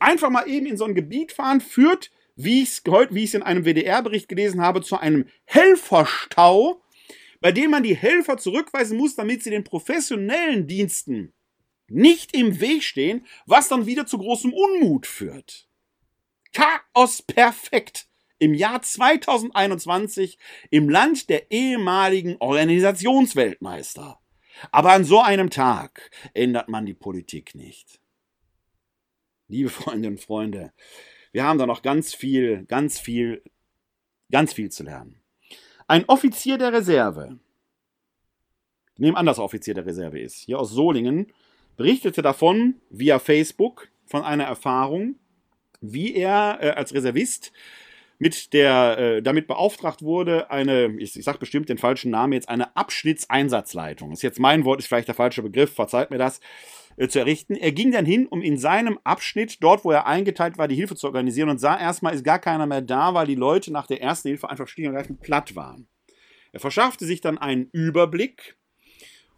Einfach 0.00 0.30
mal 0.30 0.48
eben 0.48 0.66
in 0.66 0.76
so 0.76 0.84
ein 0.84 0.96
Gebiet 0.96 1.30
fahren, 1.30 1.60
führt, 1.60 2.10
wie 2.34 2.64
ich 2.64 2.70
es 2.70 2.82
heute, 2.88 3.14
wie 3.14 3.22
ich 3.22 3.30
es 3.30 3.34
in 3.34 3.44
einem 3.44 3.64
WDR-Bericht 3.64 4.28
gelesen 4.28 4.60
habe, 4.62 4.82
zu 4.82 4.98
einem 4.98 5.26
Helferstau, 5.44 6.82
bei 7.40 7.52
dem 7.52 7.70
man 7.70 7.82
die 7.82 7.96
Helfer 7.96 8.38
zurückweisen 8.38 8.96
muss, 8.96 9.14
damit 9.14 9.42
sie 9.42 9.50
den 9.50 9.64
professionellen 9.64 10.66
Diensten 10.66 11.32
nicht 11.88 12.34
im 12.34 12.60
Weg 12.60 12.82
stehen, 12.82 13.26
was 13.46 13.68
dann 13.68 13.86
wieder 13.86 14.06
zu 14.06 14.18
großem 14.18 14.52
Unmut 14.52 15.06
führt. 15.06 15.68
Chaos 16.52 17.22
perfekt 17.22 18.08
im 18.38 18.54
Jahr 18.54 18.82
2021 18.82 20.38
im 20.70 20.88
Land 20.88 21.28
der 21.28 21.50
ehemaligen 21.50 22.36
Organisationsweltmeister. 22.38 24.20
Aber 24.72 24.92
an 24.92 25.04
so 25.04 25.20
einem 25.20 25.50
Tag 25.50 26.10
ändert 26.34 26.68
man 26.68 26.86
die 26.86 26.94
Politik 26.94 27.54
nicht. 27.54 28.00
Liebe 29.48 29.70
Freundinnen 29.70 30.16
und 30.16 30.22
Freunde, 30.22 30.72
wir 31.32 31.44
haben 31.44 31.58
da 31.58 31.66
noch 31.66 31.82
ganz 31.82 32.14
viel, 32.14 32.64
ganz 32.64 32.98
viel, 32.98 33.42
ganz 34.30 34.54
viel 34.54 34.70
zu 34.70 34.82
lernen. 34.82 35.22
Ein 35.88 36.04
Offizier 36.08 36.58
der 36.58 36.72
Reserve, 36.72 37.38
nehmen 38.96 39.16
an, 39.16 39.26
dass 39.26 39.38
er 39.38 39.44
Offizier 39.44 39.74
der 39.74 39.86
Reserve 39.86 40.18
ist, 40.18 40.40
hier 40.40 40.58
aus 40.58 40.70
Solingen, 40.70 41.32
berichtete 41.76 42.22
davon 42.22 42.74
via 42.90 43.18
Facebook 43.18 43.88
von 44.04 44.22
einer 44.22 44.44
Erfahrung, 44.44 45.16
wie 45.80 46.14
er 46.14 46.58
äh, 46.60 46.70
als 46.70 46.92
Reservist 46.92 47.52
mit 48.18 48.52
der 48.52 48.98
äh, 48.98 49.22
damit 49.22 49.46
beauftragt 49.46 50.02
wurde, 50.02 50.50
eine, 50.50 50.96
ich, 50.98 51.16
ich 51.16 51.24
sage 51.24 51.38
bestimmt 51.38 51.68
den 51.68 51.78
falschen 51.78 52.10
Namen 52.10 52.32
jetzt, 52.32 52.48
eine 52.48 52.74
Abschnittseinsatzleitung. 52.74 54.10
Ist 54.12 54.22
jetzt 54.22 54.40
mein 54.40 54.64
Wort, 54.64 54.80
ist 54.80 54.86
vielleicht 54.86 55.08
der 55.08 55.14
falsche 55.14 55.42
Begriff, 55.42 55.74
verzeiht 55.74 56.10
mir 56.10 56.18
das, 56.18 56.40
äh, 56.96 57.08
zu 57.08 57.18
errichten. 57.18 57.54
Er 57.54 57.72
ging 57.72 57.92
dann 57.92 58.06
hin, 58.06 58.26
um 58.26 58.42
in 58.42 58.58
seinem 58.58 58.98
Abschnitt, 59.04 59.62
dort 59.62 59.84
wo 59.84 59.90
er 59.90 60.06
eingeteilt 60.06 60.58
war, 60.58 60.68
die 60.68 60.74
Hilfe 60.74 60.96
zu 60.96 61.06
organisieren 61.06 61.48
und 61.48 61.58
sah 61.58 61.78
erstmal, 61.78 62.14
ist 62.14 62.24
gar 62.24 62.38
keiner 62.38 62.66
mehr 62.66 62.82
da, 62.82 63.14
weil 63.14 63.26
die 63.26 63.34
Leute 63.34 63.72
nach 63.72 63.86
der 63.86 64.00
ersten 64.00 64.28
Hilfe 64.28 64.48
einfach 64.48 64.68
schlicht 64.68 64.88
und 64.88 64.94
ergreifend 64.94 65.20
platt 65.20 65.56
waren. 65.56 65.86
Er 66.52 66.60
verschaffte 66.60 67.04
sich 67.04 67.20
dann 67.20 67.38
einen 67.38 67.68
Überblick 67.72 68.56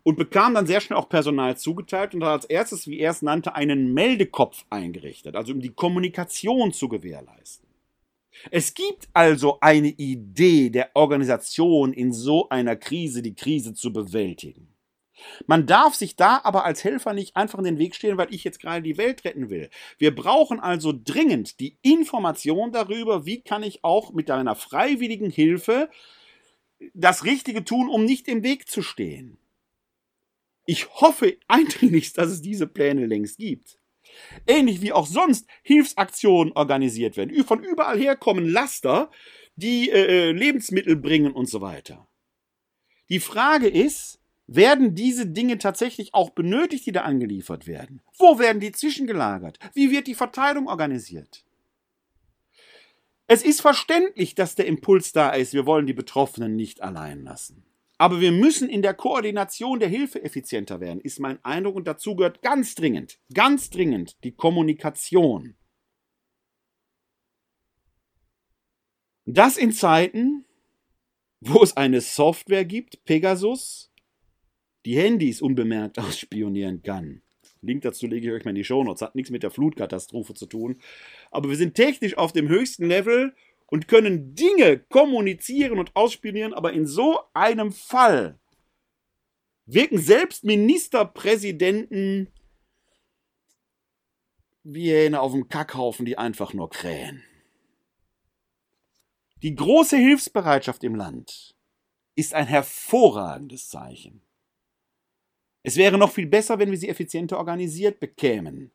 und 0.05 0.17
bekam 0.17 0.55
dann 0.55 0.67
sehr 0.67 0.81
schnell 0.81 0.99
auch 0.99 1.09
Personal 1.09 1.57
zugeteilt 1.57 2.15
und 2.15 2.25
hat 2.25 2.31
als 2.31 2.45
erstes, 2.45 2.87
wie 2.87 3.01
er 3.01 3.11
es 3.11 3.23
nannte, 3.23 3.55
einen 3.55 3.93
Meldekopf 3.93 4.65
eingerichtet, 4.71 5.35
also 5.35 5.53
um 5.53 5.61
die 5.61 5.75
Kommunikation 5.75 6.73
zu 6.73 6.89
gewährleisten. 6.89 7.69
Es 8.51 8.73
gibt 8.73 9.09
also 9.13 9.59
eine 9.61 9.89
Idee 9.89 10.71
der 10.71 10.91
Organisation 10.95 11.93
in 11.93 12.13
so 12.13 12.49
einer 12.51 12.77
Krise, 12.77 13.21
die 13.21 13.35
Krise 13.35 13.75
zu 13.75 13.93
bewältigen. 13.93 14.69
Man 15.47 15.67
darf 15.67 15.95
sich 15.95 16.17
da 16.17 16.41
aber 16.45 16.65
als 16.65 16.85
Helfer 16.85 17.13
nicht 17.13 17.37
einfach 17.37 17.59
in 17.59 17.65
den 17.65 17.79
Weg 17.79 17.95
stehen, 17.95 18.17
weil 18.17 18.33
ich 18.33 18.45
jetzt 18.45 18.61
gerade 18.61 18.83
die 18.83 18.99
Welt 18.99 19.25
retten 19.25 19.51
will. 19.51 19.71
Wir 19.99 20.15
brauchen 20.15 20.61
also 20.61 20.93
dringend 20.93 21.61
die 21.61 21.79
Information 21.83 22.73
darüber, 22.73 23.27
wie 23.27 23.41
kann 23.41 23.63
ich 23.63 23.85
auch 23.85 24.13
mit 24.13 24.31
einer 24.31 24.55
freiwilligen 24.55 25.31
Hilfe 25.31 25.91
das 26.95 27.25
Richtige 27.25 27.65
tun, 27.65 27.89
um 27.89 28.05
nicht 28.05 28.29
im 28.29 28.43
Weg 28.43 28.69
zu 28.69 28.83
stehen. 28.83 29.39
Ich 30.67 30.89
hoffe 31.01 31.37
eindringlichst, 31.49 32.19
dass 32.19 32.29
es 32.29 32.43
diese 32.43 32.67
Pläne 32.67 33.07
längst 33.07 33.39
gibt. 33.39 33.79
Ähnlich 34.47 34.81
wie 34.81 34.93
auch 34.93 35.07
sonst 35.07 35.47
Hilfsaktionen 35.63 36.53
organisiert 36.53 37.17
werden. 37.17 37.45
Von 37.45 37.63
überall 37.63 37.99
her 37.99 38.17
kommen 38.17 38.49
Laster, 38.49 39.11
die 39.57 39.91
äh, 39.91 40.29
äh, 40.29 40.33
Lebensmittel 40.33 40.97
bringen 40.97 41.33
und 41.33 41.47
so 41.47 41.61
weiter. 41.61 42.09
Die 43.09 43.21
Frage 43.21 43.69
ist, 43.69 44.21
werden 44.49 44.95
diese 44.95 45.27
Dinge 45.27 45.59
tatsächlich 45.59 46.15
auch 46.15 46.31
benötigt, 46.31 46.87
die 46.87 46.93
da 46.93 47.03
angeliefert 47.03 47.67
werden? 47.67 48.03
Wo 48.19 48.39
werden 48.39 48.61
die 48.61 48.73
zwischengelagert? 48.73 49.59
Wie 49.75 49.91
wird 49.93 50.07
die 50.07 50.15
Verteilung 50.15 50.69
organisiert? 50.69 51.45
Es 53.27 53.43
ist 53.45 53.61
verständlich, 53.61 54.35
dass 54.35 54.55
der 54.55 54.67
Impuls 54.67 55.13
da 55.13 55.31
ist, 55.31 55.53
wir 55.53 55.67
wollen 55.67 55.87
die 55.87 55.93
Betroffenen 55.93 56.57
nicht 56.57 56.81
allein 56.81 57.25
lassen. 57.25 57.63
Aber 57.99 58.21
wir 58.21 58.33
müssen 58.33 58.71
in 58.71 58.81
der 58.81 58.95
Koordination 58.95 59.81
der 59.81 59.89
Hilfe 59.89 60.23
effizienter 60.23 60.81
werden, 60.81 61.01
ist 61.01 61.21
mein 61.21 61.45
Eindruck. 61.45 61.75
Und 61.75 61.87
dazu 61.87 62.17
gehört 62.17 62.43
ganz 62.43 62.75
dringend, 62.75 63.19
ganz 63.35 63.71
dringend 63.71 64.17
die 64.25 64.33
Kommunikation. 64.33 65.57
Das 69.27 69.59
in 69.59 69.73
Zeiten, 69.73 70.47
wo 71.41 71.63
es 71.63 71.77
eine 71.77 72.01
Software 72.01 72.65
gibt, 72.65 73.05
Pegasus, 73.05 73.93
die 74.89 74.97
Handys 74.97 75.43
unbemerkt 75.43 75.99
ausspionieren 75.99 76.83
kann. 76.83 77.21
Link 77.61 77.83
dazu 77.83 78.07
lege 78.07 78.29
ich 78.29 78.33
euch 78.33 78.45
mal 78.45 78.53
in 78.53 78.57
die 78.57 78.65
Show 78.65 78.83
Notes. 78.83 79.03
Hat 79.03 79.15
nichts 79.15 79.31
mit 79.31 79.43
der 79.43 79.51
Flutkatastrophe 79.51 80.33
zu 80.33 80.47
tun. 80.47 80.81
Aber 81.31 81.51
wir 81.51 81.57
sind 81.57 81.75
technisch 81.75 82.17
auf 82.17 82.33
dem 82.33 82.49
höchsten 82.49 82.87
Level 82.87 83.35
und 83.67 83.87
können 83.87 84.35
Dinge 84.35 84.79
kommunizieren 84.79 85.79
und 85.79 85.95
ausspionieren, 85.95 86.55
aber 86.55 86.73
in 86.73 86.87
so 86.87 87.21
einem 87.35 87.73
Fall 87.73 88.39
wirken 89.67 89.99
selbst 89.99 90.45
Ministerpräsidenten 90.45 92.29
wie 94.63 94.91
Hähne 94.91 95.21
auf 95.21 95.33
dem 95.33 95.49
Kackhaufen, 95.49 96.07
die 96.07 96.17
einfach 96.17 96.55
nur 96.55 96.71
krähen. 96.71 97.23
Die 99.43 99.55
große 99.55 99.99
Hilfsbereitschaft 99.99 100.83
im 100.83 100.95
Land 100.95 101.55
ist 102.15 102.33
ein 102.33 102.47
hervorragendes 102.47 103.69
Zeichen. 103.69 104.23
Es 105.69 105.77
wäre 105.77 105.99
noch 105.99 106.13
viel 106.13 106.25
besser, 106.25 106.59
wenn 106.59 106.71
wir 106.71 106.79
sie 106.79 106.89
effizienter 106.89 107.37
organisiert 107.37 108.01
bekämen, 108.01 108.71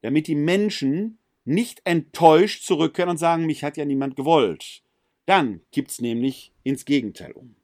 damit 0.00 0.26
die 0.26 0.34
Menschen 0.34 1.18
nicht 1.44 1.80
enttäuscht 1.84 2.64
zurückkehren 2.64 3.10
und 3.10 3.18
sagen, 3.18 3.46
mich 3.46 3.62
hat 3.62 3.76
ja 3.76 3.84
niemand 3.84 4.16
gewollt. 4.16 4.82
Dann 5.24 5.60
kippt's 5.70 6.00
nämlich 6.00 6.50
ins 6.64 6.84
Gegenteil 6.84 7.30
um. 7.30 7.54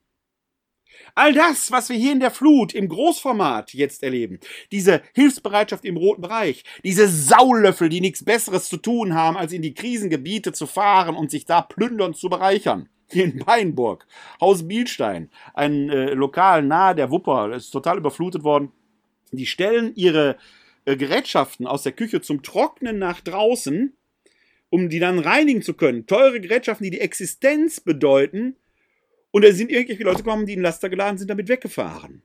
All 1.14 1.32
das, 1.32 1.70
was 1.70 1.88
wir 1.88 1.96
hier 1.96 2.12
in 2.12 2.20
der 2.20 2.30
Flut 2.30 2.74
im 2.74 2.88
Großformat 2.88 3.74
jetzt 3.74 4.02
erleben, 4.02 4.38
diese 4.72 5.02
Hilfsbereitschaft 5.14 5.84
im 5.84 5.96
roten 5.96 6.22
Bereich, 6.22 6.64
diese 6.84 7.08
Saulöffel, 7.08 7.88
die 7.88 8.00
nichts 8.00 8.24
Besseres 8.24 8.68
zu 8.68 8.76
tun 8.76 9.14
haben, 9.14 9.36
als 9.36 9.52
in 9.52 9.62
die 9.62 9.74
Krisengebiete 9.74 10.52
zu 10.52 10.66
fahren 10.66 11.16
und 11.16 11.30
sich 11.30 11.44
da 11.44 11.62
plündern 11.62 12.14
zu 12.14 12.28
bereichern, 12.28 12.88
hier 13.10 13.24
in 13.24 13.38
Beinburg, 13.38 14.06
Haus 14.40 14.68
Bielstein, 14.68 15.30
ein 15.54 15.88
äh, 15.88 16.12
Lokal 16.12 16.62
nahe 16.62 16.94
der 16.94 17.10
Wupper, 17.10 17.54
ist 17.54 17.70
total 17.70 17.98
überflutet 17.98 18.44
worden. 18.44 18.72
Die 19.32 19.46
stellen 19.46 19.92
ihre 19.94 20.36
äh, 20.84 20.96
Gerätschaften 20.96 21.66
aus 21.66 21.82
der 21.82 21.92
Küche 21.92 22.20
zum 22.20 22.42
Trocknen 22.42 22.98
nach 22.98 23.20
draußen, 23.20 23.94
um 24.70 24.88
die 24.88 24.98
dann 24.98 25.18
reinigen 25.18 25.62
zu 25.62 25.74
können. 25.74 26.06
Teure 26.06 26.40
Gerätschaften, 26.40 26.84
die 26.84 26.90
die 26.90 27.00
Existenz 27.00 27.80
bedeuten. 27.80 28.56
Und 29.30 29.44
da 29.44 29.52
sind 29.52 29.70
irgendwelche 29.70 30.04
Leute 30.04 30.22
gekommen, 30.22 30.46
die 30.46 30.54
in 30.54 30.62
Laster 30.62 30.88
geladen 30.88 31.18
sind, 31.18 31.28
damit 31.28 31.48
weggefahren. 31.48 32.22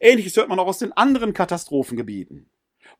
Ähnliches 0.00 0.36
hört 0.36 0.48
man 0.48 0.58
auch 0.58 0.66
aus 0.66 0.78
den 0.78 0.92
anderen 0.92 1.32
Katastrophengebieten 1.32 2.50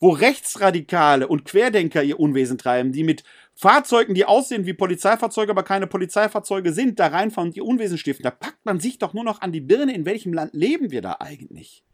wo 0.03 0.11
Rechtsradikale 0.11 1.29
und 1.29 1.45
Querdenker 1.45 2.03
ihr 2.03 2.19
Unwesen 2.19 2.59
treiben, 2.59 2.91
die 2.91 3.05
mit 3.05 3.23
Fahrzeugen, 3.55 4.15
die 4.15 4.25
aussehen 4.25 4.67
wie 4.67 4.73
Polizeifahrzeuge, 4.73 5.53
aber 5.53 5.63
keine 5.63 5.87
Polizeifahrzeuge 5.87 6.73
sind, 6.73 6.99
da 6.99 7.07
reinfahren 7.07 7.51
und 7.51 7.57
ihr 7.57 7.65
Unwesen 7.65 7.99
stiften. 7.99 8.25
Da 8.25 8.33
packt 8.33 8.65
man 8.65 8.81
sich 8.81 8.99
doch 8.99 9.15
nur 9.15 9.23
noch 9.23 9.41
an 9.43 9.53
die 9.53 9.61
Birne, 9.61 9.95
in 9.95 10.05
welchem 10.05 10.33
Land 10.33 10.55
leben 10.55 10.91
wir 10.91 11.03
da 11.03 11.19
eigentlich? 11.21 11.85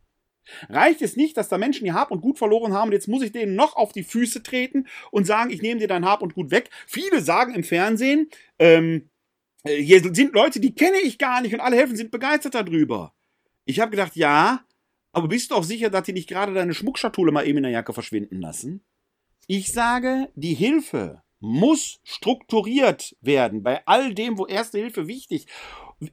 Reicht 0.70 1.02
es 1.02 1.16
nicht, 1.16 1.36
dass 1.36 1.50
da 1.50 1.58
Menschen 1.58 1.84
ihr 1.84 1.92
Hab 1.92 2.10
und 2.10 2.22
Gut 2.22 2.38
verloren 2.38 2.72
haben 2.72 2.88
und 2.88 2.94
jetzt 2.94 3.08
muss 3.08 3.22
ich 3.22 3.32
denen 3.32 3.54
noch 3.54 3.76
auf 3.76 3.92
die 3.92 4.04
Füße 4.04 4.42
treten 4.42 4.86
und 5.10 5.26
sagen, 5.26 5.50
ich 5.50 5.60
nehme 5.60 5.78
dir 5.78 5.88
dein 5.88 6.06
Hab 6.06 6.22
und 6.22 6.34
Gut 6.34 6.50
weg? 6.50 6.70
Viele 6.86 7.20
sagen 7.20 7.54
im 7.54 7.64
Fernsehen, 7.64 8.30
ähm, 8.58 8.94
äh, 8.96 9.17
hier 9.76 10.00
sind 10.00 10.34
Leute, 10.34 10.60
die 10.60 10.74
kenne 10.74 10.98
ich 11.02 11.18
gar 11.18 11.40
nicht 11.40 11.54
und 11.54 11.60
alle 11.60 11.76
helfen, 11.76 11.96
sind 11.96 12.10
begeistert 12.10 12.54
darüber. 12.54 13.14
Ich 13.64 13.80
habe 13.80 13.90
gedacht, 13.90 14.16
ja, 14.16 14.64
aber 15.12 15.28
bist 15.28 15.50
du 15.50 15.54
auch 15.54 15.64
sicher, 15.64 15.90
dass 15.90 16.04
die 16.04 16.12
nicht 16.12 16.28
gerade 16.28 16.54
deine 16.54 16.74
Schmuckschatulle 16.74 17.32
mal 17.32 17.46
eben 17.46 17.58
in 17.58 17.64
der 17.64 17.72
Jacke 17.72 17.92
verschwinden 17.92 18.40
lassen? 18.40 18.84
Ich 19.46 19.72
sage, 19.72 20.30
die 20.34 20.54
Hilfe 20.54 21.22
muss 21.40 22.00
strukturiert 22.04 23.16
werden 23.20 23.62
bei 23.62 23.82
all 23.86 24.14
dem, 24.14 24.38
wo 24.38 24.46
Erste 24.46 24.78
Hilfe 24.78 25.06
wichtig 25.06 25.46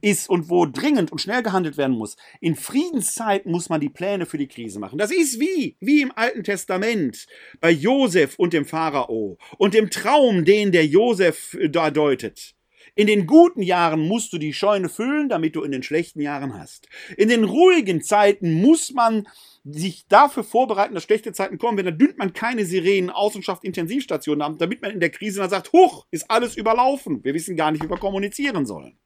ist 0.00 0.28
und 0.28 0.48
wo 0.50 0.66
dringend 0.66 1.12
und 1.12 1.20
schnell 1.20 1.42
gehandelt 1.42 1.76
werden 1.76 1.96
muss. 1.96 2.16
In 2.40 2.56
Friedenszeiten 2.56 3.52
muss 3.52 3.68
man 3.68 3.80
die 3.80 3.88
Pläne 3.88 4.26
für 4.26 4.38
die 4.38 4.48
Krise 4.48 4.80
machen. 4.80 4.98
Das 4.98 5.12
ist 5.12 5.38
wie, 5.38 5.76
wie 5.80 6.02
im 6.02 6.12
Alten 6.16 6.42
Testament 6.42 7.26
bei 7.60 7.70
Josef 7.70 8.36
und 8.38 8.52
dem 8.52 8.64
Pharao 8.64 9.38
und 9.58 9.74
dem 9.74 9.90
Traum, 9.90 10.44
den 10.44 10.72
der 10.72 10.86
Josef 10.86 11.56
da 11.70 11.90
deutet. 11.90 12.55
In 12.96 13.06
den 13.06 13.26
guten 13.26 13.60
Jahren 13.60 14.00
musst 14.00 14.32
du 14.32 14.38
die 14.38 14.54
Scheune 14.54 14.88
füllen, 14.88 15.28
damit 15.28 15.54
du 15.54 15.62
in 15.62 15.70
den 15.70 15.82
schlechten 15.82 16.22
Jahren 16.22 16.58
hast. 16.58 16.88
In 17.18 17.28
den 17.28 17.44
ruhigen 17.44 18.02
Zeiten 18.02 18.54
muss 18.62 18.90
man 18.90 19.28
sich 19.64 20.06
dafür 20.08 20.44
vorbereiten, 20.44 20.94
dass 20.94 21.04
schlechte 21.04 21.34
Zeiten 21.34 21.58
kommen. 21.58 21.76
Wenn 21.76 21.84
da 21.84 21.90
dünnt 21.90 22.16
man 22.16 22.32
keine 22.32 22.64
Sirenen 22.64 23.12
schafft 23.42 23.64
Intensivstationen 23.64 24.40
ab, 24.40 24.54
damit 24.58 24.80
man 24.80 24.92
in 24.92 25.00
der 25.00 25.10
Krise 25.10 25.40
dann 25.40 25.50
sagt, 25.50 25.72
huch, 25.74 26.06
ist 26.10 26.30
alles 26.30 26.56
überlaufen. 26.56 27.22
Wir 27.22 27.34
wissen 27.34 27.54
gar 27.54 27.70
nicht, 27.70 27.84
wie 27.84 27.90
wir 27.90 27.98
kommunizieren 27.98 28.64
sollen. 28.64 28.98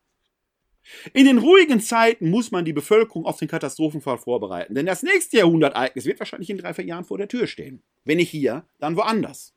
In 1.12 1.26
den 1.26 1.38
ruhigen 1.38 1.80
Zeiten 1.80 2.30
muss 2.30 2.52
man 2.52 2.64
die 2.64 2.72
Bevölkerung 2.72 3.26
auf 3.26 3.38
den 3.38 3.48
Katastrophenfall 3.48 4.18
vorbereiten, 4.18 4.74
denn 4.74 4.86
das 4.86 5.02
nächste 5.02 5.38
Jahrhundertereignis 5.38 6.06
wird 6.06 6.18
wahrscheinlich 6.20 6.50
in 6.50 6.58
drei, 6.58 6.74
vier 6.74 6.84
Jahren 6.84 7.04
vor 7.04 7.18
der 7.18 7.28
Tür 7.28 7.46
stehen. 7.46 7.82
Wenn 8.04 8.16
nicht 8.16 8.30
hier, 8.30 8.64
dann 8.78 8.96
woanders. 8.96 9.54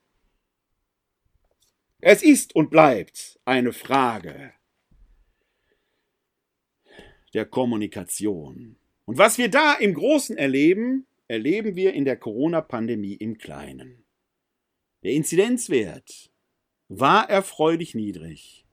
Es 2.06 2.22
ist 2.22 2.54
und 2.54 2.70
bleibt 2.70 3.40
eine 3.46 3.72
Frage 3.72 4.52
der 7.34 7.46
Kommunikation. 7.46 8.76
Und 9.06 9.18
was 9.18 9.38
wir 9.38 9.50
da 9.50 9.76
im 9.76 9.94
Großen 9.94 10.36
erleben, 10.36 11.08
erleben 11.30 11.78
wir 11.78 11.94
in 11.94 12.04
der 12.04 12.18
Corona-Pandemie 12.18 13.14
im 13.14 13.38
Kleinen. 13.38 14.04
Der 15.04 15.14
Inzidenzwert 15.14 16.30
war 16.90 17.30
erfreulich 17.30 17.96
niedrig. 17.96 18.66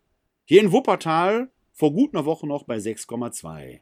Hier 0.45 0.61
in 0.61 0.73
Wuppertal 0.73 1.53
vor 1.73 1.93
gut 1.93 2.13
einer 2.13 2.25
Woche 2.25 2.49
noch 2.49 2.65
bei 2.65 2.79
6,2. 2.79 3.79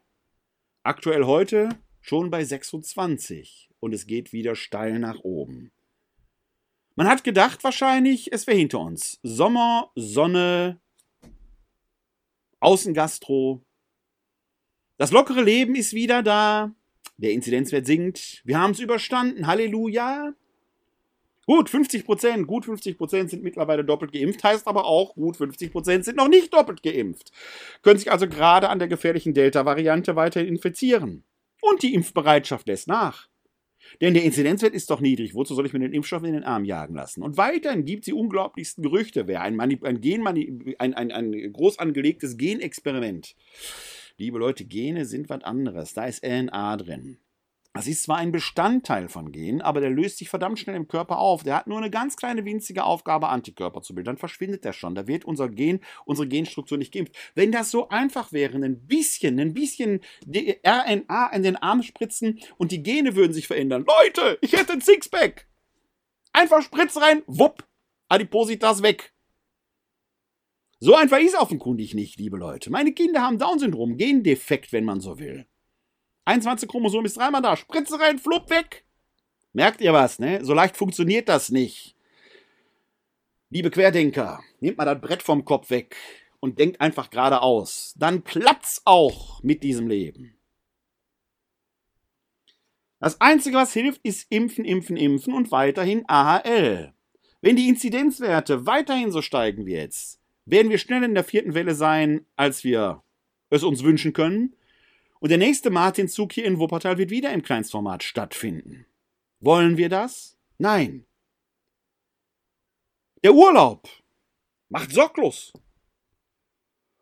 Aktuell 0.82 1.24
heute 1.24 1.70
schon 2.02 2.28
bei 2.28 2.44
26 2.44 3.70
und 3.80 3.94
es 3.94 4.06
geht 4.06 4.34
wieder 4.34 4.54
steil 4.54 4.98
nach 4.98 5.20
oben. 5.20 5.72
Man 6.98 7.06
hat 7.06 7.22
gedacht 7.22 7.62
wahrscheinlich, 7.62 8.32
es 8.32 8.48
wäre 8.48 8.56
hinter 8.56 8.80
uns. 8.80 9.20
Sommer, 9.22 9.92
Sonne, 9.94 10.80
Außengastro. 12.58 13.62
Das 14.96 15.12
lockere 15.12 15.42
Leben 15.42 15.76
ist 15.76 15.92
wieder 15.92 16.24
da. 16.24 16.74
Der 17.16 17.30
Inzidenzwert 17.30 17.86
sinkt. 17.86 18.42
Wir 18.44 18.58
haben 18.58 18.72
es 18.72 18.80
überstanden. 18.80 19.46
Halleluja. 19.46 20.34
Gut, 21.46 21.70
50 21.70 22.04
Prozent, 22.04 22.48
gut 22.48 22.64
50 22.64 22.98
Prozent 22.98 23.30
sind 23.30 23.44
mittlerweile 23.44 23.84
doppelt 23.84 24.10
geimpft, 24.10 24.42
heißt 24.42 24.66
aber 24.66 24.84
auch, 24.84 25.14
gut 25.14 25.36
50 25.36 25.70
Prozent 25.70 26.04
sind 26.04 26.16
noch 26.16 26.26
nicht 26.26 26.52
doppelt 26.52 26.82
geimpft. 26.82 27.30
Können 27.82 28.00
sich 28.00 28.10
also 28.10 28.26
gerade 28.26 28.70
an 28.70 28.80
der 28.80 28.88
gefährlichen 28.88 29.34
Delta-Variante 29.34 30.16
weiterhin 30.16 30.48
infizieren. 30.48 31.22
Und 31.60 31.84
die 31.84 31.94
Impfbereitschaft 31.94 32.66
lässt 32.66 32.88
nach. 32.88 33.28
Denn 34.00 34.14
der 34.14 34.24
Inzidenzwert 34.24 34.74
ist 34.74 34.90
doch 34.90 35.00
niedrig. 35.00 35.34
Wozu 35.34 35.54
soll 35.54 35.66
ich 35.66 35.72
mir 35.72 35.80
den 35.80 35.92
Impfstoff 35.92 36.22
in 36.24 36.32
den 36.32 36.44
Arm 36.44 36.64
jagen 36.64 36.94
lassen? 36.94 37.22
Und 37.22 37.36
weiterhin 37.36 37.84
gibt 37.84 38.02
es 38.02 38.06
die 38.06 38.12
unglaublichsten 38.12 38.82
Gerüchte. 38.82 39.26
Wer 39.26 39.42
ein, 39.42 39.60
ein, 39.60 40.00
Gen 40.00 40.26
ein, 40.26 40.94
ein, 40.94 41.12
ein 41.12 41.52
groß 41.52 41.78
angelegtes 41.78 42.36
Genexperiment. 42.36 43.34
Liebe 44.16 44.38
Leute, 44.38 44.64
Gene 44.64 45.04
sind 45.04 45.28
was 45.28 45.44
anderes. 45.44 45.94
Da 45.94 46.06
ist 46.06 46.24
RNA 46.24 46.76
drin. 46.76 47.18
Das 47.78 47.86
ist 47.86 48.02
zwar 48.02 48.16
ein 48.16 48.32
Bestandteil 48.32 49.08
von 49.08 49.30
Genen, 49.30 49.62
aber 49.62 49.80
der 49.80 49.90
löst 49.90 50.18
sich 50.18 50.28
verdammt 50.28 50.58
schnell 50.58 50.74
im 50.74 50.88
Körper 50.88 51.18
auf. 51.18 51.44
Der 51.44 51.54
hat 51.54 51.68
nur 51.68 51.78
eine 51.78 51.92
ganz 51.92 52.16
kleine 52.16 52.44
winzige 52.44 52.82
Aufgabe, 52.82 53.28
Antikörper 53.28 53.82
zu 53.82 53.94
bilden. 53.94 54.06
Dann 54.06 54.16
verschwindet 54.16 54.64
der 54.64 54.72
schon. 54.72 54.96
Da 54.96 55.06
wird 55.06 55.24
unser 55.24 55.48
Gen, 55.48 55.78
unsere 56.04 56.26
Genstruktur 56.26 56.76
nicht 56.76 56.92
geimpft. 56.92 57.14
Wenn 57.36 57.52
das 57.52 57.70
so 57.70 57.88
einfach 57.88 58.32
wäre, 58.32 58.56
ein 58.56 58.84
bisschen, 58.88 59.38
ein 59.38 59.54
bisschen 59.54 60.00
RNA 60.26 61.28
in 61.32 61.44
den 61.44 61.54
Arm 61.54 61.84
spritzen 61.84 62.40
und 62.56 62.72
die 62.72 62.82
Gene 62.82 63.14
würden 63.14 63.32
sich 63.32 63.46
verändern. 63.46 63.86
Leute, 63.86 64.38
ich 64.40 64.54
hätte 64.54 64.72
ein 64.72 64.80
Sixpack. 64.80 65.46
Einfach 66.32 66.62
Spritz 66.62 66.96
rein, 66.96 67.22
wupp, 67.28 67.64
Adipositas 68.08 68.82
weg. 68.82 69.14
So 70.80 70.96
einfach 70.96 71.20
ist 71.20 71.36
offenkundig 71.36 71.94
nicht, 71.94 72.18
liebe 72.18 72.38
Leute. 72.38 72.70
Meine 72.70 72.92
Kinder 72.92 73.22
haben 73.22 73.38
Down-Syndrom, 73.38 73.98
Gendefekt, 73.98 74.72
wenn 74.72 74.84
man 74.84 74.98
so 74.98 75.20
will. 75.20 75.46
21 76.28 76.68
Chromosom 76.68 77.06
ist 77.06 77.16
dreimal 77.16 77.40
da. 77.40 77.56
Spritze 77.56 77.98
rein, 77.98 78.18
flupp 78.18 78.50
weg. 78.50 78.84
Merkt 79.54 79.80
ihr 79.80 79.94
was, 79.94 80.18
ne? 80.18 80.44
So 80.44 80.52
leicht 80.52 80.76
funktioniert 80.76 81.26
das 81.26 81.48
nicht. 81.48 81.96
Liebe 83.48 83.70
Querdenker, 83.70 84.40
nehmt 84.60 84.76
mal 84.76 84.84
das 84.84 85.00
Brett 85.00 85.22
vom 85.22 85.46
Kopf 85.46 85.70
weg 85.70 85.96
und 86.38 86.58
denkt 86.58 86.82
einfach 86.82 87.08
geradeaus. 87.08 87.94
Dann 87.96 88.24
klappt's 88.24 88.82
auch 88.84 89.42
mit 89.42 89.62
diesem 89.62 89.88
Leben. 89.88 90.36
Das 93.00 93.22
Einzige, 93.22 93.56
was 93.56 93.72
hilft, 93.72 94.04
ist 94.04 94.30
impfen, 94.30 94.66
impfen, 94.66 94.98
impfen 94.98 95.32
und 95.32 95.50
weiterhin 95.50 96.04
AHL. 96.08 96.92
Wenn 97.40 97.56
die 97.56 97.68
Inzidenzwerte 97.68 98.66
weiterhin 98.66 99.12
so 99.12 99.22
steigen 99.22 99.64
wie 99.64 99.76
jetzt, 99.76 100.20
werden 100.44 100.70
wir 100.70 100.76
schneller 100.76 101.06
in 101.06 101.14
der 101.14 101.24
vierten 101.24 101.54
Welle 101.54 101.74
sein, 101.74 102.26
als 102.36 102.64
wir 102.64 103.02
es 103.48 103.62
uns 103.62 103.82
wünschen 103.82 104.12
können. 104.12 104.54
Und 105.20 105.30
der 105.30 105.38
nächste 105.38 105.70
Martinzug 105.70 106.32
hier 106.32 106.44
in 106.44 106.58
Wuppertal 106.58 106.98
wird 106.98 107.10
wieder 107.10 107.32
im 107.32 107.42
Kleinstformat 107.42 108.02
stattfinden. 108.02 108.86
Wollen 109.40 109.76
wir 109.76 109.88
das? 109.88 110.36
Nein. 110.58 111.06
Der 113.24 113.34
Urlaub 113.34 113.88
macht 114.68 114.92
sorglos. 114.92 115.52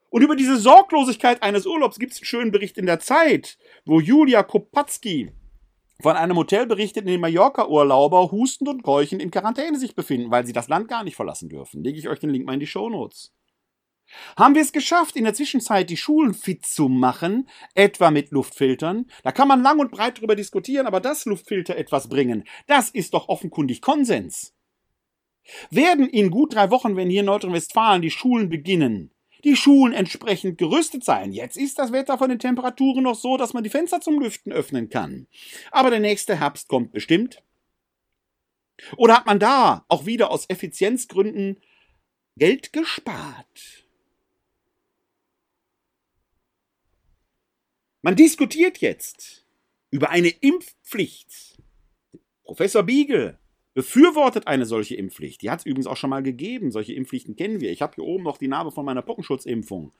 Und 0.09 0.23
über 0.23 0.37
diese 0.37 0.57
Sorglosigkeit 0.57 1.43
eines 1.43 1.67
Urlaubs 1.67 1.99
gibt 1.99 2.13
es 2.13 2.19
einen 2.19 2.27
schönen 2.27 2.51
Bericht 2.51 2.79
in 2.79 2.87
der 2.87 3.01
Zeit, 3.01 3.59
wo 3.85 4.01
Julia 4.01 4.43
Kopatzki 4.43 5.33
von 6.01 6.17
einem 6.17 6.37
Hotel 6.37 6.67
berichtet, 6.67 7.05
in 7.05 7.13
dem 7.13 7.21
Mallorca-Urlauber 7.21 8.31
hustend 8.31 8.69
und 8.69 8.83
keuchend 8.83 9.21
in 9.21 9.31
Quarantäne 9.31 9.79
sich 9.79 9.95
befinden, 9.95 10.31
weil 10.31 10.47
sie 10.47 10.53
das 10.53 10.69
Land 10.69 10.89
gar 10.89 11.05
nicht 11.05 11.17
verlassen 11.17 11.49
dürfen. 11.49 11.83
Lege 11.83 11.99
ich 11.99 12.09
euch 12.09 12.19
den 12.19 12.31
Link 12.31 12.47
mal 12.47 12.55
in 12.55 12.61
die 12.61 12.67
Shownotes. 12.67 13.36
Haben 14.37 14.55
wir 14.55 14.63
es 14.63 14.73
geschafft, 14.73 15.17
in 15.17 15.25
der 15.25 15.35
Zwischenzeit 15.35 15.91
die 15.91 15.97
Schulen 15.97 16.35
fit 16.35 16.65
zu 16.65 16.89
machen, 16.89 17.49
etwa 17.75 18.11
mit 18.11 18.31
Luftfiltern? 18.31 19.07
Da 19.23 19.33
kann 19.33 19.49
man 19.49 19.63
lang 19.63 19.79
und 19.79 19.91
breit 19.91 20.21
drüber 20.21 20.37
diskutieren, 20.37 20.87
aber 20.87 21.01
dass 21.01 21.25
Luftfilter 21.25 21.77
etwas 21.77 22.09
bringen, 22.09 22.45
das 22.67 22.91
ist 22.91 23.15
doch 23.15 23.29
offenkundig 23.29 23.83
Konsens. 23.83 24.55
Werden 25.71 26.09
in 26.09 26.31
gut 26.31 26.55
drei 26.55 26.71
Wochen, 26.71 26.97
wenn 26.97 27.11
hier 27.11 27.21
in 27.21 27.27
Nordrhein-Westfalen 27.27 28.03
die 28.03 28.11
Schulen 28.11 28.49
beginnen, 28.49 29.13
die 29.45 29.57
Schulen 29.57 29.93
entsprechend 29.93 30.59
gerüstet 30.59 31.05
sein. 31.05 31.33
Jetzt 31.33 31.57
ist 31.57 31.79
das 31.79 31.93
Wetter 31.93 32.19
von 32.19 32.29
den 32.29 32.39
Temperaturen 32.39 33.05
noch 33.05 33.15
so, 33.15 33.37
dass 33.37 33.53
man 33.53 33.63
die 33.63 33.71
Fenster 33.71 34.01
zum 34.01 34.19
Lüften 34.21 34.53
öffnen 34.53 34.89
kann. 34.89 35.29
Aber 35.71 35.91
der 35.91 36.01
nächste 36.01 36.41
Herbst 36.41 36.69
kommt 36.69 36.93
bestimmt. 36.93 37.43
Oder 38.97 39.17
hat 39.17 39.27
man 39.27 39.39
da 39.39 39.85
auch 39.89 40.05
wieder 40.07 40.31
aus 40.31 40.47
Effizienzgründen 40.49 41.61
Geld 42.37 42.73
gespart? 42.73 43.76
Man 48.07 48.15
diskutiert 48.15 48.79
jetzt 48.79 49.45
über 49.91 50.11
eine 50.11 50.29
Impfpflicht. 50.29 51.59
Professor 52.45 52.85
Biegel 52.85 53.37
befürwortet 53.75 54.47
eine 54.47 54.65
solche 54.65 54.95
Impfpflicht. 54.95 55.43
Die 55.43 55.51
hat 55.51 55.59
es 55.59 55.67
übrigens 55.67 55.89
auch 55.89 55.97
schon 55.97 56.11
mal 56.11 56.23
gegeben. 56.23 56.71
Solche 56.71 56.93
Impfpflichten 56.93 57.35
kennen 57.35 57.61
wir. 57.61 57.73
Ich 57.73 57.83
habe 57.83 57.97
hier 57.97 58.05
oben 58.05 58.23
noch 58.23 58.39
die 58.39 58.47
Narbe 58.47 58.71
von 58.71 58.85
meiner 58.85 59.03
Pockenschutzimpfung. 59.03 59.91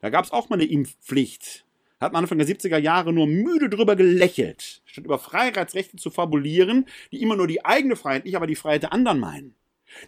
Da 0.00 0.10
gab 0.10 0.24
es 0.24 0.30
auch 0.30 0.48
mal 0.48 0.60
eine 0.60 0.70
Impfpflicht. 0.70 1.64
Hat 1.98 2.12
man 2.12 2.22
Anfang 2.22 2.38
der 2.38 2.46
70er 2.46 2.78
Jahre 2.78 3.12
nur 3.12 3.26
müde 3.26 3.68
drüber 3.68 3.96
gelächelt, 3.96 4.82
statt 4.84 5.04
über 5.04 5.18
Freiheitsrechte 5.18 5.96
zu 5.96 6.10
fabulieren, 6.10 6.86
die 7.10 7.20
immer 7.20 7.34
nur 7.34 7.48
die 7.48 7.64
eigene 7.64 7.96
Freiheit, 7.96 8.26
nicht 8.26 8.36
aber 8.36 8.46
die 8.46 8.54
Freiheit 8.54 8.84
der 8.84 8.92
anderen 8.92 9.18
meinen. 9.18 9.56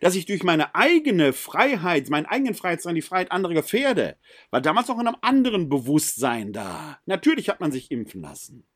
Dass 0.00 0.14
ich 0.14 0.26
durch 0.26 0.42
meine 0.42 0.74
eigene 0.74 1.32
Freiheit, 1.32 2.08
meinen 2.08 2.26
eigenen 2.26 2.54
Freiheitsdrang 2.54 2.94
die 2.94 3.02
Freiheit 3.02 3.32
anderer 3.32 3.54
gefährde, 3.54 4.16
war 4.50 4.60
damals 4.60 4.90
auch 4.90 4.98
in 5.00 5.06
einem 5.06 5.16
anderen 5.20 5.68
Bewusstsein 5.68 6.52
da. 6.52 6.98
Natürlich 7.06 7.48
hat 7.48 7.60
man 7.60 7.72
sich 7.72 7.90
impfen 7.90 8.22
lassen. 8.22 8.66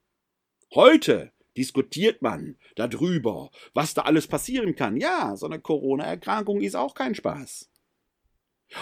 Heute 0.75 1.33
diskutiert 1.57 2.23
man 2.23 2.57
darüber, 2.75 3.51
was 3.73 3.95
da 3.95 4.03
alles 4.03 4.27
passieren 4.27 4.77
kann. 4.77 4.97
Ja, 4.97 5.37
so 5.37 5.47
eine 5.47 5.61
Corona-Erkrankung 5.61 6.61
ist 6.61 6.75
auch 6.75 6.95
kein 6.95 7.15
Spaß. 7.15 7.71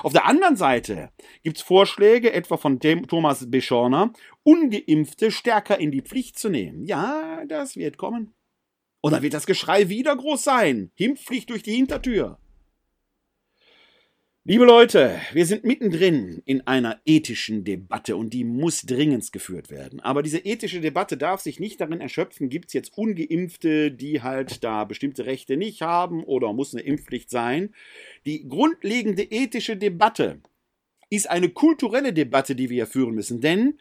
Auf 0.03 0.13
der 0.13 0.27
anderen 0.27 0.57
Seite 0.57 1.11
gibt 1.43 1.59
es 1.59 1.63
Vorschläge, 1.63 2.33
etwa 2.33 2.57
von 2.57 2.79
dem 2.79 3.07
Thomas 3.07 3.51
Beschorner, 3.51 4.13
Ungeimpfte 4.43 5.31
stärker 5.31 5.79
in 5.79 5.91
die 5.91 6.01
Pflicht 6.01 6.39
zu 6.39 6.49
nehmen. 6.49 6.85
Ja, 6.85 7.45
das 7.47 7.77
wird 7.77 7.99
kommen. 7.99 8.35
Dann 9.13 9.23
wird 9.23 9.35
das 9.35 9.47
Geschrei 9.47 9.89
wieder 9.89 10.17
groß 10.17 10.43
sein. 10.43 10.91
Impfpflicht 10.97 11.51
durch 11.51 11.63
die 11.63 11.75
Hintertür. 11.75 12.39
Liebe 14.47 14.67
Leute, 14.67 15.19
wir 15.33 15.47
sind 15.47 15.65
mittendrin 15.65 16.43
in 16.45 16.67
einer 16.67 17.01
ethischen 17.07 17.65
Debatte 17.65 18.15
und 18.15 18.35
die 18.35 18.45
muss 18.45 18.83
dringend 18.83 19.33
geführt 19.33 19.71
werden. 19.71 20.01
Aber 20.01 20.23
diese 20.23 20.37
ethische 20.37 20.83
Debatte 20.83 21.17
darf 21.17 21.41
sich 21.41 21.61
nicht 21.61 21.81
darin 21.81 22.03
erschöpfen, 22.03 22.51
gibt 22.51 22.67
es 22.67 22.75
jetzt 22.75 22.99
ungeimpfte, 22.99 23.91
die 23.91 24.21
halt 24.21 24.63
da 24.63 24.85
bestimmte 24.85 25.25
Rechte 25.25 25.57
nicht 25.57 25.81
haben 25.81 26.25
oder 26.25 26.53
muss 26.53 26.75
eine 26.75 26.83
Impfpflicht 26.83 27.31
sein. 27.31 27.75
Die 28.27 28.47
grundlegende 28.47 29.23
ethische 29.23 29.79
Debatte 29.79 30.43
ist 31.09 31.31
eine 31.31 31.49
kulturelle 31.49 32.13
Debatte, 32.13 32.55
die 32.55 32.69
wir 32.69 32.85
hier 32.85 32.87
führen 32.87 33.15
müssen. 33.15 33.41
Denn 33.41 33.79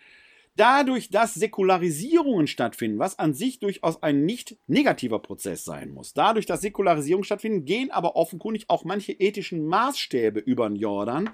dadurch, 0.55 1.09
dass 1.09 1.33
Säkularisierungen 1.33 2.47
stattfinden, 2.47 2.99
was 2.99 3.19
an 3.19 3.33
sich 3.33 3.59
durchaus 3.59 4.01
ein 4.03 4.25
nicht 4.25 4.57
negativer 4.67 5.19
Prozess 5.19 5.63
sein 5.63 5.91
muss, 5.91 6.13
dadurch, 6.13 6.45
dass 6.45 6.61
Säkularisierungen 6.61 7.23
stattfinden, 7.23 7.65
gehen 7.65 7.91
aber 7.91 8.15
offenkundig 8.15 8.65
auch 8.69 8.83
manche 8.85 9.13
ethischen 9.13 9.65
Maßstäbe 9.65 10.39
über 10.39 10.69
den 10.69 10.75
Jordan. 10.75 11.29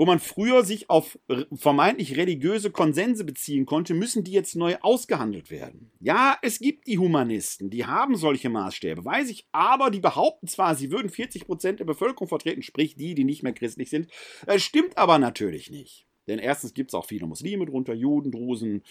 Wo 0.00 0.06
man 0.06 0.20
früher 0.20 0.64
sich 0.64 0.88
auf 0.90 1.18
vermeintlich 1.52 2.16
religiöse 2.16 2.70
Konsense 2.70 3.24
beziehen 3.24 3.66
konnte, 3.66 3.94
müssen 3.94 4.22
die 4.22 4.30
jetzt 4.30 4.54
neu 4.54 4.76
ausgehandelt 4.80 5.50
werden. 5.50 5.90
Ja, 5.98 6.38
es 6.40 6.60
gibt 6.60 6.86
die 6.86 6.98
Humanisten, 6.98 7.68
die 7.68 7.84
haben 7.84 8.14
solche 8.16 8.48
Maßstäbe, 8.48 9.04
weiß 9.04 9.28
ich, 9.28 9.48
aber 9.50 9.90
die 9.90 9.98
behaupten 9.98 10.46
zwar, 10.46 10.76
sie 10.76 10.92
würden 10.92 11.10
40 11.10 11.46
Prozent 11.46 11.80
der 11.80 11.84
Bevölkerung 11.84 12.28
vertreten, 12.28 12.62
sprich 12.62 12.94
die, 12.94 13.16
die 13.16 13.24
nicht 13.24 13.42
mehr 13.42 13.54
christlich 13.54 13.90
sind, 13.90 14.08
das 14.46 14.62
stimmt 14.62 14.96
aber 14.96 15.18
natürlich 15.18 15.68
nicht. 15.68 16.07
Denn 16.28 16.38
erstens 16.38 16.74
gibt 16.74 16.90
es 16.90 16.94
auch 16.94 17.06
viele 17.06 17.26
Muslime 17.26 17.66
drunter, 17.66 17.94
Juden, 17.94 18.30
Drusen, 18.30 18.82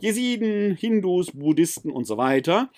Jesiden, 0.00 0.76
Hindus, 0.76 1.32
Buddhisten 1.32 1.90
und 1.90 2.04
so 2.04 2.16
weiter. 2.16 2.70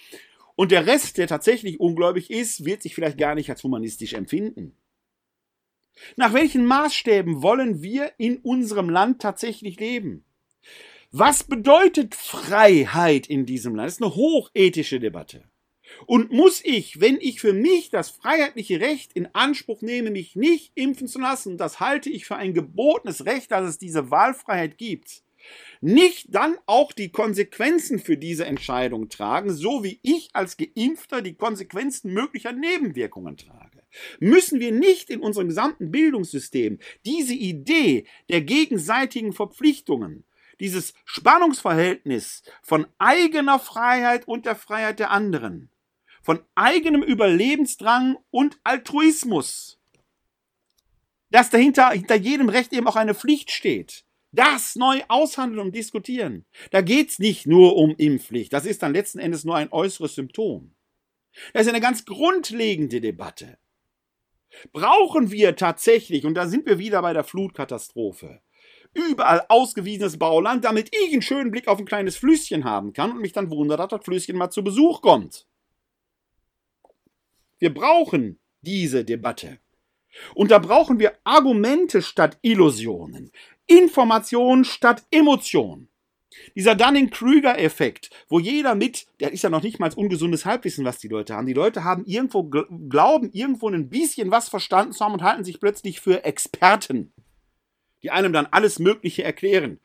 Und 0.57 0.73
der 0.73 0.87
Rest, 0.87 1.19
der 1.19 1.27
tatsächlich 1.27 1.79
ungläubig 1.81 2.31
ist, 2.31 2.65
wird 2.65 2.83
sich 2.83 2.95
vielleicht 2.95 3.19
gar 3.19 3.35
nicht 3.35 3.51
als 3.51 3.63
humanistisch 3.63 4.15
empfinden. 4.15 4.77
Nach 6.17 6.33
welchen 6.33 6.67
Maßstäben 6.67 7.43
wollen 7.43 7.83
wir 7.83 8.13
in 8.19 8.39
unserem 8.39 8.89
Land 8.91 9.21
tatsächlich 9.21 9.79
leben? 9.79 10.25
Was 11.11 11.45
bedeutet 11.45 12.15
Freiheit 12.15 13.27
in 13.27 13.47
diesem 13.47 13.75
Land? 13.75 13.87
Das 13.87 13.95
ist 13.95 14.03
eine 14.03 14.15
hochethische 14.15 15.01
Debatte. 15.01 15.45
Und 16.07 16.33
muss 16.33 16.61
ich, 16.65 17.01
wenn 17.01 17.19
ich 17.21 17.41
für 17.41 17.53
mich 17.53 17.91
das 17.91 18.11
freiheitliche 18.11 18.81
Recht 18.81 19.13
in 19.13 19.29
Anspruch 19.35 19.83
nehme, 19.83 20.11
mich 20.11 20.37
nicht 20.37 20.73
impfen 20.75 21.09
zu 21.09 21.19
lassen, 21.19 21.59
das 21.59 21.81
halte 21.81 22.11
ich 22.11 22.27
für 22.27 22.37
ein 22.37 22.55
gebotenes 22.55 23.27
Recht, 23.27 23.51
dass 23.51 23.69
es 23.69 23.79
diese 23.79 24.11
Wahlfreiheit 24.11 24.79
gibt, 24.79 25.23
nicht 25.81 26.35
dann 26.35 26.57
auch 26.67 26.93
die 26.93 27.11
Konsequenzen 27.11 27.99
für 27.99 28.17
diese 28.17 28.47
Entscheidung 28.47 29.09
tragen, 29.09 29.53
so 29.53 29.85
wie 29.85 30.01
ich 30.03 30.31
als 30.33 30.57
Geimpfter 30.57 31.23
die 31.23 31.35
Konsequenzen 31.35 32.13
möglicher 32.13 32.53
Nebenwirkungen 32.53 33.37
trage? 33.37 33.83
Müssen 34.19 34.61
wir 34.61 34.73
nicht 34.73 35.11
in 35.11 35.21
unserem 35.21 35.49
gesamten 35.49 35.91
Bildungssystem 35.91 36.79
diese 37.05 37.35
Idee 37.35 38.07
der 38.29 38.43
gegenseitigen 38.43 39.33
Verpflichtungen 39.33 40.25
dieses 40.61 40.95
Spannungsverhältnis 41.05 42.43
von 42.63 42.87
eigener 42.99 43.59
Freiheit 43.59 44.27
und 44.27 44.47
der 44.47 44.57
Freiheit 44.57 44.99
der 44.99 45.11
anderen 45.11 45.71
von 46.27 46.43
eigenem 46.57 47.05
Überlebensdrang 47.05 48.19
und 48.33 48.59
Altruismus. 48.65 49.79
Dass 51.31 51.51
dahinter 51.51 51.91
hinter 51.91 52.17
jedem 52.17 52.49
Recht 52.49 52.73
eben 52.73 52.89
auch 52.89 52.97
eine 52.97 53.15
Pflicht 53.15 53.53
steht. 53.53 54.05
Das 54.33 54.75
neu 54.75 55.03
aushandeln 55.07 55.61
und 55.61 55.75
diskutieren. 55.77 56.45
Da 56.73 56.81
geht 56.81 57.11
es 57.11 57.21
nicht 57.21 57.47
nur 57.47 57.77
um 57.77 57.95
Impfpflicht. 57.97 58.53
Das 58.53 58.67
ist 58.67 58.83
dann 58.83 58.93
letzten 58.93 59.21
Endes 59.21 59.45
nur 59.45 59.55
ein 59.55 59.71
äußeres 59.71 60.17
Symptom. 60.17 60.75
Das 61.53 61.63
ist 61.63 61.69
eine 61.69 61.81
ganz 61.81 62.05
grundlegende 62.05 63.01
Debatte. 63.01 63.59
Brauchen 64.73 65.31
wir 65.31 65.55
tatsächlich, 65.55 66.25
und 66.25 66.35
da 66.35 66.49
sind 66.49 66.67
wir 66.67 66.81
wieder 66.81 67.03
bei 67.03 67.13
der 67.13 67.23
Flutkatastrophe, 67.23 68.41
überall 68.95 69.45
ausgewiesenes 69.49 70.19
Bauland, 70.19 70.65
damit 70.65 70.91
ich 70.93 71.13
einen 71.13 71.23
schönen 71.23 71.53
Blick 71.53 71.69
auf 71.69 71.79
ein 71.79 71.87
kleines 71.87 72.17
Flüsschen 72.17 72.65
haben 72.65 72.93
kann 72.93 73.13
und 73.13 73.21
mich 73.21 73.33
dann 73.33 73.49
wundert, 73.49 73.79
dass 73.79 73.89
das 73.91 74.05
Flüsschen 74.05 74.37
mal 74.37 74.51
zu 74.51 74.65
Besuch 74.65 75.03
kommt. 75.03 75.46
Wir 77.59 77.73
brauchen 77.73 78.39
diese 78.61 79.05
Debatte. 79.05 79.59
Und 80.35 80.51
da 80.51 80.59
brauchen 80.59 80.99
wir 80.99 81.13
Argumente 81.25 82.03
statt 82.03 82.39
Illusionen, 82.43 83.31
Information 83.67 84.65
statt 84.65 85.05
Emotion. 85.11 85.89
Dieser 86.55 86.75
Dunning-Krüger-Effekt, 86.75 88.11
wo 88.29 88.39
jeder 88.39 88.75
mit, 88.75 89.07
der 89.21 89.33
ist 89.33 89.43
ja 89.43 89.51
noch 89.51 89.63
nicht 89.63 89.79
mal 89.79 89.93
ungesundes 89.95 90.45
Halbwissen, 90.45 90.85
was 90.85 90.99
die 90.99 91.09
Leute 91.09 91.35
haben. 91.35 91.47
Die 91.47 91.55
Leute 91.55 91.83
haben 91.85 92.05
irgendwo, 92.05 92.45
glauben 92.45 93.31
irgendwo 93.33 93.69
ein 93.69 93.89
bisschen 93.89 94.31
was 94.31 94.49
verstanden 94.49 94.93
zu 94.93 95.05
haben 95.05 95.15
und 95.15 95.23
halten 95.23 95.45
sich 95.45 95.61
plötzlich 95.61 96.01
für 96.01 96.25
Experten. 96.25 97.13
Die 98.03 98.11
einem 98.11 98.33
dann 98.33 98.47
alles 98.47 98.79
Mögliche 98.79 99.25
erklären. 99.25 99.81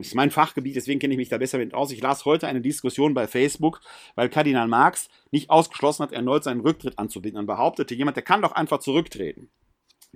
Ist 0.00 0.14
mein 0.14 0.30
Fachgebiet, 0.30 0.76
deswegen 0.76 1.00
kenne 1.00 1.14
ich 1.14 1.18
mich 1.18 1.28
da 1.28 1.38
besser 1.38 1.58
mit 1.58 1.74
aus. 1.74 1.92
Ich 1.92 2.00
las 2.00 2.24
heute 2.24 2.46
eine 2.48 2.60
Diskussion 2.60 3.14
bei 3.14 3.26
Facebook, 3.26 3.80
weil 4.14 4.28
Kardinal 4.28 4.68
Marx 4.68 5.08
nicht 5.30 5.50
ausgeschlossen 5.50 6.02
hat, 6.02 6.12
erneut 6.12 6.44
seinen 6.44 6.60
Rücktritt 6.60 6.98
anzubieten. 6.98 7.36
Dann 7.36 7.46
behauptete 7.46 7.94
jemand, 7.94 8.16
der 8.16 8.24
kann 8.24 8.42
doch 8.42 8.52
einfach 8.52 8.80
zurücktreten 8.80 9.50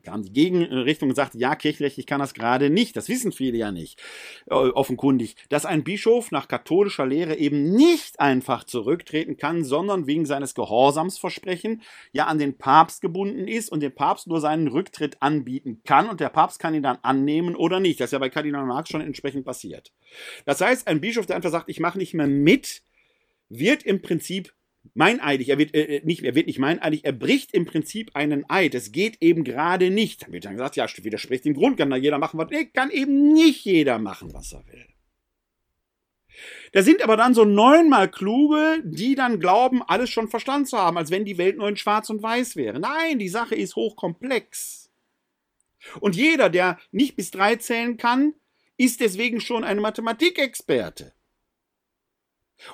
kam 0.02 0.22
die 0.22 0.32
Gegenrichtung 0.32 1.10
und 1.10 1.14
sagte, 1.14 1.38
ja, 1.38 1.54
kirchenrechtlich 1.54 2.06
kann 2.06 2.20
das 2.20 2.34
gerade 2.34 2.70
nicht. 2.70 2.96
Das 2.96 3.08
wissen 3.08 3.32
viele 3.32 3.58
ja 3.58 3.72
nicht, 3.72 4.00
äh, 4.46 4.54
offenkundig, 4.54 5.36
dass 5.48 5.66
ein 5.66 5.84
Bischof 5.84 6.30
nach 6.30 6.48
katholischer 6.48 7.06
Lehre 7.06 7.36
eben 7.36 7.72
nicht 7.72 8.20
einfach 8.20 8.64
zurücktreten 8.64 9.36
kann, 9.36 9.64
sondern 9.64 10.06
wegen 10.06 10.26
seines 10.26 10.54
Gehorsamsversprechen 10.54 11.82
ja 12.12 12.26
an 12.26 12.38
den 12.38 12.58
Papst 12.58 13.00
gebunden 13.00 13.48
ist 13.48 13.70
und 13.70 13.80
dem 13.80 13.94
Papst 13.94 14.26
nur 14.26 14.40
seinen 14.40 14.68
Rücktritt 14.68 15.20
anbieten 15.20 15.82
kann 15.84 16.08
und 16.08 16.20
der 16.20 16.28
Papst 16.28 16.58
kann 16.58 16.74
ihn 16.74 16.82
dann 16.82 16.98
annehmen 17.02 17.56
oder 17.56 17.80
nicht. 17.80 18.00
Das 18.00 18.06
ist 18.06 18.12
ja 18.12 18.18
bei 18.18 18.30
Kardinal 18.30 18.66
Marx 18.66 18.90
schon 18.90 19.00
entsprechend 19.00 19.44
passiert. 19.44 19.92
Das 20.44 20.60
heißt, 20.60 20.86
ein 20.86 21.00
Bischof, 21.00 21.26
der 21.26 21.36
einfach 21.36 21.50
sagt, 21.50 21.68
ich 21.68 21.80
mache 21.80 21.98
nicht 21.98 22.14
mehr 22.14 22.26
mit, 22.26 22.82
wird 23.48 23.82
im 23.82 24.02
Prinzip 24.02 24.52
meineidig, 24.94 25.48
er 25.48 25.58
wird 25.58 25.74
äh, 25.74 25.96
äh, 25.96 26.04
nicht, 26.04 26.22
er 26.22 26.34
wird 26.34 26.46
nicht 26.46 26.58
meineidig, 26.58 27.04
er 27.04 27.12
bricht 27.12 27.54
im 27.54 27.66
Prinzip 27.66 28.10
einen 28.14 28.48
Eid. 28.48 28.74
Es 28.74 28.92
geht 28.92 29.18
eben 29.20 29.44
gerade 29.44 29.90
nicht. 29.90 30.22
Dann 30.22 30.32
wird 30.32 30.44
dann 30.44 30.54
gesagt, 30.54 30.76
ja, 30.76 30.86
widerspricht 31.02 31.44
dem 31.44 31.54
Grund, 31.54 31.76
kann 31.76 31.90
da 31.90 31.96
jeder 31.96 32.18
machen, 32.18 32.38
was. 32.38 32.50
Nee, 32.50 32.66
kann 32.66 32.90
eben 32.90 33.32
nicht 33.32 33.64
jeder 33.64 33.98
machen, 33.98 34.32
was 34.32 34.52
er 34.52 34.66
will. 34.66 34.86
Da 36.72 36.82
sind 36.82 37.02
aber 37.02 37.16
dann 37.16 37.34
so 37.34 37.44
neunmal 37.44 38.10
kluge, 38.10 38.82
die 38.84 39.14
dann 39.14 39.40
glauben, 39.40 39.82
alles 39.82 40.10
schon 40.10 40.28
verstanden 40.28 40.66
zu 40.66 40.78
haben, 40.78 40.98
als 40.98 41.10
wenn 41.10 41.24
die 41.24 41.38
Welt 41.38 41.56
nur 41.56 41.68
in 41.68 41.76
Schwarz 41.76 42.10
und 42.10 42.22
Weiß 42.22 42.56
wäre. 42.56 42.78
Nein, 42.78 43.18
die 43.18 43.28
Sache 43.28 43.54
ist 43.54 43.76
hochkomplex. 43.76 44.90
Und 46.00 46.16
jeder, 46.16 46.50
der 46.50 46.78
nicht 46.90 47.16
bis 47.16 47.30
drei 47.30 47.56
zählen 47.56 47.96
kann, 47.96 48.34
ist 48.76 49.00
deswegen 49.00 49.40
schon 49.40 49.64
ein 49.64 49.78
Mathematikexperte. 49.78 51.12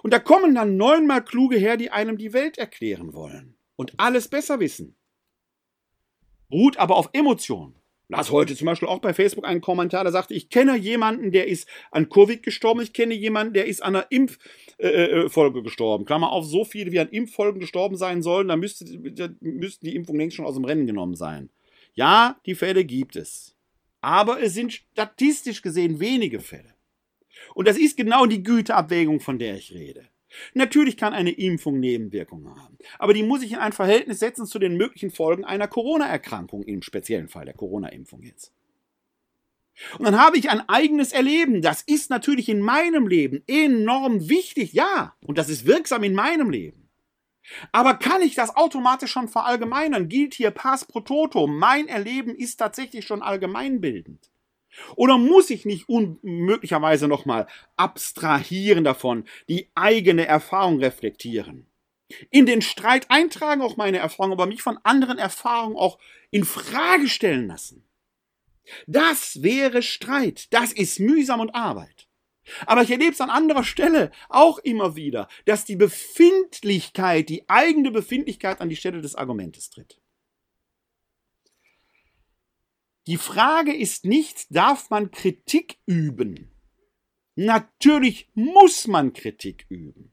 Und 0.02 0.12
da 0.12 0.18
kommen 0.18 0.54
dann 0.54 0.76
neunmal 0.76 1.24
Kluge 1.24 1.56
her, 1.56 1.76
die 1.76 1.90
einem 1.90 2.18
die 2.18 2.32
Welt 2.32 2.58
erklären 2.58 3.12
wollen 3.12 3.56
und 3.76 3.94
alles 3.98 4.28
besser 4.28 4.60
wissen. 4.60 4.96
Ruht 6.50 6.76
aber 6.78 6.96
auf 6.96 7.10
Emotionen. 7.12 7.74
Las 8.08 8.30
heute 8.30 8.54
zum 8.54 8.66
Beispiel 8.66 8.88
auch 8.88 9.00
bei 9.00 9.14
Facebook 9.14 9.46
einen 9.46 9.62
Kommentar, 9.62 10.04
der 10.04 10.12
sagte, 10.12 10.34
ich 10.34 10.50
kenne 10.50 10.76
jemanden, 10.76 11.32
der 11.32 11.48
ist 11.48 11.66
an 11.90 12.10
Covid 12.10 12.42
gestorben, 12.42 12.82
ich 12.82 12.92
kenne 12.92 13.14
jemanden, 13.14 13.54
der 13.54 13.64
ist 13.66 13.82
an 13.82 13.96
einer 13.96 14.06
Impffolge 14.10 15.58
äh, 15.58 15.60
äh 15.60 15.62
gestorben. 15.62 16.04
Klammer 16.04 16.30
auf, 16.30 16.44
so 16.44 16.64
viele 16.64 16.92
wie 16.92 17.00
an 17.00 17.08
Impffolgen 17.08 17.60
gestorben 17.60 17.96
sein 17.96 18.22
sollen, 18.22 18.48
da 18.48 18.56
müsste, 18.56 18.84
müssten 19.40 19.86
die 19.86 19.96
Impfungen 19.96 20.20
längst 20.20 20.36
schon 20.36 20.44
aus 20.44 20.54
dem 20.54 20.66
Rennen 20.66 20.86
genommen 20.86 21.14
sein. 21.14 21.48
Ja, 21.94 22.38
die 22.44 22.54
Fälle 22.54 22.84
gibt 22.84 23.16
es. 23.16 23.56
Aber 24.02 24.42
es 24.42 24.52
sind 24.52 24.74
statistisch 24.74 25.62
gesehen 25.62 25.98
wenige 25.98 26.40
Fälle. 26.40 26.73
Und 27.54 27.68
das 27.68 27.76
ist 27.76 27.96
genau 27.96 28.26
die 28.26 28.42
Güteabwägung, 28.42 29.20
von 29.20 29.38
der 29.38 29.56
ich 29.56 29.72
rede. 29.72 30.08
Natürlich 30.52 30.96
kann 30.96 31.12
eine 31.12 31.30
Impfung 31.30 31.78
Nebenwirkungen 31.78 32.56
haben, 32.56 32.76
aber 32.98 33.14
die 33.14 33.22
muss 33.22 33.42
ich 33.42 33.52
in 33.52 33.58
ein 33.58 33.72
Verhältnis 33.72 34.18
setzen 34.18 34.46
zu 34.46 34.58
den 34.58 34.76
möglichen 34.76 35.10
Folgen 35.10 35.44
einer 35.44 35.68
Corona-Erkrankung, 35.68 36.64
im 36.64 36.82
speziellen 36.82 37.28
Fall 37.28 37.44
der 37.44 37.54
Corona-Impfung 37.54 38.22
jetzt. 38.22 38.52
Und 39.98 40.04
dann 40.04 40.18
habe 40.18 40.38
ich 40.38 40.50
ein 40.50 40.68
eigenes 40.68 41.12
Erleben. 41.12 41.60
Das 41.60 41.82
ist 41.82 42.10
natürlich 42.10 42.48
in 42.48 42.60
meinem 42.60 43.08
Leben 43.08 43.42
enorm 43.46 44.28
wichtig, 44.28 44.72
ja, 44.72 45.14
und 45.26 45.38
das 45.38 45.48
ist 45.48 45.66
wirksam 45.66 46.04
in 46.04 46.14
meinem 46.14 46.50
Leben. 46.50 46.88
Aber 47.72 47.94
kann 47.94 48.22
ich 48.22 48.34
das 48.34 48.56
automatisch 48.56 49.10
schon 49.10 49.28
verallgemeinern? 49.28 50.08
Gilt 50.08 50.34
hier 50.34 50.50
Pass 50.50 50.84
pro 50.84 51.00
Toto? 51.00 51.46
Mein 51.46 51.88
Erleben 51.88 52.34
ist 52.34 52.56
tatsächlich 52.56 53.04
schon 53.04 53.22
allgemeinbildend. 53.22 54.30
Oder 54.96 55.18
muss 55.18 55.50
ich 55.50 55.64
nicht 55.64 55.88
unmöglicherweise 55.88 57.08
nochmal 57.08 57.46
abstrahieren 57.76 58.84
davon, 58.84 59.24
die 59.48 59.70
eigene 59.74 60.26
Erfahrung 60.26 60.78
reflektieren? 60.78 61.66
In 62.30 62.46
den 62.46 62.62
Streit 62.62 63.06
eintragen 63.10 63.62
auch 63.62 63.76
meine 63.76 63.98
Erfahrung, 63.98 64.32
aber 64.32 64.46
mich 64.46 64.62
von 64.62 64.78
anderen 64.82 65.18
Erfahrungen 65.18 65.76
auch 65.76 65.98
in 66.30 66.44
Frage 66.44 67.08
stellen 67.08 67.46
lassen. 67.46 67.84
Das 68.86 69.42
wäre 69.42 69.82
Streit. 69.82 70.52
Das 70.52 70.72
ist 70.72 71.00
mühsam 71.00 71.40
und 71.40 71.54
Arbeit. 71.54 72.08
Aber 72.66 72.82
ich 72.82 72.90
erlebe 72.90 73.12
es 73.12 73.20
an 73.20 73.30
anderer 73.30 73.64
Stelle 73.64 74.10
auch 74.28 74.58
immer 74.58 74.96
wieder, 74.96 75.28
dass 75.46 75.64
die 75.64 75.76
Befindlichkeit, 75.76 77.28
die 77.28 77.48
eigene 77.48 77.90
Befindlichkeit 77.90 78.60
an 78.60 78.68
die 78.68 78.76
Stelle 78.76 79.00
des 79.00 79.14
Argumentes 79.14 79.70
tritt. 79.70 79.98
Die 83.06 83.18
Frage 83.18 83.74
ist 83.74 84.06
nicht, 84.06 84.46
darf 84.48 84.88
man 84.88 85.10
Kritik 85.10 85.78
üben? 85.84 86.50
Natürlich 87.36 88.30
muss 88.34 88.86
man 88.86 89.12
Kritik 89.12 89.66
üben. 89.68 90.12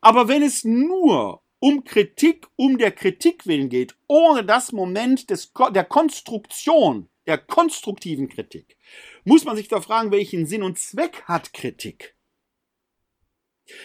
Aber 0.00 0.26
wenn 0.26 0.42
es 0.42 0.64
nur 0.64 1.42
um 1.60 1.84
Kritik, 1.84 2.48
um 2.56 2.76
der 2.78 2.90
Kritik 2.90 3.46
willen 3.46 3.68
geht, 3.68 3.94
ohne 4.08 4.44
das 4.44 4.72
Moment 4.72 5.30
des, 5.30 5.52
der 5.72 5.84
Konstruktion, 5.84 7.08
der 7.26 7.38
konstruktiven 7.38 8.28
Kritik, 8.28 8.76
muss 9.24 9.44
man 9.44 9.56
sich 9.56 9.68
da 9.68 9.80
fragen, 9.80 10.10
welchen 10.10 10.46
Sinn 10.46 10.64
und 10.64 10.78
Zweck 10.78 11.22
hat 11.26 11.52
Kritik? 11.52 12.16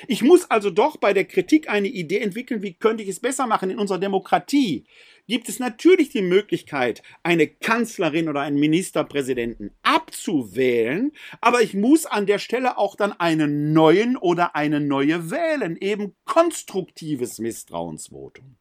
Ich 0.08 0.22
muss 0.22 0.50
also 0.50 0.70
doch 0.70 0.98
bei 0.98 1.14
der 1.14 1.26
Kritik 1.26 1.70
eine 1.70 1.88
Idee 1.88 2.20
entwickeln, 2.20 2.62
wie 2.62 2.74
könnte 2.74 3.04
ich 3.04 3.10
es 3.10 3.20
besser 3.20 3.48
machen 3.48 3.70
in 3.70 3.80
unserer 3.80 4.00
Demokratie. 4.00 4.86
Gibt 5.28 5.50
es 5.50 5.60
natürlich 5.60 6.10
die 6.10 6.22
Möglichkeit, 6.22 7.04
eine 7.24 7.48
Kanzlerin 7.48 8.30
oder 8.30 8.42
einen 8.42 8.60
Ministerpräsidenten 8.60 9.72
abzuwählen, 9.84 11.12
aber 11.42 11.62
ich 11.62 11.74
muss 11.74 12.06
an 12.06 12.26
der 12.26 12.40
Stelle 12.40 12.78
auch 12.78 12.96
dann 12.96 13.12
einen 13.12 13.74
neuen 13.74 14.16
oder 14.16 14.56
eine 14.56 14.80
neue 14.80 15.30
wählen, 15.30 15.76
eben 15.78 16.16
konstruktives 16.24 17.40
Misstrauensvotum. 17.40 18.56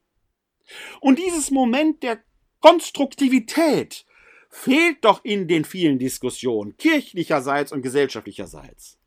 Und 1.00 1.18
dieses 1.20 1.52
Moment 1.52 2.02
der 2.02 2.18
Konstruktivität 2.60 4.04
fehlt 4.50 5.04
doch 5.04 5.24
in 5.24 5.46
den 5.46 5.64
vielen 5.64 5.98
Diskussionen, 6.00 6.76
kirchlicherseits 6.76 7.70
und 7.70 7.82
gesellschaftlicherseits. 7.82 8.98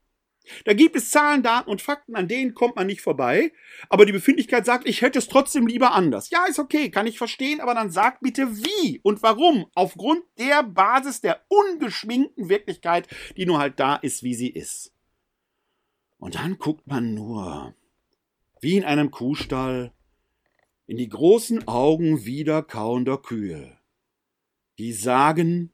Da 0.65 0.73
gibt 0.73 0.95
es 0.95 1.09
Zahlen, 1.09 1.43
Daten 1.43 1.69
und 1.69 1.81
Fakten, 1.81 2.15
an 2.15 2.27
denen 2.27 2.53
kommt 2.53 2.75
man 2.75 2.87
nicht 2.87 3.01
vorbei. 3.01 3.51
Aber 3.89 4.05
die 4.05 4.11
Befindlichkeit 4.11 4.65
sagt, 4.65 4.87
ich 4.87 5.01
hätte 5.01 5.19
es 5.19 5.27
trotzdem 5.27 5.67
lieber 5.67 5.93
anders. 5.93 6.29
Ja, 6.29 6.45
ist 6.45 6.59
okay, 6.59 6.89
kann 6.89 7.07
ich 7.07 7.17
verstehen, 7.17 7.61
aber 7.61 7.73
dann 7.73 7.91
sagt 7.91 8.21
bitte 8.21 8.57
wie 8.57 8.99
und 9.03 9.23
warum. 9.23 9.67
Aufgrund 9.75 10.23
der 10.37 10.63
Basis 10.63 11.21
der 11.21 11.43
ungeschminkten 11.47 12.49
Wirklichkeit, 12.49 13.07
die 13.37 13.45
nur 13.45 13.59
halt 13.59 13.79
da 13.79 13.95
ist, 13.95 14.23
wie 14.23 14.35
sie 14.35 14.49
ist. 14.49 14.93
Und 16.17 16.35
dann 16.35 16.57
guckt 16.57 16.85
man 16.87 17.13
nur, 17.13 17.73
wie 18.59 18.77
in 18.77 18.83
einem 18.83 19.11
Kuhstall, 19.11 19.93
in 20.85 20.97
die 20.97 21.09
großen 21.09 21.67
Augen 21.67 22.25
wiederkauender 22.25 23.17
Kühe, 23.17 23.77
die 24.79 24.91
sagen, 24.91 25.71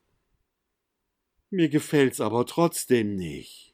mir 1.49 1.69
gefällt's 1.69 2.19
aber 2.19 2.45
trotzdem 2.45 3.15
nicht 3.15 3.64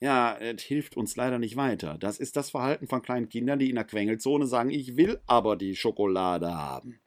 ja, 0.00 0.36
es 0.36 0.62
hilft 0.62 0.96
uns 0.96 1.16
leider 1.16 1.38
nicht 1.38 1.56
weiter. 1.56 1.96
Das 1.98 2.18
ist 2.18 2.36
das 2.36 2.50
Verhalten 2.50 2.86
von 2.86 3.02
kleinen 3.02 3.28
Kindern, 3.28 3.58
die 3.58 3.70
in 3.70 3.76
der 3.76 3.84
Quengelzone 3.84 4.46
sagen, 4.46 4.70
ich 4.70 4.96
will 4.96 5.20
aber 5.26 5.56
die 5.56 5.74
Schokolade 5.74 6.54
haben. 6.54 7.00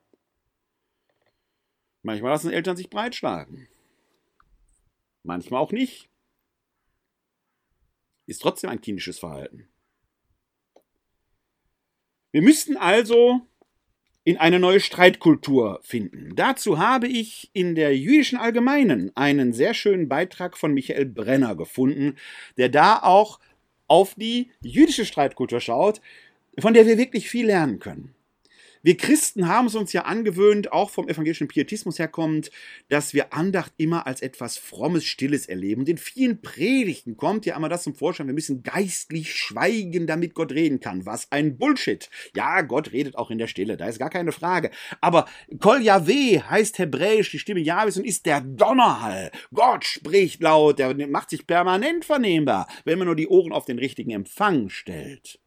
Manchmal 2.02 2.32
lassen 2.32 2.50
Eltern 2.50 2.76
sich 2.76 2.90
breitschlagen. 2.90 3.68
Manchmal 5.22 5.60
auch 5.60 5.72
nicht. 5.72 6.08
Ist 8.26 8.42
trotzdem 8.42 8.70
ein 8.70 8.80
kindisches 8.80 9.18
Verhalten. 9.18 9.68
Wir 12.32 12.42
müssten 12.42 12.76
also 12.76 13.46
in 14.24 14.36
eine 14.36 14.58
neue 14.58 14.80
Streitkultur 14.80 15.80
finden. 15.82 16.34
Dazu 16.36 16.78
habe 16.78 17.08
ich 17.08 17.50
in 17.52 17.74
der 17.74 17.96
jüdischen 17.96 18.38
Allgemeinen 18.38 19.10
einen 19.16 19.52
sehr 19.52 19.74
schönen 19.74 20.08
Beitrag 20.08 20.58
von 20.58 20.74
Michael 20.74 21.06
Brenner 21.06 21.54
gefunden, 21.54 22.16
der 22.56 22.68
da 22.68 22.98
auch 23.02 23.40
auf 23.88 24.14
die 24.14 24.50
jüdische 24.62 25.04
Streitkultur 25.04 25.60
schaut, 25.60 26.00
von 26.58 26.74
der 26.74 26.86
wir 26.86 26.98
wirklich 26.98 27.28
viel 27.28 27.46
lernen 27.46 27.78
können. 27.78 28.14
Wir 28.82 28.96
Christen 28.96 29.46
haben 29.46 29.66
es 29.66 29.74
uns 29.74 29.92
ja 29.92 30.06
angewöhnt, 30.06 30.72
auch 30.72 30.88
vom 30.88 31.06
evangelischen 31.06 31.48
Pietismus 31.48 31.98
herkommend, 31.98 32.50
dass 32.88 33.12
wir 33.12 33.34
Andacht 33.34 33.74
immer 33.76 34.06
als 34.06 34.22
etwas 34.22 34.56
Frommes, 34.56 35.04
Stilles 35.04 35.46
erleben. 35.46 35.82
Und 35.82 35.88
in 35.90 35.98
vielen 35.98 36.40
Predigten 36.40 37.18
kommt 37.18 37.44
ja 37.44 37.56
immer 37.56 37.68
das 37.68 37.82
zum 37.82 37.94
Vorschein, 37.94 38.26
wir 38.26 38.32
müssen 38.32 38.62
geistlich 38.62 39.34
schweigen, 39.34 40.06
damit 40.06 40.32
Gott 40.32 40.52
reden 40.52 40.80
kann. 40.80 41.04
Was 41.04 41.30
ein 41.30 41.58
Bullshit. 41.58 42.08
Ja, 42.34 42.62
Gott 42.62 42.92
redet 42.92 43.16
auch 43.16 43.30
in 43.30 43.36
der 43.36 43.48
Stille, 43.48 43.76
da 43.76 43.86
ist 43.86 43.98
gar 43.98 44.08
keine 44.08 44.32
Frage. 44.32 44.70
Aber 45.02 45.26
Kol 45.58 45.82
Yahweh 45.82 46.40
heißt 46.40 46.78
hebräisch 46.78 47.30
die 47.30 47.38
Stimme 47.38 47.60
Jahwes 47.60 47.98
und 47.98 48.06
ist 48.06 48.24
der 48.24 48.40
Donnerhall. 48.40 49.30
Gott 49.52 49.84
spricht 49.84 50.40
laut, 50.40 50.78
der 50.78 50.94
macht 51.06 51.28
sich 51.28 51.46
permanent 51.46 52.06
vernehmbar, 52.06 52.66
wenn 52.86 52.98
man 52.98 53.08
nur 53.08 53.16
die 53.16 53.28
Ohren 53.28 53.52
auf 53.52 53.66
den 53.66 53.78
richtigen 53.78 54.12
Empfang 54.12 54.70
stellt. 54.70 55.38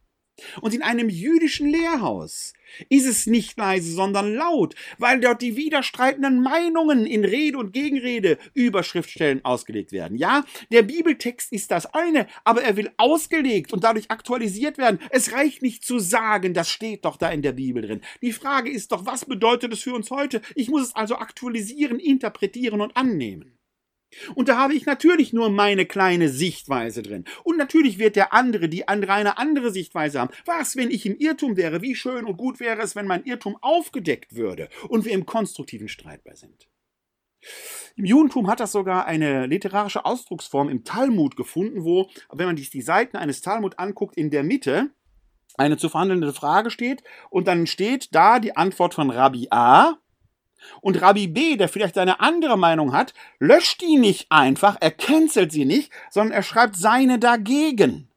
Und 0.62 0.74
in 0.74 0.82
einem 0.82 1.10
jüdischen 1.10 1.70
Lehrhaus 1.70 2.54
ist 2.90 3.06
es 3.06 3.28
nicht 3.28 3.58
leise, 3.58 3.92
sondern 3.92 4.34
laut, 4.34 4.74
weil 4.98 5.20
dort 5.20 5.42
die 5.42 5.56
widerstreitenden 5.56 6.42
Meinungen 6.42 7.06
in 7.06 7.24
Rede 7.24 7.58
und 7.60 7.72
Gegenrede 7.72 8.40
über 8.54 8.84
Schriftstellen 8.84 9.46
ausgelegt 9.46 9.92
werden. 9.92 10.18
Ja, 10.18 10.44
der 10.72 10.82
Bibeltext 10.82 11.52
ist 11.52 11.70
das 11.70 11.86
eine, 11.94 12.28
aber 12.44 12.64
er 12.64 12.76
will 12.76 12.92
ausgelegt 12.98 13.74
und 13.74 13.84
dadurch 13.84 14.10
aktualisiert 14.10 14.80
werden. 14.80 15.00
Es 15.12 15.34
reicht 15.34 15.62
nicht 15.62 15.86
zu 15.86 16.00
sagen, 16.00 16.54
das 16.56 16.70
steht 16.70 17.06
doch 17.06 17.18
da 17.18 17.30
in 17.30 17.44
der 17.44 17.54
Bibel 17.54 17.84
drin. 17.84 18.02
Die 18.22 18.34
Frage 18.34 18.72
ist 18.72 18.92
doch, 18.92 19.06
was 19.06 19.26
bedeutet 19.26 19.74
es 19.74 19.84
für 19.84 19.94
uns 19.94 20.10
heute? 20.10 20.42
Ich 20.56 20.70
muss 20.70 20.84
es 20.84 20.96
also 20.96 21.16
aktualisieren, 21.18 22.00
interpretieren 22.00 22.82
und 22.82 22.98
annehmen. 22.98 23.58
Und 24.36 24.50
da 24.50 24.58
habe 24.58 24.74
ich 24.74 24.86
natürlich 24.86 25.34
nur 25.34 25.50
meine 25.50 25.86
kleine 25.86 26.30
Sichtweise 26.30 27.02
drin. 27.04 27.26
Und 27.44 27.58
natürlich 27.58 28.00
wird 28.00 28.16
der 28.16 28.34
andere, 28.34 28.70
die 28.70 28.88
andere 28.88 29.14
eine 29.14 29.38
andere 29.38 29.72
Sichtweise 29.72 30.20
haben. 30.20 30.34
Was, 30.46 30.76
wenn 30.76 30.92
ich 30.92 31.06
im 31.06 31.18
Irrtum 31.18 31.58
wäre? 31.58 31.82
Wie 31.82 31.96
schön 31.96 32.26
und 32.26 32.38
gut 32.38 32.60
wäre 32.60 32.82
es, 32.82 32.96
wenn 32.96 33.08
mein 33.08 33.24
Irrtum 33.24 33.58
aufgedeckt 33.62 34.36
würde 34.36 34.70
und 34.90 35.06
wir 35.06 35.14
im 35.14 35.26
konstruktiven 35.26 35.88
Streit 35.88 36.24
bei 36.24 36.36
sind. 36.36 36.68
Im 37.96 38.06
Judentum 38.06 38.48
hat 38.48 38.60
das 38.60 38.72
sogar 38.72 39.06
eine 39.06 39.46
literarische 39.46 40.06
Ausdrucksform 40.06 40.70
im 40.70 40.84
Talmud 40.84 41.36
gefunden, 41.36 41.84
wo, 41.84 42.10
wenn 42.32 42.48
man 42.48 42.58
sich 42.58 42.70
die 42.70 42.82
Seiten 42.82 43.18
eines 43.18 43.42
Talmud 43.42 43.78
anguckt, 43.80 44.18
in 44.18 44.30
der 44.30 44.44
Mitte 44.44 44.90
eine 45.56 45.78
zu 45.78 45.90
verhandelnde 45.90 46.34
Frage 46.34 46.72
steht 46.72 47.04
und 47.30 47.48
dann 47.48 47.68
steht 47.68 48.16
da 48.16 48.40
die 48.40 48.56
Antwort 48.56 48.94
von 48.94 49.12
Rabbi 49.12 49.48
A 49.52 49.98
und 50.82 51.02
Rabbi 51.02 51.28
B, 51.28 51.56
der 51.56 51.70
vielleicht 51.70 51.98
eine 51.98 52.20
andere 52.20 52.58
Meinung 52.58 52.94
hat, 52.94 53.14
löscht 53.40 53.82
die 53.82 53.98
nicht 53.98 54.28
einfach, 54.30 54.78
er 54.80 54.92
cancelt 54.92 55.52
sie 55.52 55.66
nicht, 55.66 55.92
sondern 56.10 56.34
er 56.34 56.44
schreibt 56.44 56.76
seine 56.76 57.20
dagegen. 57.20 58.10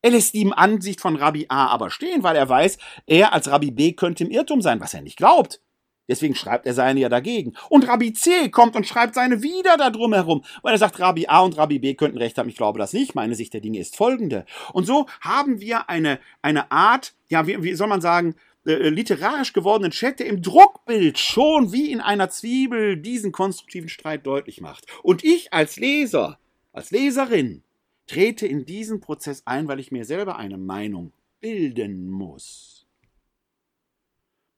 Er 0.00 0.10
lässt 0.10 0.34
die 0.34 0.50
Ansicht 0.52 1.00
von 1.00 1.16
Rabbi 1.16 1.46
A 1.48 1.66
aber 1.66 1.90
stehen, 1.90 2.22
weil 2.22 2.36
er 2.36 2.48
weiß, 2.48 2.78
er 3.06 3.32
als 3.32 3.50
Rabbi 3.50 3.72
B 3.72 3.92
könnte 3.92 4.24
im 4.24 4.30
Irrtum 4.30 4.62
sein, 4.62 4.80
was 4.80 4.94
er 4.94 5.02
nicht 5.02 5.16
glaubt. 5.16 5.60
Deswegen 6.08 6.34
schreibt 6.34 6.66
er 6.66 6.72
seine 6.72 7.00
ja 7.00 7.08
dagegen. 7.08 7.52
Und 7.68 7.86
Rabbi 7.86 8.14
C 8.14 8.48
kommt 8.48 8.74
und 8.76 8.86
schreibt 8.86 9.14
seine 9.14 9.42
wieder 9.42 9.76
da 9.76 9.90
drum 9.90 10.14
herum, 10.14 10.42
weil 10.62 10.72
er 10.72 10.78
sagt, 10.78 10.98
Rabbi 10.98 11.26
A 11.28 11.40
und 11.40 11.58
Rabbi 11.58 11.78
B 11.78 11.94
könnten 11.94 12.16
recht 12.16 12.38
haben. 12.38 12.48
Ich 12.48 12.56
glaube 12.56 12.78
das 12.78 12.94
nicht. 12.94 13.14
Meine 13.14 13.34
Sicht 13.34 13.52
der 13.52 13.60
Dinge 13.60 13.78
ist 13.78 13.94
folgende. 13.94 14.46
Und 14.72 14.86
so 14.86 15.06
haben 15.20 15.60
wir 15.60 15.90
eine, 15.90 16.18
eine 16.40 16.72
Art, 16.72 17.14
ja, 17.28 17.46
wie, 17.46 17.62
wie 17.62 17.74
soll 17.74 17.88
man 17.88 18.00
sagen, 18.00 18.34
äh, 18.68 18.90
literarisch 18.90 19.54
gewordenen 19.54 19.92
Chat, 19.92 20.20
der 20.20 20.26
im 20.26 20.42
Druckbild 20.42 21.18
schon 21.18 21.72
wie 21.72 21.90
in 21.90 22.00
einer 22.00 22.28
Zwiebel 22.28 22.98
diesen 22.98 23.32
konstruktiven 23.32 23.88
Streit 23.88 24.26
deutlich 24.26 24.60
macht. 24.60 24.86
Und 25.02 25.24
ich 25.24 25.54
als 25.54 25.78
Leser, 25.78 26.38
als 26.72 26.90
Leserin, 26.90 27.62
trete 28.06 28.46
in 28.46 28.66
diesen 28.66 29.00
Prozess 29.00 29.42
ein, 29.46 29.68
weil 29.68 29.80
ich 29.80 29.90
mir 29.90 30.04
selber 30.04 30.36
eine 30.36 30.58
Meinung 30.58 31.12
bilden 31.40 32.10
muss. 32.10 32.86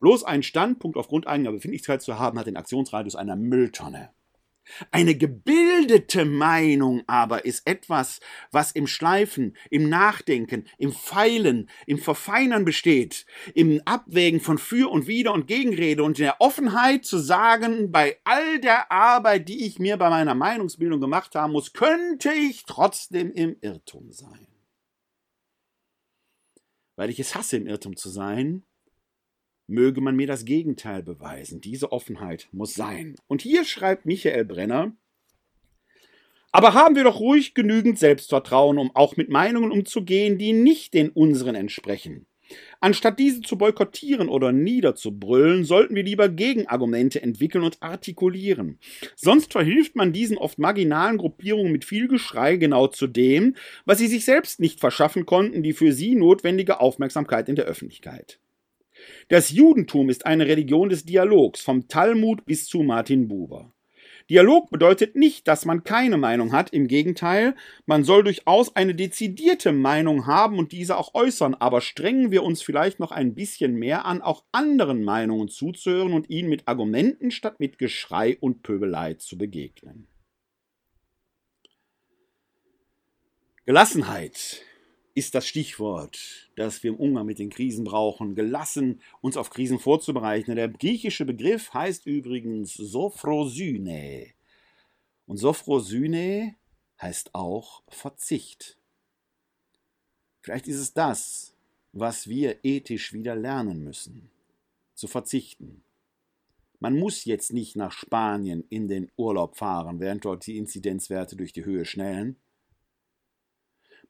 Bloß 0.01 0.23
einen 0.25 0.43
Standpunkt 0.43 0.97
aufgrund 0.97 1.27
eigener 1.27 1.51
Befindlichkeit 1.51 2.01
zu 2.01 2.19
haben, 2.19 2.37
hat 2.37 2.47
den 2.47 2.57
Aktionsradius 2.57 3.15
einer 3.15 3.35
Mülltonne. 3.35 4.09
Eine 4.91 5.15
gebildete 5.15 6.25
Meinung 6.25 7.03
aber 7.07 7.45
ist 7.45 7.67
etwas, 7.67 8.19
was 8.51 8.71
im 8.71 8.87
Schleifen, 8.87 9.57
im 9.69 9.89
Nachdenken, 9.89 10.67
im 10.77 10.93
Feilen, 10.93 11.69
im 11.85 11.97
Verfeinern 11.97 12.63
besteht, 12.63 13.25
im 13.53 13.81
Abwägen 13.85 14.39
von 14.39 14.57
Für 14.57 14.91
und 14.91 15.07
Wider 15.07 15.33
und 15.33 15.47
Gegenrede 15.47 16.03
und 16.03 16.19
in 16.19 16.25
der 16.25 16.41
Offenheit 16.41 17.05
zu 17.05 17.17
sagen, 17.17 17.91
bei 17.91 18.19
all 18.23 18.59
der 18.59 18.91
Arbeit, 18.91 19.49
die 19.49 19.65
ich 19.65 19.79
mir 19.79 19.97
bei 19.97 20.09
meiner 20.09 20.35
Meinungsbildung 20.35 21.01
gemacht 21.01 21.35
haben 21.35 21.53
muss, 21.53 21.73
könnte 21.73 22.31
ich 22.31 22.63
trotzdem 22.65 23.31
im 23.31 23.57
Irrtum 23.61 24.11
sein. 24.11 24.47
Weil 26.95 27.09
ich 27.09 27.19
es 27.19 27.35
hasse, 27.35 27.57
im 27.57 27.67
Irrtum 27.67 27.95
zu 27.95 28.09
sein, 28.09 28.63
möge 29.71 30.01
man 30.01 30.15
mir 30.15 30.27
das 30.27 30.45
Gegenteil 30.45 31.01
beweisen. 31.01 31.61
Diese 31.61 31.91
Offenheit 31.91 32.47
muss 32.51 32.75
sein. 32.75 33.15
Und 33.27 33.41
hier 33.41 33.65
schreibt 33.65 34.05
Michael 34.05 34.45
Brenner, 34.45 34.93
aber 36.51 36.73
haben 36.73 36.95
wir 36.95 37.05
doch 37.05 37.19
ruhig 37.19 37.53
genügend 37.53 37.97
Selbstvertrauen, 37.97 38.77
um 38.77 38.93
auch 38.93 39.15
mit 39.15 39.29
Meinungen 39.29 39.71
umzugehen, 39.71 40.37
die 40.37 40.51
nicht 40.51 40.93
den 40.93 41.09
unseren 41.09 41.55
entsprechen. 41.55 42.25
Anstatt 42.81 43.19
diese 43.19 43.41
zu 43.41 43.57
boykottieren 43.57 44.27
oder 44.27 44.51
niederzubrüllen, 44.51 45.63
sollten 45.63 45.95
wir 45.95 46.03
lieber 46.03 46.27
Gegenargumente 46.27 47.21
entwickeln 47.21 47.63
und 47.63 47.81
artikulieren. 47.81 48.79
Sonst 49.15 49.53
verhilft 49.53 49.95
man 49.95 50.11
diesen 50.11 50.37
oft 50.37 50.59
marginalen 50.59 51.17
Gruppierungen 51.17 51.71
mit 51.71 51.85
viel 51.85 52.09
Geschrei 52.09 52.57
genau 52.57 52.87
zu 52.87 53.07
dem, 53.07 53.55
was 53.85 53.99
sie 53.99 54.07
sich 54.07 54.25
selbst 54.25 54.59
nicht 54.59 54.81
verschaffen 54.81 55.25
konnten, 55.25 55.63
die 55.63 55.73
für 55.73 55.93
sie 55.93 56.15
notwendige 56.15 56.81
Aufmerksamkeit 56.81 57.47
in 57.47 57.55
der 57.55 57.65
Öffentlichkeit. 57.65 58.39
Das 59.29 59.51
Judentum 59.51 60.09
ist 60.09 60.25
eine 60.25 60.47
Religion 60.47 60.89
des 60.89 61.05
Dialogs, 61.05 61.61
vom 61.61 61.87
Talmud 61.87 62.45
bis 62.45 62.65
zu 62.65 62.83
Martin 62.83 63.27
Buber. 63.27 63.71
Dialog 64.29 64.69
bedeutet 64.69 65.15
nicht, 65.15 65.47
dass 65.47 65.65
man 65.65 65.83
keine 65.83 66.17
Meinung 66.17 66.53
hat, 66.53 66.71
im 66.71 66.87
Gegenteil, 66.87 67.55
man 67.85 68.03
soll 68.03 68.23
durchaus 68.23 68.75
eine 68.75 68.95
dezidierte 68.95 69.73
Meinung 69.73 70.25
haben 70.25 70.57
und 70.57 70.71
diese 70.71 70.97
auch 70.97 71.13
äußern, 71.13 71.55
aber 71.55 71.81
strengen 71.81 72.31
wir 72.31 72.43
uns 72.43 72.61
vielleicht 72.61 72.99
noch 72.99 73.11
ein 73.11 73.35
bisschen 73.35 73.75
mehr 73.75 74.05
an, 74.05 74.21
auch 74.21 74.45
anderen 74.51 75.03
Meinungen 75.03 75.49
zuzuhören 75.49 76.13
und 76.13 76.29
ihnen 76.29 76.49
mit 76.49 76.67
Argumenten 76.67 77.31
statt 77.31 77.59
mit 77.59 77.77
Geschrei 77.77 78.37
und 78.39 78.63
Pöbelei 78.63 79.15
zu 79.15 79.37
begegnen. 79.37 80.07
Gelassenheit 83.65 84.61
ist 85.13 85.35
das 85.35 85.45
Stichwort, 85.45 86.49
das 86.55 86.83
wir 86.83 86.91
im 86.91 86.97
Umgang 86.97 87.25
mit 87.25 87.39
den 87.39 87.49
Krisen 87.49 87.83
brauchen, 87.83 88.35
gelassen 88.35 89.01
uns 89.21 89.37
auf 89.37 89.49
Krisen 89.49 89.79
vorzubereiten. 89.79 90.55
Der 90.55 90.69
griechische 90.69 91.25
Begriff 91.25 91.73
heißt 91.73 92.05
übrigens 92.05 92.73
Sophrosyne. 92.73 94.27
Und 95.25 95.37
Sophrosyne 95.37 96.55
heißt 97.01 97.35
auch 97.35 97.83
Verzicht. 97.89 98.77
Vielleicht 100.41 100.67
ist 100.67 100.79
es 100.79 100.93
das, 100.93 101.55
was 101.93 102.27
wir 102.27 102.63
ethisch 102.63 103.13
wieder 103.13 103.35
lernen 103.35 103.83
müssen, 103.83 104.29
zu 104.95 105.07
verzichten. 105.07 105.83
Man 106.79 106.97
muss 106.97 107.25
jetzt 107.25 107.53
nicht 107.53 107.75
nach 107.75 107.91
Spanien 107.91 108.63
in 108.69 108.87
den 108.87 109.11
Urlaub 109.15 109.55
fahren, 109.55 109.99
während 109.99 110.25
dort 110.25 110.47
die 110.47 110.57
Inzidenzwerte 110.57 111.35
durch 111.35 111.53
die 111.53 111.65
Höhe 111.65 111.85
schnellen. 111.85 112.37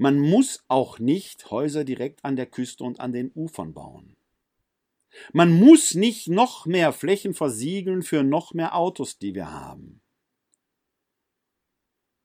Man 0.02 0.18
muss 0.18 0.64
auch 0.68 0.98
nicht 0.98 1.52
Häuser 1.52 1.84
direkt 1.84 2.26
an 2.26 2.36
der 2.36 2.48
Küste 2.48 2.84
und 2.84 3.00
an 3.00 3.14
den 3.14 3.32
Ufern 3.36 3.76
bauen. 3.76 4.18
Man 5.32 5.54
muss 5.54 5.94
nicht 5.94 6.28
noch 6.28 6.66
mehr 6.66 6.92
Flächen 6.92 7.36
versiegeln 7.36 8.02
für 8.02 8.24
noch 8.24 8.56
mehr 8.56 8.76
Autos, 8.76 9.20
die 9.20 9.36
wir 9.36 9.52
haben. 9.52 10.02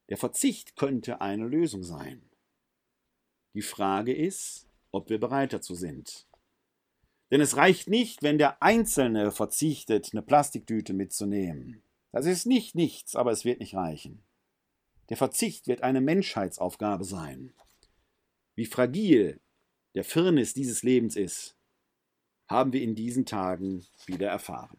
Der 0.08 0.16
Verzicht 0.16 0.76
könnte 0.76 1.20
eine 1.20 1.46
Lösung 1.46 1.82
sein. 1.82 2.30
Die 3.52 3.60
Frage 3.60 4.14
ist, 4.14 4.66
ob 4.90 5.10
wir 5.10 5.20
bereit 5.20 5.52
dazu 5.52 5.74
sind. 5.74 6.26
Denn 7.30 7.42
es 7.42 7.58
reicht 7.58 7.90
nicht, 7.90 8.22
wenn 8.22 8.38
der 8.38 8.62
Einzelne 8.62 9.32
verzichtet, 9.32 10.08
eine 10.12 10.22
Plastiktüte 10.22 10.94
mitzunehmen. 10.94 11.82
Das 12.10 12.24
ist 12.24 12.46
nicht 12.46 12.74
nichts, 12.74 13.14
aber 13.16 13.32
es 13.32 13.44
wird 13.44 13.60
nicht 13.60 13.74
reichen. 13.74 14.22
Der 15.10 15.18
Verzicht 15.18 15.68
wird 15.68 15.82
eine 15.82 16.00
Menschheitsaufgabe 16.00 17.04
sein. 17.04 17.52
Wie 18.56 18.64
fragil 18.64 19.38
der 19.94 20.02
Firnis 20.02 20.54
dieses 20.54 20.82
Lebens 20.82 21.14
ist, 21.14 21.56
haben 22.48 22.72
wir 22.72 22.80
in 22.80 22.94
diesen 22.94 23.26
Tagen 23.26 23.86
wieder 24.06 24.28
erfahren. 24.28 24.78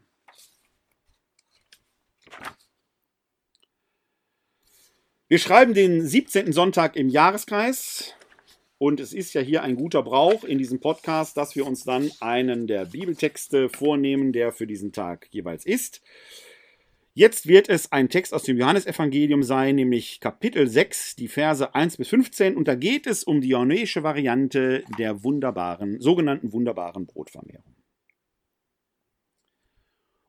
Wir 5.28 5.38
schreiben 5.38 5.74
den 5.74 6.06
17. 6.06 6.52
Sonntag 6.52 6.96
im 6.96 7.08
Jahreskreis 7.08 8.14
und 8.78 8.98
es 8.98 9.12
ist 9.12 9.34
ja 9.34 9.42
hier 9.42 9.62
ein 9.62 9.76
guter 9.76 10.02
Brauch 10.02 10.42
in 10.42 10.58
diesem 10.58 10.80
Podcast, 10.80 11.36
dass 11.36 11.54
wir 11.54 11.66
uns 11.66 11.84
dann 11.84 12.10
einen 12.20 12.66
der 12.66 12.86
Bibeltexte 12.86 13.68
vornehmen, 13.68 14.32
der 14.32 14.52
für 14.52 14.66
diesen 14.66 14.92
Tag 14.92 15.28
jeweils 15.30 15.64
ist. 15.64 16.02
Jetzt 17.18 17.48
wird 17.48 17.68
es 17.68 17.90
ein 17.90 18.08
Text 18.08 18.32
aus 18.32 18.44
dem 18.44 18.58
Johannesevangelium 18.58 19.42
sein, 19.42 19.74
nämlich 19.74 20.20
Kapitel 20.20 20.68
6, 20.68 21.16
die 21.16 21.26
Verse 21.26 21.74
1 21.74 21.96
bis 21.96 22.10
15. 22.10 22.56
Und 22.56 22.68
da 22.68 22.76
geht 22.76 23.08
es 23.08 23.24
um 23.24 23.40
die 23.40 23.48
johannäische 23.48 24.04
Variante 24.04 24.84
der 25.00 25.24
wunderbaren, 25.24 26.00
sogenannten 26.00 26.52
wunderbaren 26.52 27.06
Brotvermehrung. 27.06 27.74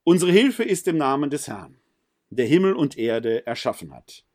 Unsere 0.03 0.31
Hilfe 0.31 0.63
ist 0.63 0.87
im 0.87 0.97
Namen 0.97 1.29
des 1.29 1.47
Herrn, 1.47 1.77
der 2.31 2.47
Himmel 2.47 2.73
und 2.73 2.97
Erde 2.97 3.45
erschaffen 3.45 3.93
hat. 3.93 4.25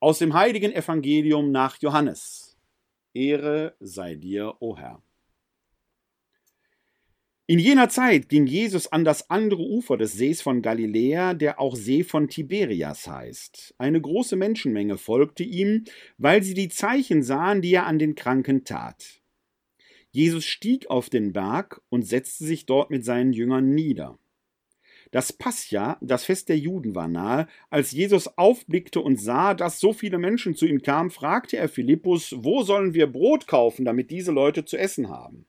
Aus 0.00 0.20
dem 0.20 0.32
heiligen 0.32 0.72
Evangelium 0.72 1.52
nach 1.52 1.76
Johannes. 1.82 2.56
Ehre 3.12 3.76
sei 3.78 4.14
dir, 4.14 4.54
o 4.60 4.78
Herr. 4.78 5.02
In 7.46 7.58
jener 7.58 7.90
Zeit 7.90 8.30
ging 8.30 8.46
Jesus 8.46 8.90
an 8.90 9.04
das 9.04 9.28
andere 9.28 9.60
Ufer 9.60 9.98
des 9.98 10.14
Sees 10.14 10.40
von 10.40 10.62
Galiläa, 10.62 11.34
der 11.34 11.60
auch 11.60 11.76
See 11.76 12.02
von 12.02 12.28
Tiberias 12.28 13.06
heißt. 13.06 13.74
Eine 13.76 14.00
große 14.00 14.34
Menschenmenge 14.34 14.96
folgte 14.96 15.42
ihm, 15.42 15.84
weil 16.16 16.42
sie 16.42 16.54
die 16.54 16.70
Zeichen 16.70 17.22
sahen, 17.22 17.60
die 17.60 17.74
er 17.74 17.84
an 17.84 17.98
den 17.98 18.14
Kranken 18.14 18.64
tat. 18.64 19.20
Jesus 20.10 20.46
stieg 20.46 20.88
auf 20.88 21.10
den 21.10 21.34
Berg 21.34 21.82
und 21.90 22.06
setzte 22.06 22.44
sich 22.44 22.64
dort 22.64 22.90
mit 22.90 23.04
seinen 23.04 23.34
Jüngern 23.34 23.74
nieder. 23.74 24.18
Das 25.10 25.30
Pascha, 25.30 25.98
das 26.00 26.24
Fest 26.24 26.48
der 26.48 26.56
Juden, 26.56 26.94
war 26.94 27.08
nahe. 27.08 27.46
Als 27.68 27.92
Jesus 27.92 28.38
aufblickte 28.38 29.02
und 29.02 29.20
sah, 29.20 29.52
dass 29.52 29.80
so 29.80 29.92
viele 29.92 30.16
Menschen 30.16 30.54
zu 30.54 30.64
ihm 30.64 30.80
kamen, 30.80 31.10
fragte 31.10 31.58
er 31.58 31.68
Philippus, 31.68 32.34
wo 32.38 32.62
sollen 32.62 32.94
wir 32.94 33.06
Brot 33.06 33.46
kaufen, 33.46 33.84
damit 33.84 34.10
diese 34.10 34.32
Leute 34.32 34.64
zu 34.64 34.78
essen 34.78 35.10
haben? 35.10 35.44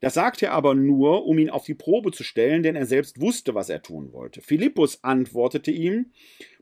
Das 0.00 0.14
sagte 0.14 0.46
er 0.46 0.52
aber 0.52 0.74
nur, 0.74 1.26
um 1.26 1.38
ihn 1.38 1.50
auf 1.50 1.64
die 1.64 1.74
Probe 1.74 2.12
zu 2.12 2.22
stellen, 2.22 2.62
denn 2.62 2.76
er 2.76 2.86
selbst 2.86 3.20
wusste, 3.20 3.54
was 3.54 3.68
er 3.68 3.82
tun 3.82 4.12
wollte. 4.12 4.40
Philippus 4.40 5.02
antwortete 5.02 5.70
ihm, 5.70 6.12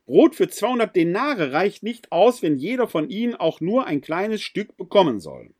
Brot 0.06 0.36
für 0.36 0.48
200 0.48 0.94
Denare 0.94 1.52
reicht 1.52 1.82
nicht 1.82 2.12
aus, 2.12 2.40
wenn 2.42 2.56
jeder 2.56 2.86
von 2.86 3.10
ihnen 3.10 3.34
auch 3.34 3.60
nur 3.60 3.86
ein 3.86 4.00
kleines 4.00 4.40
Stück 4.40 4.76
bekommen 4.76 5.20
soll. 5.20 5.52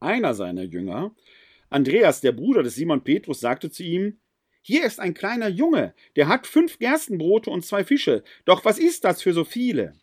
Einer 0.00 0.34
seiner 0.34 0.62
Jünger, 0.62 1.14
Andreas, 1.68 2.20
der 2.20 2.32
Bruder 2.32 2.62
des 2.62 2.74
Simon 2.74 3.04
Petrus, 3.04 3.40
sagte 3.40 3.70
zu 3.70 3.82
ihm, 3.82 4.18
hier 4.62 4.84
ist 4.84 5.00
ein 5.00 5.14
kleiner 5.14 5.48
Junge, 5.48 5.94
der 6.16 6.28
hat 6.28 6.46
fünf 6.46 6.78
Gerstenbrote 6.78 7.50
und 7.50 7.64
zwei 7.64 7.84
Fische. 7.84 8.22
Doch 8.44 8.64
was 8.64 8.78
ist 8.78 9.04
das 9.04 9.20
für 9.20 9.32
so 9.32 9.44
viele? 9.44 9.94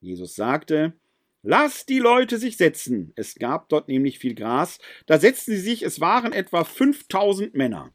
Jesus 0.00 0.34
sagte, 0.34 0.94
Lass 1.42 1.86
die 1.86 1.98
Leute 1.98 2.38
sich 2.38 2.58
setzen. 2.58 3.12
Es 3.16 3.34
gab 3.36 3.70
dort 3.70 3.88
nämlich 3.88 4.18
viel 4.18 4.34
Gras. 4.34 4.78
Da 5.06 5.18
setzten 5.18 5.52
sie 5.52 5.60
sich, 5.60 5.82
es 5.82 6.00
waren 6.00 6.32
etwa 6.32 6.64
5000 6.64 7.54
Männer. 7.54 7.92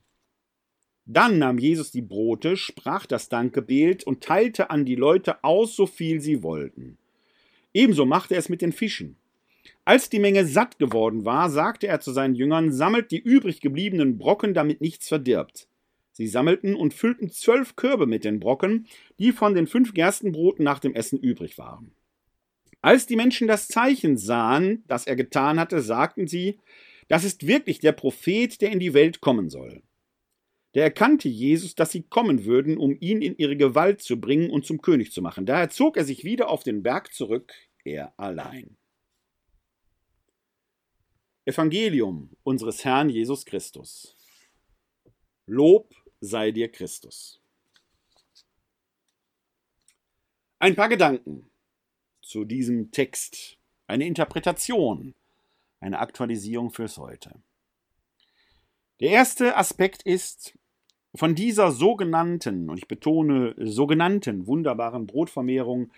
Dann 1.06 1.38
nahm 1.38 1.60
Jesus 1.60 1.92
die 1.92 2.02
Brote, 2.02 2.58
sprach 2.58 3.06
das 3.06 3.30
Dankgebet 3.30 4.04
und 4.04 4.24
teilte 4.24 4.72
an 4.72 4.86
die 4.86 4.96
Leute 4.96 5.44
aus, 5.44 5.76
so 5.76 5.86
viel 5.86 6.20
sie 6.20 6.42
wollten. 6.42 6.98
Ebenso 7.74 8.06
machte 8.06 8.34
er 8.34 8.40
es 8.40 8.50
mit 8.50 8.64
den 8.64 8.72
Fischen. 8.72 9.18
Als 9.84 10.10
die 10.10 10.20
Menge 10.20 10.48
satt 10.48 10.80
geworden 10.80 11.26
war, 11.26 11.52
sagte 11.52 11.86
er 11.88 12.00
zu 12.00 12.12
seinen 12.12 12.34
Jüngern, 12.34 12.72
sammelt 12.72 13.12
die 13.12 13.20
übrig 13.20 13.62
gebliebenen 13.62 14.18
Brocken, 14.18 14.56
damit 14.56 14.82
nichts 14.82 15.08
verdirbt. 15.08 15.68
Sie 16.12 16.28
sammelten 16.28 16.76
und 16.76 16.96
füllten 16.96 17.30
zwölf 17.30 17.76
Körbe 17.76 18.08
mit 18.08 18.24
den 18.24 18.40
Brocken, 18.40 18.88
die 19.20 19.32
von 19.32 19.54
den 19.54 19.68
fünf 19.68 19.94
Gerstenbroten 19.94 20.64
nach 20.64 20.80
dem 20.80 20.96
Essen 20.96 21.20
übrig 21.20 21.60
waren. 21.60 21.95
Als 22.86 23.08
die 23.08 23.16
Menschen 23.16 23.48
das 23.48 23.68
Zeichen 23.68 24.16
sahen, 24.16 24.84
das 24.86 25.08
er 25.08 25.16
getan 25.16 25.60
hatte, 25.60 25.82
sagten 25.82 26.28
sie, 26.28 26.60
das 27.08 27.24
ist 27.24 27.48
wirklich 27.48 27.80
der 27.80 27.94
Prophet, 27.94 28.62
der 28.62 28.72
in 28.72 28.80
die 28.80 28.94
Welt 28.94 29.22
kommen 29.22 29.50
soll. 29.50 29.82
Der 30.76 30.84
erkannte 30.84 31.28
Jesus, 31.28 31.74
dass 31.74 31.92
sie 31.92 32.04
kommen 32.04 32.46
würden, 32.46 32.78
um 32.78 32.96
ihn 33.00 33.24
in 33.24 33.36
ihre 33.38 33.58
Gewalt 33.58 34.04
zu 34.04 34.22
bringen 34.22 34.52
und 34.52 34.68
zum 34.68 34.84
König 34.84 35.12
zu 35.12 35.24
machen. 35.24 35.48
Daher 35.48 35.72
zog 35.72 35.98
er 35.98 36.06
sich 36.06 36.26
wieder 36.26 36.48
auf 36.48 36.62
den 36.62 36.84
Berg 36.84 37.12
zurück, 37.12 37.54
er 37.84 38.14
allein. 38.20 38.78
Evangelium 41.46 42.38
unseres 42.44 42.86
Herrn 42.86 43.10
Jesus 43.10 43.48
Christus. 43.48 44.16
Lob 45.48 45.92
sei 46.20 46.52
dir 46.52 46.72
Christus. 46.72 47.42
Ein 50.60 50.76
paar 50.76 50.90
Gedanken 50.90 51.50
zu 52.26 52.44
diesem 52.44 52.90
Text, 52.92 53.58
eine 53.86 54.08
Interpretation, 54.08 55.14
eine 55.80 56.00
Aktualisierung 56.00 56.72
fürs 56.72 56.98
Heute. 56.98 57.36
Der 59.00 59.12
erste 59.12 59.56
Aspekt 59.58 60.02
ist, 60.02 60.58
von 61.14 61.36
dieser 61.36 61.72
sogenannten, 61.72 62.70
und 62.70 62.78
ich 62.78 62.88
betone 62.88 63.54
sogenannten 63.58 64.48
wunderbaren 64.48 65.06
Brotvermehrung 65.06 65.92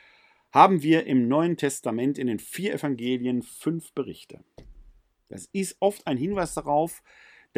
haben 0.52 0.84
wir 0.84 1.06
im 1.08 1.30
Neuen 1.30 1.56
Testament 1.56 2.18
in 2.18 2.28
den 2.28 2.40
vier 2.40 2.74
Evangelien 2.74 3.42
fünf 3.42 3.94
Berichte. 3.94 4.44
Das 5.30 5.48
ist 5.54 5.78
oft 5.80 6.06
ein 6.08 6.18
Hinweis 6.18 6.54
darauf, 6.54 7.04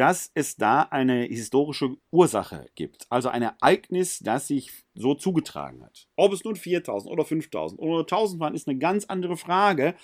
dass 0.00 0.30
es 0.32 0.56
da 0.56 0.80
eine 0.80 1.24
historische 1.24 1.94
Ursache 2.10 2.70
gibt. 2.74 3.06
Also 3.10 3.28
ein 3.28 3.42
Ereignis, 3.42 4.20
das 4.20 4.46
sich 4.46 4.70
so 4.94 5.12
zugetragen 5.12 5.84
hat. 5.84 6.08
Ob 6.16 6.32
es 6.32 6.42
nun 6.42 6.56
4000 6.56 7.12
oder 7.12 7.26
5000 7.26 7.78
oder 7.78 8.00
1000 8.00 8.40
waren, 8.40 8.54
ist 8.54 8.66
eine 8.66 8.78
ganz 8.78 9.04
andere 9.04 9.36
Frage. 9.36 9.94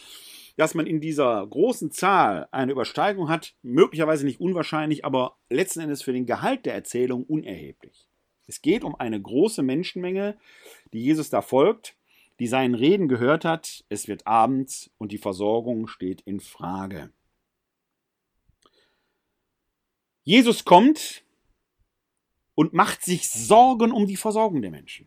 Dass 0.59 0.74
man 0.74 0.86
in 0.86 1.01
dieser 1.01 1.47
großen 1.47 1.92
Zahl 1.92 2.47
eine 2.51 2.72
Übersteigung 2.72 3.30
hat, 3.30 3.55
möglicherweise 3.62 4.26
nicht 4.26 4.38
unwahrscheinlich, 4.38 5.03
aber 5.07 5.38
letzten 5.49 5.80
Endes 5.80 6.03
für 6.03 6.12
den 6.12 6.26
Gehalt 6.26 6.66
der 6.66 6.74
Erzählung 6.74 7.24
unerheblich. 7.24 8.07
Es 8.47 8.61
geht 8.61 8.84
um 8.84 8.97
eine 8.97 9.18
große 9.18 9.62
Menschenmenge, 9.62 10.36
die 10.92 11.01
Jesus 11.01 11.30
da 11.30 11.40
folgt, 11.40 11.97
die 12.38 12.49
seinen 12.49 12.74
Reden 12.74 13.09
gehört 13.09 13.47
hat. 13.47 13.82
Es 13.88 14.09
wird 14.09 14.26
abends 14.26 14.90
und 14.99 15.11
die 15.12 15.16
Versorgung 15.16 15.86
steht 15.86 16.20
in 16.26 16.40
Frage. 16.40 17.12
Jesus 20.27 20.64
kommt 20.64 21.22
und 22.57 22.72
macht 22.72 23.05
sich 23.05 23.31
Sorgen 23.31 23.93
um 23.93 24.09
die 24.09 24.16
Versorgung 24.16 24.61
der 24.61 24.72
Menschen. 24.72 25.07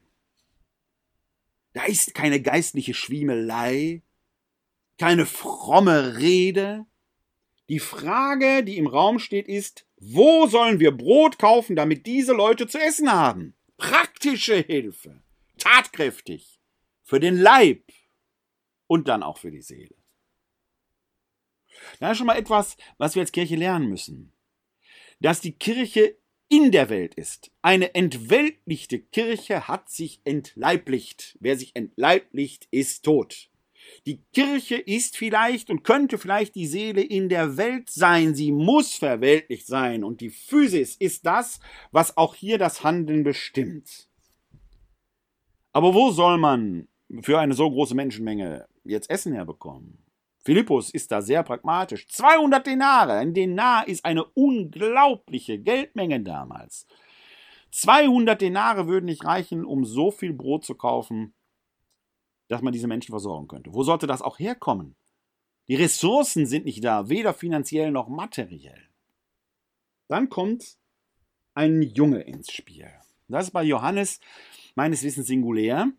Da 1.74 1.84
ist 1.84 2.16
keine 2.16 2.42
geistliche 2.42 2.94
Schwiemelei, 2.94 4.02
keine 4.98 5.26
fromme 5.26 6.20
Rede. 6.20 6.86
Die 7.68 7.80
Frage, 7.80 8.64
die 8.64 8.78
im 8.78 8.88
Raum 8.88 9.20
steht, 9.20 9.50
ist, 9.50 9.86
wo 9.98 10.48
sollen 10.48 10.80
wir 10.80 10.96
Brot 10.96 11.38
kaufen, 11.38 11.76
damit 11.76 12.06
diese 12.06 12.32
Leute 12.32 12.68
zu 12.68 12.80
essen 12.80 13.12
haben? 13.12 13.56
Praktische 13.76 14.56
Hilfe, 14.56 15.22
tatkräftig, 15.58 16.62
für 17.04 17.20
den 17.20 17.36
Leib 17.36 17.84
und 18.88 19.10
dann 19.10 19.24
auch 19.24 19.38
für 19.38 19.52
die 19.52 19.62
Seele. 19.62 19.96
Da 22.00 22.12
ist 22.12 22.20
schon 22.20 22.28
mal 22.28 22.38
etwas, 22.38 22.78
was 22.98 23.16
wir 23.16 23.22
als 23.22 23.34
Kirche 23.34 23.58
lernen 23.58 23.90
müssen 23.90 24.32
dass 25.20 25.42
die 25.42 25.54
Kirche 25.54 26.16
in 26.50 26.72
der 26.72 26.90
Welt 26.90 27.14
ist. 27.14 27.52
Eine 27.62 27.94
entweltlichte 27.94 29.00
Kirche 29.00 29.68
hat 29.68 29.90
sich 29.90 30.22
entleiblicht. 30.24 31.38
Wer 31.40 31.58
sich 31.58 31.76
entleiblicht, 31.76 32.68
ist 32.72 33.06
tot. 33.06 33.50
Die 34.06 34.22
Kirche 34.34 34.76
ist 34.76 35.18
vielleicht 35.18 35.70
und 35.70 35.84
könnte 35.84 36.18
vielleicht 36.18 36.56
die 36.56 36.68
Seele 36.68 37.02
in 37.02 37.30
der 37.30 37.58
Welt 37.58 37.90
sein. 37.90 38.36
Sie 38.36 38.52
muss 38.52 38.96
verweltlicht 38.96 39.68
sein. 39.68 40.04
Und 40.04 40.22
die 40.22 40.30
Physis 40.30 40.96
ist 40.96 41.26
das, 41.26 41.60
was 41.92 42.18
auch 42.18 42.36
hier 42.36 42.58
das 42.58 42.84
Handeln 42.84 43.24
bestimmt. 43.24 44.08
Aber 45.72 45.94
wo 45.94 46.12
soll 46.12 46.38
man 46.38 46.88
für 47.22 47.40
eine 47.40 47.54
so 47.54 47.70
große 47.70 47.96
Menschenmenge 47.96 48.68
jetzt 48.84 49.10
Essen 49.10 49.34
herbekommen? 49.34 49.98
Philippus 50.50 50.90
ist 50.90 51.12
da 51.12 51.22
sehr 51.22 51.44
pragmatisch. 51.44 52.08
200 52.08 52.66
Denare. 52.66 53.14
Ein 53.14 53.36
Denar 53.36 53.88
ist 53.88 54.04
eine 54.04 54.24
unglaubliche 54.24 55.60
Geldmenge 55.60 56.22
damals. 56.22 56.88
200 57.70 58.42
Denare 58.42 58.88
würden 58.88 59.06
nicht 59.06 59.26
reichen, 59.26 59.64
um 59.64 59.86
so 59.86 60.10
viel 60.10 60.34
Brot 60.34 60.66
zu 60.66 60.74
kaufen, 60.74 61.36
dass 62.48 62.64
man 62.64 62.74
diese 62.74 62.88
Menschen 62.88 63.12
versorgen 63.12 63.48
könnte. 63.48 63.76
Wo 63.76 63.84
sollte 63.84 64.08
das 64.08 64.24
auch 64.24 64.40
herkommen? 64.40 64.96
Die 65.68 65.76
Ressourcen 65.76 66.48
sind 66.48 66.66
nicht 66.66 66.84
da, 66.84 67.10
weder 67.10 67.36
finanziell 67.36 67.92
noch 67.92 68.10
materiell. 68.10 68.90
Dann 70.08 70.30
kommt 70.30 70.80
ein 71.54 71.84
Junge 71.84 72.22
ins 72.22 72.52
Spiel. 72.52 72.90
Das 73.28 73.46
ist 73.46 73.52
bei 73.52 73.62
Johannes 73.62 74.20
meines 74.74 75.04
Wissens 75.04 75.28
singulär. 75.28 75.92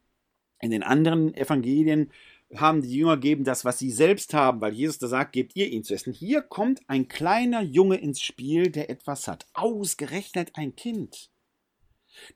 In 0.60 0.72
den 0.72 0.82
anderen 0.82 1.34
Evangelien 1.34 2.10
haben 2.56 2.82
die 2.82 2.96
Jünger 2.96 3.16
geben 3.16 3.44
das, 3.44 3.64
was 3.64 3.78
sie 3.78 3.90
selbst 3.90 4.34
haben, 4.34 4.60
weil 4.60 4.72
Jesus 4.72 4.98
da 4.98 5.06
sagt, 5.06 5.32
gebt 5.32 5.54
ihr 5.54 5.68
ihn 5.68 5.84
zu 5.84 5.94
essen. 5.94 6.12
Hier 6.12 6.42
kommt 6.42 6.80
ein 6.88 7.08
kleiner 7.08 7.62
Junge 7.62 7.96
ins 7.96 8.20
Spiel, 8.20 8.70
der 8.70 8.90
etwas 8.90 9.28
hat. 9.28 9.46
Ausgerechnet 9.54 10.52
ein 10.54 10.74
Kind. 10.74 11.30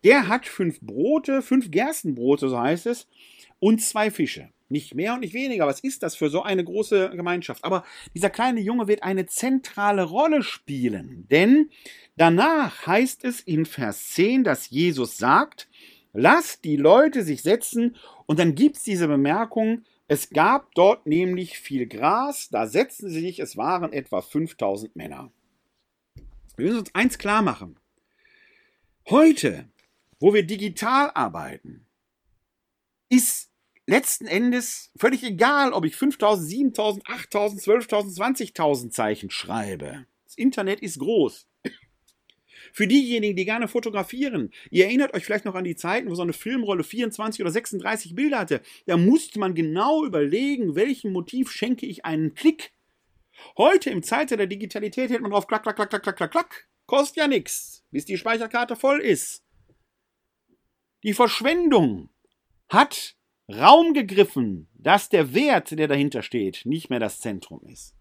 Der 0.05 0.29
hat 0.29 0.47
fünf 0.47 0.81
Brote, 0.81 1.43
fünf 1.43 1.71
Gerstenbrote, 1.71 2.49
so 2.49 2.59
heißt 2.59 2.87
es, 2.87 3.09
und 3.59 3.83
zwei 3.83 4.11
Fische. 4.11 4.51
Nicht 4.69 4.95
mehr 4.95 5.15
und 5.15 5.21
nicht 5.21 5.35
weniger. 5.35 5.67
Was 5.67 5.81
ist 5.81 6.03
das 6.03 6.17
für 6.17 6.31
so 6.31 6.43
eine 6.43 6.65
große 6.65 7.11
Gemeinschaft? 7.11 7.65
Aber 7.65 7.85
dieser 8.15 8.31
kleine 8.31 8.61
Junge 8.61 8.89
wird 8.89 9.03
eine 9.03 9.27
zentrale 9.27 10.05
Rolle 10.05 10.43
spielen. 10.43 11.27
Denn 11.31 11.71
danach 12.17 12.87
heißt 12.87 13.25
es 13.25 13.41
in 13.41 13.67
Vers 13.67 14.11
10, 14.11 14.43
dass 14.45 14.71
Jesus 14.71 15.19
sagt, 15.19 15.69
lasst 16.13 16.65
die 16.65 16.77
Leute 16.77 17.23
sich 17.23 17.43
setzen 17.43 17.97
und 18.27 18.39
dann 18.39 18.55
gibt 18.55 18.77
es 18.77 18.85
diese 18.85 19.07
Bemerkung, 19.07 19.85
es 20.07 20.31
gab 20.31 20.75
dort 20.75 21.07
nämlich 21.07 21.59
viel 21.59 21.87
Gras, 21.87 22.49
da 22.51 22.67
setzten 22.67 23.09
sie 23.09 23.21
sich, 23.21 23.39
es 23.39 23.57
waren 23.57 23.93
etwa 23.93 24.21
5000 24.21 24.95
Männer. 24.97 25.33
Wir 26.57 26.67
müssen 26.67 26.81
uns 26.81 26.95
eins 26.95 27.19
klar 27.19 27.43
machen. 27.43 27.79
Heute, 29.09 29.69
wo 30.21 30.35
wir 30.35 30.47
digital 30.47 31.11
arbeiten, 31.15 31.87
ist 33.09 33.51
letzten 33.87 34.27
Endes 34.27 34.91
völlig 34.97 35.23
egal, 35.25 35.73
ob 35.73 35.85
ich 35.85 35.97
5000, 35.97 36.49
7000, 36.49 37.09
8000, 37.09 37.63
12.000, 37.63 38.55
20.000 38.55 38.91
Zeichen 38.91 39.31
schreibe. 39.31 40.07
Das 40.25 40.37
Internet 40.37 40.81
ist 40.81 40.99
groß. 40.99 41.47
Für 42.77 42.89
diejenigen, 42.89 43.37
die 43.37 43.45
gerne 43.45 43.69
fotografieren, 43.69 44.51
ihr 44.69 44.87
erinnert 44.87 45.15
euch 45.15 45.25
vielleicht 45.25 45.45
noch 45.45 45.55
an 45.55 45.63
die 45.63 45.77
Zeiten, 45.77 46.11
wo 46.11 46.17
so 46.17 46.23
eine 46.23 46.33
Filmrolle 46.33 46.83
24 46.83 47.41
oder 47.41 47.53
36 47.53 48.17
Bilder 48.17 48.41
hatte. 48.41 48.63
Da 48.87 48.97
musste 48.97 49.39
man 49.39 49.55
genau 49.55 50.05
überlegen, 50.05 50.75
welchem 50.75 51.13
Motiv 51.13 51.53
schenke 51.53 51.87
ich 51.87 52.05
einen 52.05 52.35
Klick. 52.35 52.73
Heute 53.57 53.91
im 53.91 54.03
Zeitalter 54.03 54.39
der 54.39 54.47
Digitalität 54.49 55.09
hält 55.11 55.21
man 55.21 55.31
drauf, 55.31 55.47
klack, 55.47 55.63
klack, 55.63 55.77
klack, 55.77 55.91
klack, 55.91 56.03
klack, 56.03 56.17
klack, 56.17 56.31
klack. 56.33 56.69
Kostet 56.87 57.19
ja 57.19 57.29
nichts, 57.29 57.85
bis 57.93 58.07
die 58.07 58.19
Speicherkarte 58.19 58.75
voll 58.75 59.01
ist. 59.01 59.45
Die 61.05 61.15
Verschwendung 61.15 62.09
hat 62.69 63.15
Raum 63.49 63.95
gegriffen, 63.95 64.67
dass 64.75 65.09
der 65.09 65.33
Wert, 65.33 65.79
der 65.79 65.87
dahinter 65.87 66.25
steht, 66.25 66.63
nicht 66.65 66.91
mehr 66.91 66.99
das 66.99 67.21
Zentrum 67.21 67.63
ist. 67.69 67.95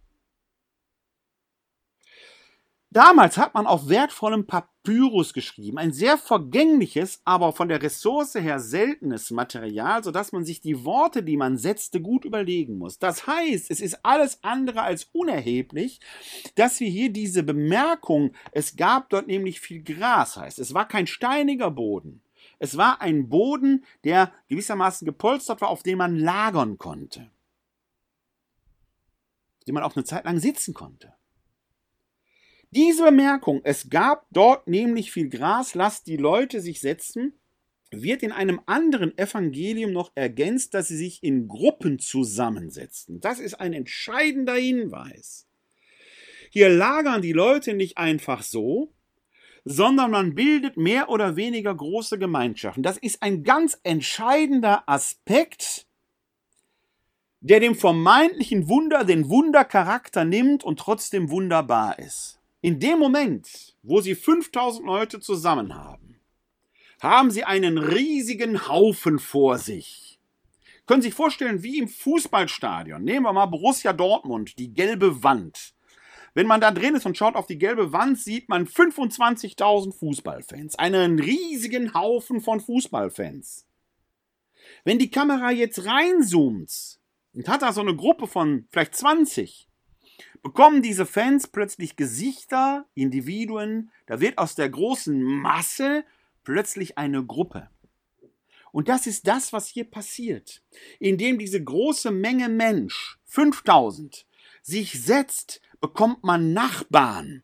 Damals 2.93 3.39
hat 3.39 3.55
man 3.55 3.65
auf 3.65 3.89
wertvollem 3.89 4.45
Papyrus 4.45 5.33
geschrieben, 5.33 5.79
ein 5.79 5.91
sehr 5.91 6.15
vergängliches, 6.15 7.23
aber 7.25 7.51
von 7.51 7.67
der 7.67 7.81
Ressource 7.81 8.35
her 8.35 8.59
seltenes 8.59 9.31
Material, 9.31 10.03
sodass 10.03 10.31
man 10.31 10.45
sich 10.45 10.61
die 10.61 10.85
Worte, 10.85 11.23
die 11.23 11.35
man 11.35 11.57
setzte, 11.57 12.01
gut 12.01 12.23
überlegen 12.23 12.77
muss. 12.77 12.99
Das 12.99 13.25
heißt, 13.25 13.71
es 13.71 13.81
ist 13.81 14.05
alles 14.05 14.43
andere 14.43 14.83
als 14.83 15.05
unerheblich, 15.11 16.01
dass 16.53 16.79
wir 16.81 16.87
hier 16.87 17.11
diese 17.11 17.41
Bemerkung, 17.41 18.35
es 18.51 18.75
gab 18.75 19.09
dort 19.09 19.25
nämlich 19.25 19.59
viel 19.59 19.81
Gras, 19.81 20.37
heißt. 20.37 20.59
Es 20.59 20.75
war 20.75 20.87
kein 20.87 21.07
steiniger 21.07 21.71
Boden. 21.71 22.21
Es 22.59 22.77
war 22.77 23.01
ein 23.01 23.27
Boden, 23.27 23.85
der 24.03 24.31
gewissermaßen 24.49 25.03
gepolstert 25.03 25.61
war, 25.61 25.69
auf 25.69 25.81
dem 25.81 25.97
man 25.97 26.15
lagern 26.15 26.77
konnte. 26.77 27.31
Auf 29.57 29.63
dem 29.65 29.73
man 29.73 29.83
auch 29.83 29.95
eine 29.95 30.05
Zeit 30.05 30.25
lang 30.25 30.37
sitzen 30.37 30.75
konnte. 30.75 31.11
Diese 32.75 33.03
Bemerkung, 33.03 33.61
es 33.63 33.91
gab 33.91 34.25
dort 34.31 34.67
nämlich 34.67 35.11
viel 35.11 35.29
Gras, 35.29 35.75
lasst 35.75 36.07
die 36.07 36.17
Leute 36.17 36.59
sich 36.59 36.79
setzen, 36.79 37.33
wird 37.91 38.23
in 38.23 38.31
einem 38.31 38.61
anderen 38.65 39.15
Evangelium 39.15 39.91
noch 39.91 40.11
ergänzt, 40.15 40.73
dass 40.73 40.87
sie 40.87 40.97
sich 40.97 41.21
in 41.21 41.47
Gruppen 41.47 41.99
zusammensetzten. 41.99 43.19
Das 43.19 43.39
ist 43.39 43.53
ein 43.53 43.73
entscheidender 43.73 44.55
Hinweis. 44.55 45.45
Hier 46.49 46.67
lagern 46.67 47.21
die 47.21 47.31
Leute 47.31 47.75
nicht 47.75 47.99
einfach 47.99 48.41
so, 48.41 48.91
sondern 49.63 50.09
man 50.09 50.33
bildet 50.33 50.75
mehr 50.75 51.09
oder 51.09 51.35
weniger 51.35 51.75
große 51.75 52.17
Gemeinschaften. 52.17 52.81
Das 52.81 52.97
ist 52.97 53.21
ein 53.21 53.43
ganz 53.43 53.79
entscheidender 53.83 54.81
Aspekt, 54.89 55.85
der 57.39 57.59
dem 57.59 57.75
vermeintlichen 57.75 58.67
Wunder 58.67 59.03
den 59.03 59.29
Wundercharakter 59.29 60.25
nimmt 60.25 60.63
und 60.63 60.79
trotzdem 60.79 61.29
wunderbar 61.29 61.99
ist. 61.99 62.39
In 62.63 62.79
dem 62.79 62.97
Moment, 62.97 63.75
wo 63.83 63.99
sie 63.99 64.15
5000 64.15 64.85
Leute 64.85 65.19
zusammen 65.19 65.75
haben, 65.75 66.21
haben 67.01 67.29
sie 67.29 67.43
einen 67.43 67.77
riesigen 67.77 68.69
Haufen 68.69 69.19
vor 69.19 69.57
sich. 69.57 70.17
Können 70.85 71.01
Sie 71.01 71.09
sich 71.09 71.13
vorstellen, 71.13 71.61
wie 71.61 71.79
im 71.79 71.89
Fußballstadion. 71.89 73.03
Nehmen 73.03 73.25
wir 73.25 73.33
mal 73.33 73.47
Borussia 73.47 73.91
Dortmund, 73.91 74.57
die 74.57 74.73
gelbe 74.73 75.23
Wand. 75.23 75.73
Wenn 76.35 76.47
man 76.47 76.61
da 76.61 76.71
drin 76.71 76.95
ist 76.95 77.05
und 77.05 77.17
schaut 77.17 77.35
auf 77.35 77.47
die 77.47 77.57
gelbe 77.57 77.91
Wand, 77.91 78.17
sieht 78.17 78.47
man 78.47 78.65
25.000 78.65 79.93
Fußballfans. 79.93 80.79
Einen 80.79 81.19
riesigen 81.19 81.93
Haufen 81.93 82.39
von 82.39 82.61
Fußballfans. 82.61 83.67
Wenn 84.85 84.99
die 84.99 85.11
Kamera 85.11 85.51
jetzt 85.51 85.85
reinzoomt 85.85 86.97
und 87.33 87.49
hat 87.49 87.61
da 87.61 87.73
so 87.73 87.81
eine 87.81 87.93
Gruppe 87.97 88.25
von 88.25 88.69
vielleicht 88.71 88.95
20, 88.95 89.67
bekommen 90.43 90.81
diese 90.81 91.05
Fans 91.05 91.47
plötzlich 91.47 91.95
Gesichter, 91.95 92.85
Individuen, 92.93 93.91
da 94.05 94.19
wird 94.19 94.37
aus 94.37 94.55
der 94.55 94.69
großen 94.69 95.23
Masse 95.23 96.03
plötzlich 96.43 96.97
eine 96.97 97.25
Gruppe. 97.25 97.69
Und 98.71 98.89
das 98.89 99.07
ist 99.07 99.27
das, 99.27 99.53
was 99.53 99.67
hier 99.67 99.85
passiert. 99.85 100.61
Indem 100.99 101.39
diese 101.39 101.63
große 101.63 102.11
Menge 102.11 102.49
Mensch, 102.49 103.17
5000, 103.25 104.25
sich 104.61 105.01
setzt, 105.01 105.61
bekommt 105.79 106.23
man 106.23 106.53
Nachbarn. 106.53 107.43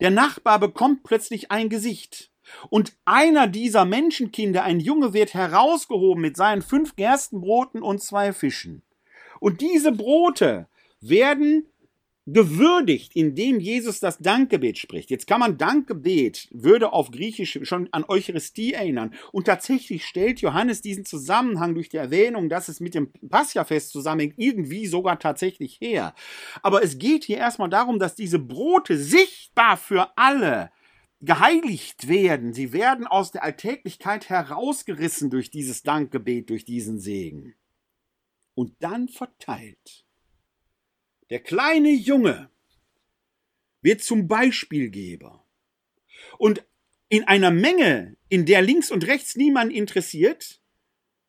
Der 0.00 0.10
Nachbar 0.10 0.58
bekommt 0.58 1.04
plötzlich 1.04 1.50
ein 1.50 1.68
Gesicht. 1.68 2.30
Und 2.70 2.96
einer 3.04 3.46
dieser 3.46 3.84
Menschenkinder, 3.84 4.64
ein 4.64 4.80
Junge, 4.80 5.12
wird 5.12 5.34
herausgehoben 5.34 6.20
mit 6.20 6.36
seinen 6.36 6.62
fünf 6.62 6.96
Gerstenbroten 6.96 7.82
und 7.82 8.02
zwei 8.02 8.32
Fischen. 8.32 8.82
Und 9.40 9.60
diese 9.60 9.92
Brote 9.92 10.68
werden 11.00 11.66
gewürdigt, 12.26 13.16
indem 13.16 13.58
Jesus 13.58 13.98
das 13.98 14.18
Dankgebet 14.18 14.78
spricht. 14.78 15.10
Jetzt 15.10 15.26
kann 15.26 15.40
man 15.40 15.58
Dankgebet, 15.58 16.48
würde 16.52 16.92
auf 16.92 17.10
Griechisch 17.10 17.58
schon 17.62 17.88
an 17.92 18.04
Eucharistie 18.06 18.74
erinnern. 18.74 19.14
Und 19.32 19.46
tatsächlich 19.46 20.04
stellt 20.04 20.40
Johannes 20.40 20.82
diesen 20.82 21.04
Zusammenhang 21.04 21.74
durch 21.74 21.88
die 21.88 21.96
Erwähnung, 21.96 22.48
dass 22.48 22.68
es 22.68 22.78
mit 22.78 22.94
dem 22.94 23.12
Passiafest 23.28 23.90
zusammenhängt, 23.90 24.34
irgendwie 24.36 24.86
sogar 24.86 25.18
tatsächlich 25.18 25.80
her. 25.80 26.14
Aber 26.62 26.84
es 26.84 26.98
geht 26.98 27.24
hier 27.24 27.38
erstmal 27.38 27.70
darum, 27.70 27.98
dass 27.98 28.14
diese 28.14 28.38
Brote 28.38 28.96
sichtbar 28.96 29.76
für 29.76 30.16
alle 30.16 30.70
geheiligt 31.20 32.08
werden. 32.08 32.52
Sie 32.52 32.72
werden 32.72 33.06
aus 33.06 33.32
der 33.32 33.42
Alltäglichkeit 33.42 34.28
herausgerissen 34.28 35.30
durch 35.30 35.50
dieses 35.50 35.82
Dankgebet, 35.82 36.50
durch 36.50 36.64
diesen 36.64 37.00
Segen. 37.00 37.54
Und 38.54 38.74
dann 38.80 39.08
verteilt. 39.08 40.04
Der 41.32 41.40
kleine 41.40 41.88
Junge 41.88 42.50
wird 43.80 44.02
zum 44.02 44.28
Beispielgeber. 44.28 45.42
Und 46.36 46.62
in 47.08 47.24
einer 47.24 47.50
Menge, 47.50 48.18
in 48.28 48.44
der 48.44 48.60
links 48.60 48.90
und 48.90 49.06
rechts 49.06 49.34
niemand 49.34 49.72
interessiert, 49.72 50.60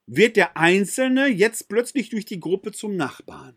wird 0.05 0.35
der 0.35 0.57
Einzelne 0.57 1.27
jetzt 1.27 1.69
plötzlich 1.69 2.09
durch 2.09 2.25
die 2.25 2.41
Gruppe 2.41 2.73
zum 2.73 2.97
Nachbarn. 2.97 3.55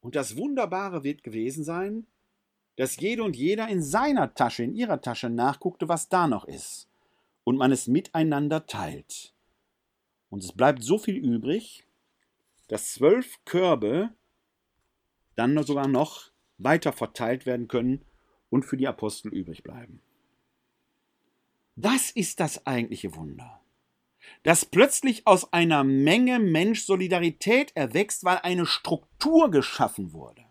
Und 0.00 0.16
das 0.16 0.38
Wunderbare 0.38 1.04
wird 1.04 1.22
gewesen 1.22 1.62
sein, 1.62 2.06
dass 2.76 2.96
jede 2.96 3.22
und 3.22 3.36
jeder 3.36 3.68
in 3.68 3.82
seiner 3.82 4.32
Tasche, 4.32 4.62
in 4.62 4.74
ihrer 4.74 5.02
Tasche 5.02 5.28
nachguckte, 5.28 5.90
was 5.90 6.08
da 6.08 6.26
noch 6.26 6.46
ist. 6.46 6.88
Und 7.44 7.58
man 7.58 7.70
es 7.70 7.86
miteinander 7.86 8.64
teilt. 8.64 9.34
Und 10.30 10.42
es 10.42 10.52
bleibt 10.52 10.82
so 10.82 10.96
viel 10.96 11.16
übrig, 11.16 11.84
dass 12.68 12.94
zwölf 12.94 13.44
Körbe 13.44 14.14
dann 15.36 15.62
sogar 15.64 15.88
noch 15.88 16.30
weiter 16.58 16.92
verteilt 16.92 17.46
werden 17.46 17.68
können 17.68 18.04
und 18.50 18.64
für 18.64 18.76
die 18.76 18.88
Apostel 18.88 19.28
übrig 19.28 19.62
bleiben. 19.62 20.00
Das 21.76 22.10
ist 22.10 22.40
das 22.40 22.66
eigentliche 22.66 23.14
Wunder. 23.16 23.60
Dass 24.42 24.64
plötzlich 24.64 25.26
aus 25.26 25.52
einer 25.52 25.84
Menge 25.84 26.38
Mensch 26.38 26.84
Solidarität 26.84 27.72
erwächst, 27.74 28.24
weil 28.24 28.38
eine 28.38 28.64
Struktur 28.64 29.50
geschaffen 29.50 30.12
wurde. 30.12 30.44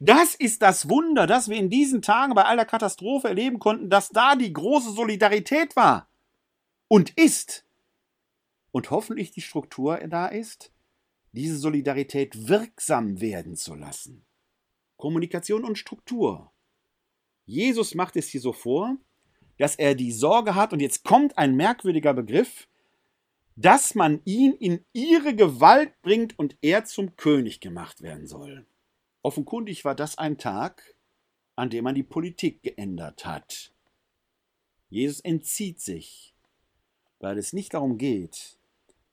Das 0.00 0.34
ist 0.34 0.62
das 0.62 0.88
Wunder, 0.88 1.26
das 1.26 1.48
wir 1.48 1.56
in 1.56 1.68
diesen 1.68 2.00
Tagen 2.00 2.34
bei 2.34 2.44
aller 2.44 2.64
Katastrophe 2.64 3.28
erleben 3.28 3.58
konnten, 3.58 3.90
dass 3.90 4.08
da 4.08 4.36
die 4.36 4.52
große 4.52 4.92
Solidarität 4.92 5.76
war 5.76 6.08
und 6.88 7.10
ist. 7.18 7.66
Und 8.70 8.90
hoffentlich 8.90 9.30
die 9.32 9.42
Struktur 9.42 9.98
da 10.08 10.26
ist, 10.26 10.72
diese 11.32 11.56
Solidarität 11.56 12.48
wirksam 12.48 13.20
werden 13.20 13.56
zu 13.56 13.74
lassen. 13.74 14.24
Kommunikation 14.96 15.64
und 15.64 15.78
Struktur. 15.78 16.52
Jesus 17.44 17.94
macht 17.94 18.16
es 18.16 18.28
hier 18.28 18.40
so 18.40 18.52
vor, 18.52 18.96
dass 19.58 19.76
er 19.76 19.94
die 19.94 20.12
Sorge 20.12 20.54
hat, 20.54 20.72
und 20.72 20.80
jetzt 20.80 21.04
kommt 21.04 21.36
ein 21.38 21.56
merkwürdiger 21.56 22.14
Begriff, 22.14 22.68
dass 23.56 23.94
man 23.94 24.20
ihn 24.24 24.52
in 24.52 24.84
ihre 24.92 25.34
Gewalt 25.34 26.00
bringt 26.02 26.38
und 26.38 26.56
er 26.62 26.84
zum 26.84 27.16
König 27.16 27.60
gemacht 27.60 28.02
werden 28.02 28.26
soll. 28.26 28.66
Offenkundig 29.22 29.84
war 29.84 29.96
das 29.96 30.16
ein 30.16 30.38
Tag, 30.38 30.94
an 31.56 31.70
dem 31.70 31.84
man 31.84 31.96
die 31.96 32.04
Politik 32.04 32.62
geändert 32.62 33.26
hat. 33.26 33.72
Jesus 34.90 35.20
entzieht 35.20 35.80
sich, 35.80 36.34
weil 37.18 37.36
es 37.36 37.52
nicht 37.52 37.74
darum 37.74 37.98
geht, 37.98 38.57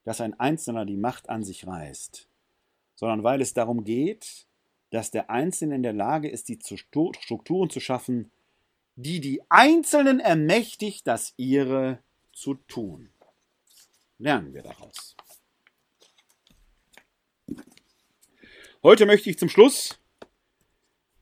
dass 0.06 0.20
ein 0.20 0.38
Einzelner 0.38 0.86
die 0.86 0.96
Macht 0.96 1.28
an 1.28 1.42
sich 1.42 1.66
reißt, 1.66 2.28
sondern 2.94 3.24
weil 3.24 3.40
es 3.40 3.54
darum 3.54 3.82
geht, 3.82 4.46
dass 4.90 5.10
der 5.10 5.30
Einzelne 5.30 5.74
in 5.74 5.82
der 5.82 5.92
Lage 5.92 6.28
ist, 6.28 6.48
die 6.48 6.60
Strukturen 6.62 7.70
zu 7.70 7.80
schaffen, 7.80 8.30
die 8.94 9.20
die 9.20 9.42
Einzelnen 9.50 10.20
ermächtigt, 10.20 11.08
das 11.08 11.34
ihre 11.36 11.98
zu 12.32 12.54
tun. 12.54 13.10
Lernen 14.18 14.54
wir 14.54 14.62
daraus. 14.62 15.16
Heute 18.84 19.06
möchte 19.06 19.28
ich 19.28 19.40
zum 19.40 19.48
Schluss 19.48 19.98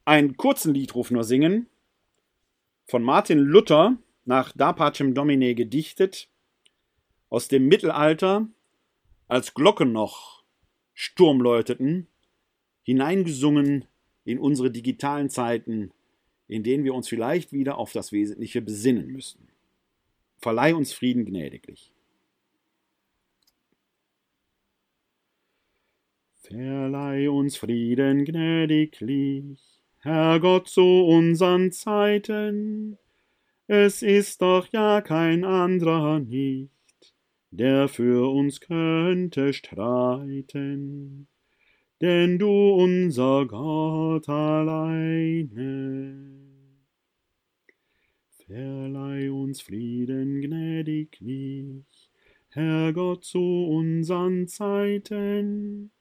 einen 0.05 0.37
kurzen 0.37 0.75
Liedruf 0.75 1.09
nur 1.09 1.23
singen, 1.23 1.67
von 2.85 3.01
Martin 3.01 3.39
Luther 3.39 3.97
nach 4.25 4.51
Da 4.55 4.73
Pacem 4.73 5.15
Domine 5.15 5.55
gedichtet, 5.55 6.29
aus 7.31 7.47
dem 7.47 7.67
Mittelalter 7.67 8.47
als 9.27 9.53
Glocken 9.53 9.91
noch 9.91 10.43
Sturm 10.93 11.41
läuteten, 11.41 12.07
hineingesungen 12.83 13.85
in 14.23 14.39
unsere 14.39 14.71
digitalen 14.71 15.29
Zeiten, 15.29 15.91
in 16.47 16.63
denen 16.63 16.83
wir 16.83 16.93
uns 16.93 17.07
vielleicht 17.07 17.51
wieder 17.51 17.77
auf 17.77 17.91
das 17.91 18.11
Wesentliche 18.11 18.61
besinnen 18.61 19.07
müssen. 19.07 19.47
Verleih 20.37 20.75
uns 20.75 20.93
Frieden 20.93 21.25
gnädiglich. 21.25 21.91
Verleih 26.41 27.29
uns 27.29 27.57
Frieden 27.57 28.23
gnädiglich 28.25 29.75
Herrgott, 30.05 30.67
zu 30.67 30.83
unseren 30.83 31.71
Zeiten. 31.71 32.99
Es 33.65 34.03
ist 34.03 34.43
doch 34.43 34.67
ja 34.71 35.01
kein 35.01 35.43
anderer 35.43 36.19
nicht, 36.19 36.69
der 37.57 37.87
für 37.87 38.31
uns 38.31 38.59
könnte 38.59 39.53
streiten. 39.53 41.27
Denn 42.01 42.37
du 42.37 42.49
unser 42.49 43.45
Gott 43.45 44.27
alleine. 44.27 46.15
Verleih 48.45 49.31
uns 49.31 49.61
Frieden 49.61 50.41
gnädiglich, 50.41 52.11
Herrgott, 52.49 53.23
zu 53.23 53.39
unseren 53.39 54.47
Zeiten. 54.47 55.91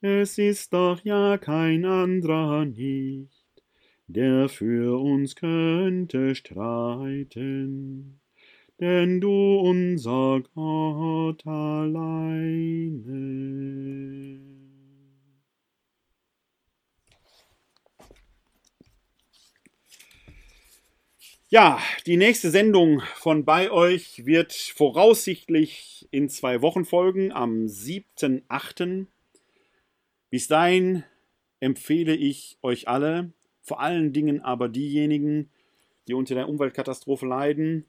Es 0.00 0.38
ist 0.38 0.72
doch 0.72 1.04
ja 1.04 1.38
kein 1.38 1.84
anderer 1.84 2.64
nicht, 2.64 3.62
der 4.06 4.48
für 4.48 4.98
uns 4.98 5.36
könnte 5.36 6.34
streiten. 6.34 8.20
Denn 8.80 9.20
du 9.20 9.60
unser 9.60 10.42
Gott 10.54 11.46
alleine. 11.46 13.04
Ja, 21.48 21.78
die 22.06 22.16
nächste 22.16 22.50
Sendung 22.50 23.00
von 23.14 23.44
bei 23.44 23.70
euch 23.70 24.26
wird 24.26 24.52
voraussichtlich 24.52 26.08
in 26.10 26.28
zwei 26.28 26.60
Wochen 26.60 26.84
folgen, 26.84 27.30
am 27.30 27.66
7.8. 27.66 29.06
Bis 30.30 30.48
dahin 30.48 31.04
empfehle 31.60 32.16
ich 32.16 32.58
euch 32.60 32.88
alle, 32.88 33.32
vor 33.62 33.78
allen 33.80 34.12
Dingen 34.12 34.40
aber 34.40 34.68
diejenigen, 34.68 35.48
die 36.08 36.14
unter 36.14 36.34
der 36.34 36.48
Umweltkatastrophe 36.48 37.26
leiden, 37.26 37.84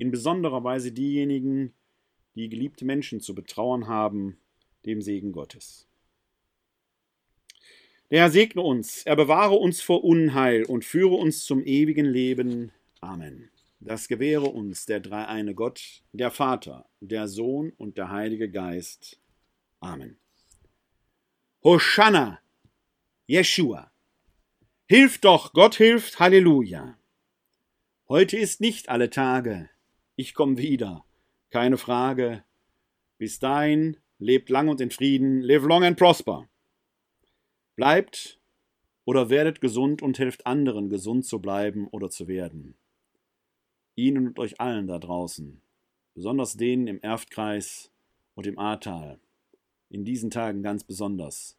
in 0.00 0.10
besonderer 0.10 0.64
Weise 0.64 0.92
diejenigen, 0.92 1.74
die 2.34 2.48
geliebte 2.48 2.86
Menschen 2.86 3.20
zu 3.20 3.34
betrauern 3.34 3.86
haben, 3.86 4.38
dem 4.86 5.02
Segen 5.02 5.30
Gottes. 5.30 5.86
Der 8.10 8.22
Herr 8.22 8.30
segne 8.30 8.62
uns, 8.62 9.04
er 9.04 9.14
bewahre 9.14 9.56
uns 9.56 9.82
vor 9.82 10.02
Unheil 10.02 10.64
und 10.64 10.86
führe 10.86 11.14
uns 11.16 11.44
zum 11.44 11.62
ewigen 11.64 12.06
Leben. 12.06 12.72
Amen. 13.00 13.50
Das 13.78 14.08
gewähre 14.08 14.46
uns 14.46 14.86
der 14.86 15.00
dreieine 15.00 15.54
Gott, 15.54 16.02
der 16.12 16.30
Vater, 16.30 16.88
der 17.00 17.28
Sohn 17.28 17.72
und 17.76 17.98
der 17.98 18.10
Heilige 18.10 18.50
Geist. 18.50 19.20
Amen. 19.80 20.16
Hosanna, 21.62 22.40
Jeshua. 23.26 23.92
Hilf 24.88 25.18
doch, 25.18 25.52
Gott 25.52 25.74
hilft, 25.76 26.18
Halleluja. 26.18 26.98
Heute 28.08 28.38
ist 28.38 28.62
nicht 28.62 28.88
alle 28.88 29.10
Tage. 29.10 29.68
Ich 30.20 30.34
komm 30.34 30.58
wieder, 30.58 31.06
keine 31.48 31.78
Frage. 31.78 32.44
Bis 33.16 33.38
dahin, 33.38 33.96
lebt 34.18 34.50
lang 34.50 34.68
und 34.68 34.78
in 34.82 34.90
Frieden, 34.90 35.40
live 35.40 35.62
long 35.62 35.82
and 35.82 35.96
prosper. 35.96 36.46
Bleibt 37.74 38.38
oder 39.06 39.30
werdet 39.30 39.62
gesund 39.62 40.02
und 40.02 40.18
helft 40.18 40.44
anderen, 40.44 40.90
gesund 40.90 41.24
zu 41.24 41.40
bleiben 41.40 41.88
oder 41.88 42.10
zu 42.10 42.28
werden. 42.28 42.74
Ihnen 43.94 44.26
und 44.26 44.38
euch 44.38 44.60
allen 44.60 44.86
da 44.88 44.98
draußen, 44.98 45.62
besonders 46.12 46.58
denen 46.58 46.86
im 46.86 47.00
Erftkreis 47.00 47.90
und 48.34 48.46
im 48.46 48.58
Ahrtal, 48.58 49.18
in 49.88 50.04
diesen 50.04 50.30
Tagen 50.30 50.62
ganz 50.62 50.84
besonders. 50.84 51.56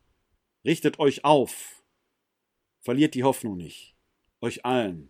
Richtet 0.63 0.99
euch 0.99 1.25
auf, 1.25 1.83
verliert 2.79 3.15
die 3.15 3.23
Hoffnung 3.23 3.57
nicht. 3.57 3.95
Euch 4.39 4.63
allen 4.65 5.09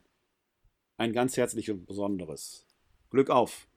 ein 0.95 1.11
ganz 1.11 1.35
herzliches 1.35 1.73
und 1.73 1.85
besonderes. 1.85 2.70
Glück 3.11 3.29
auf! 3.29 3.67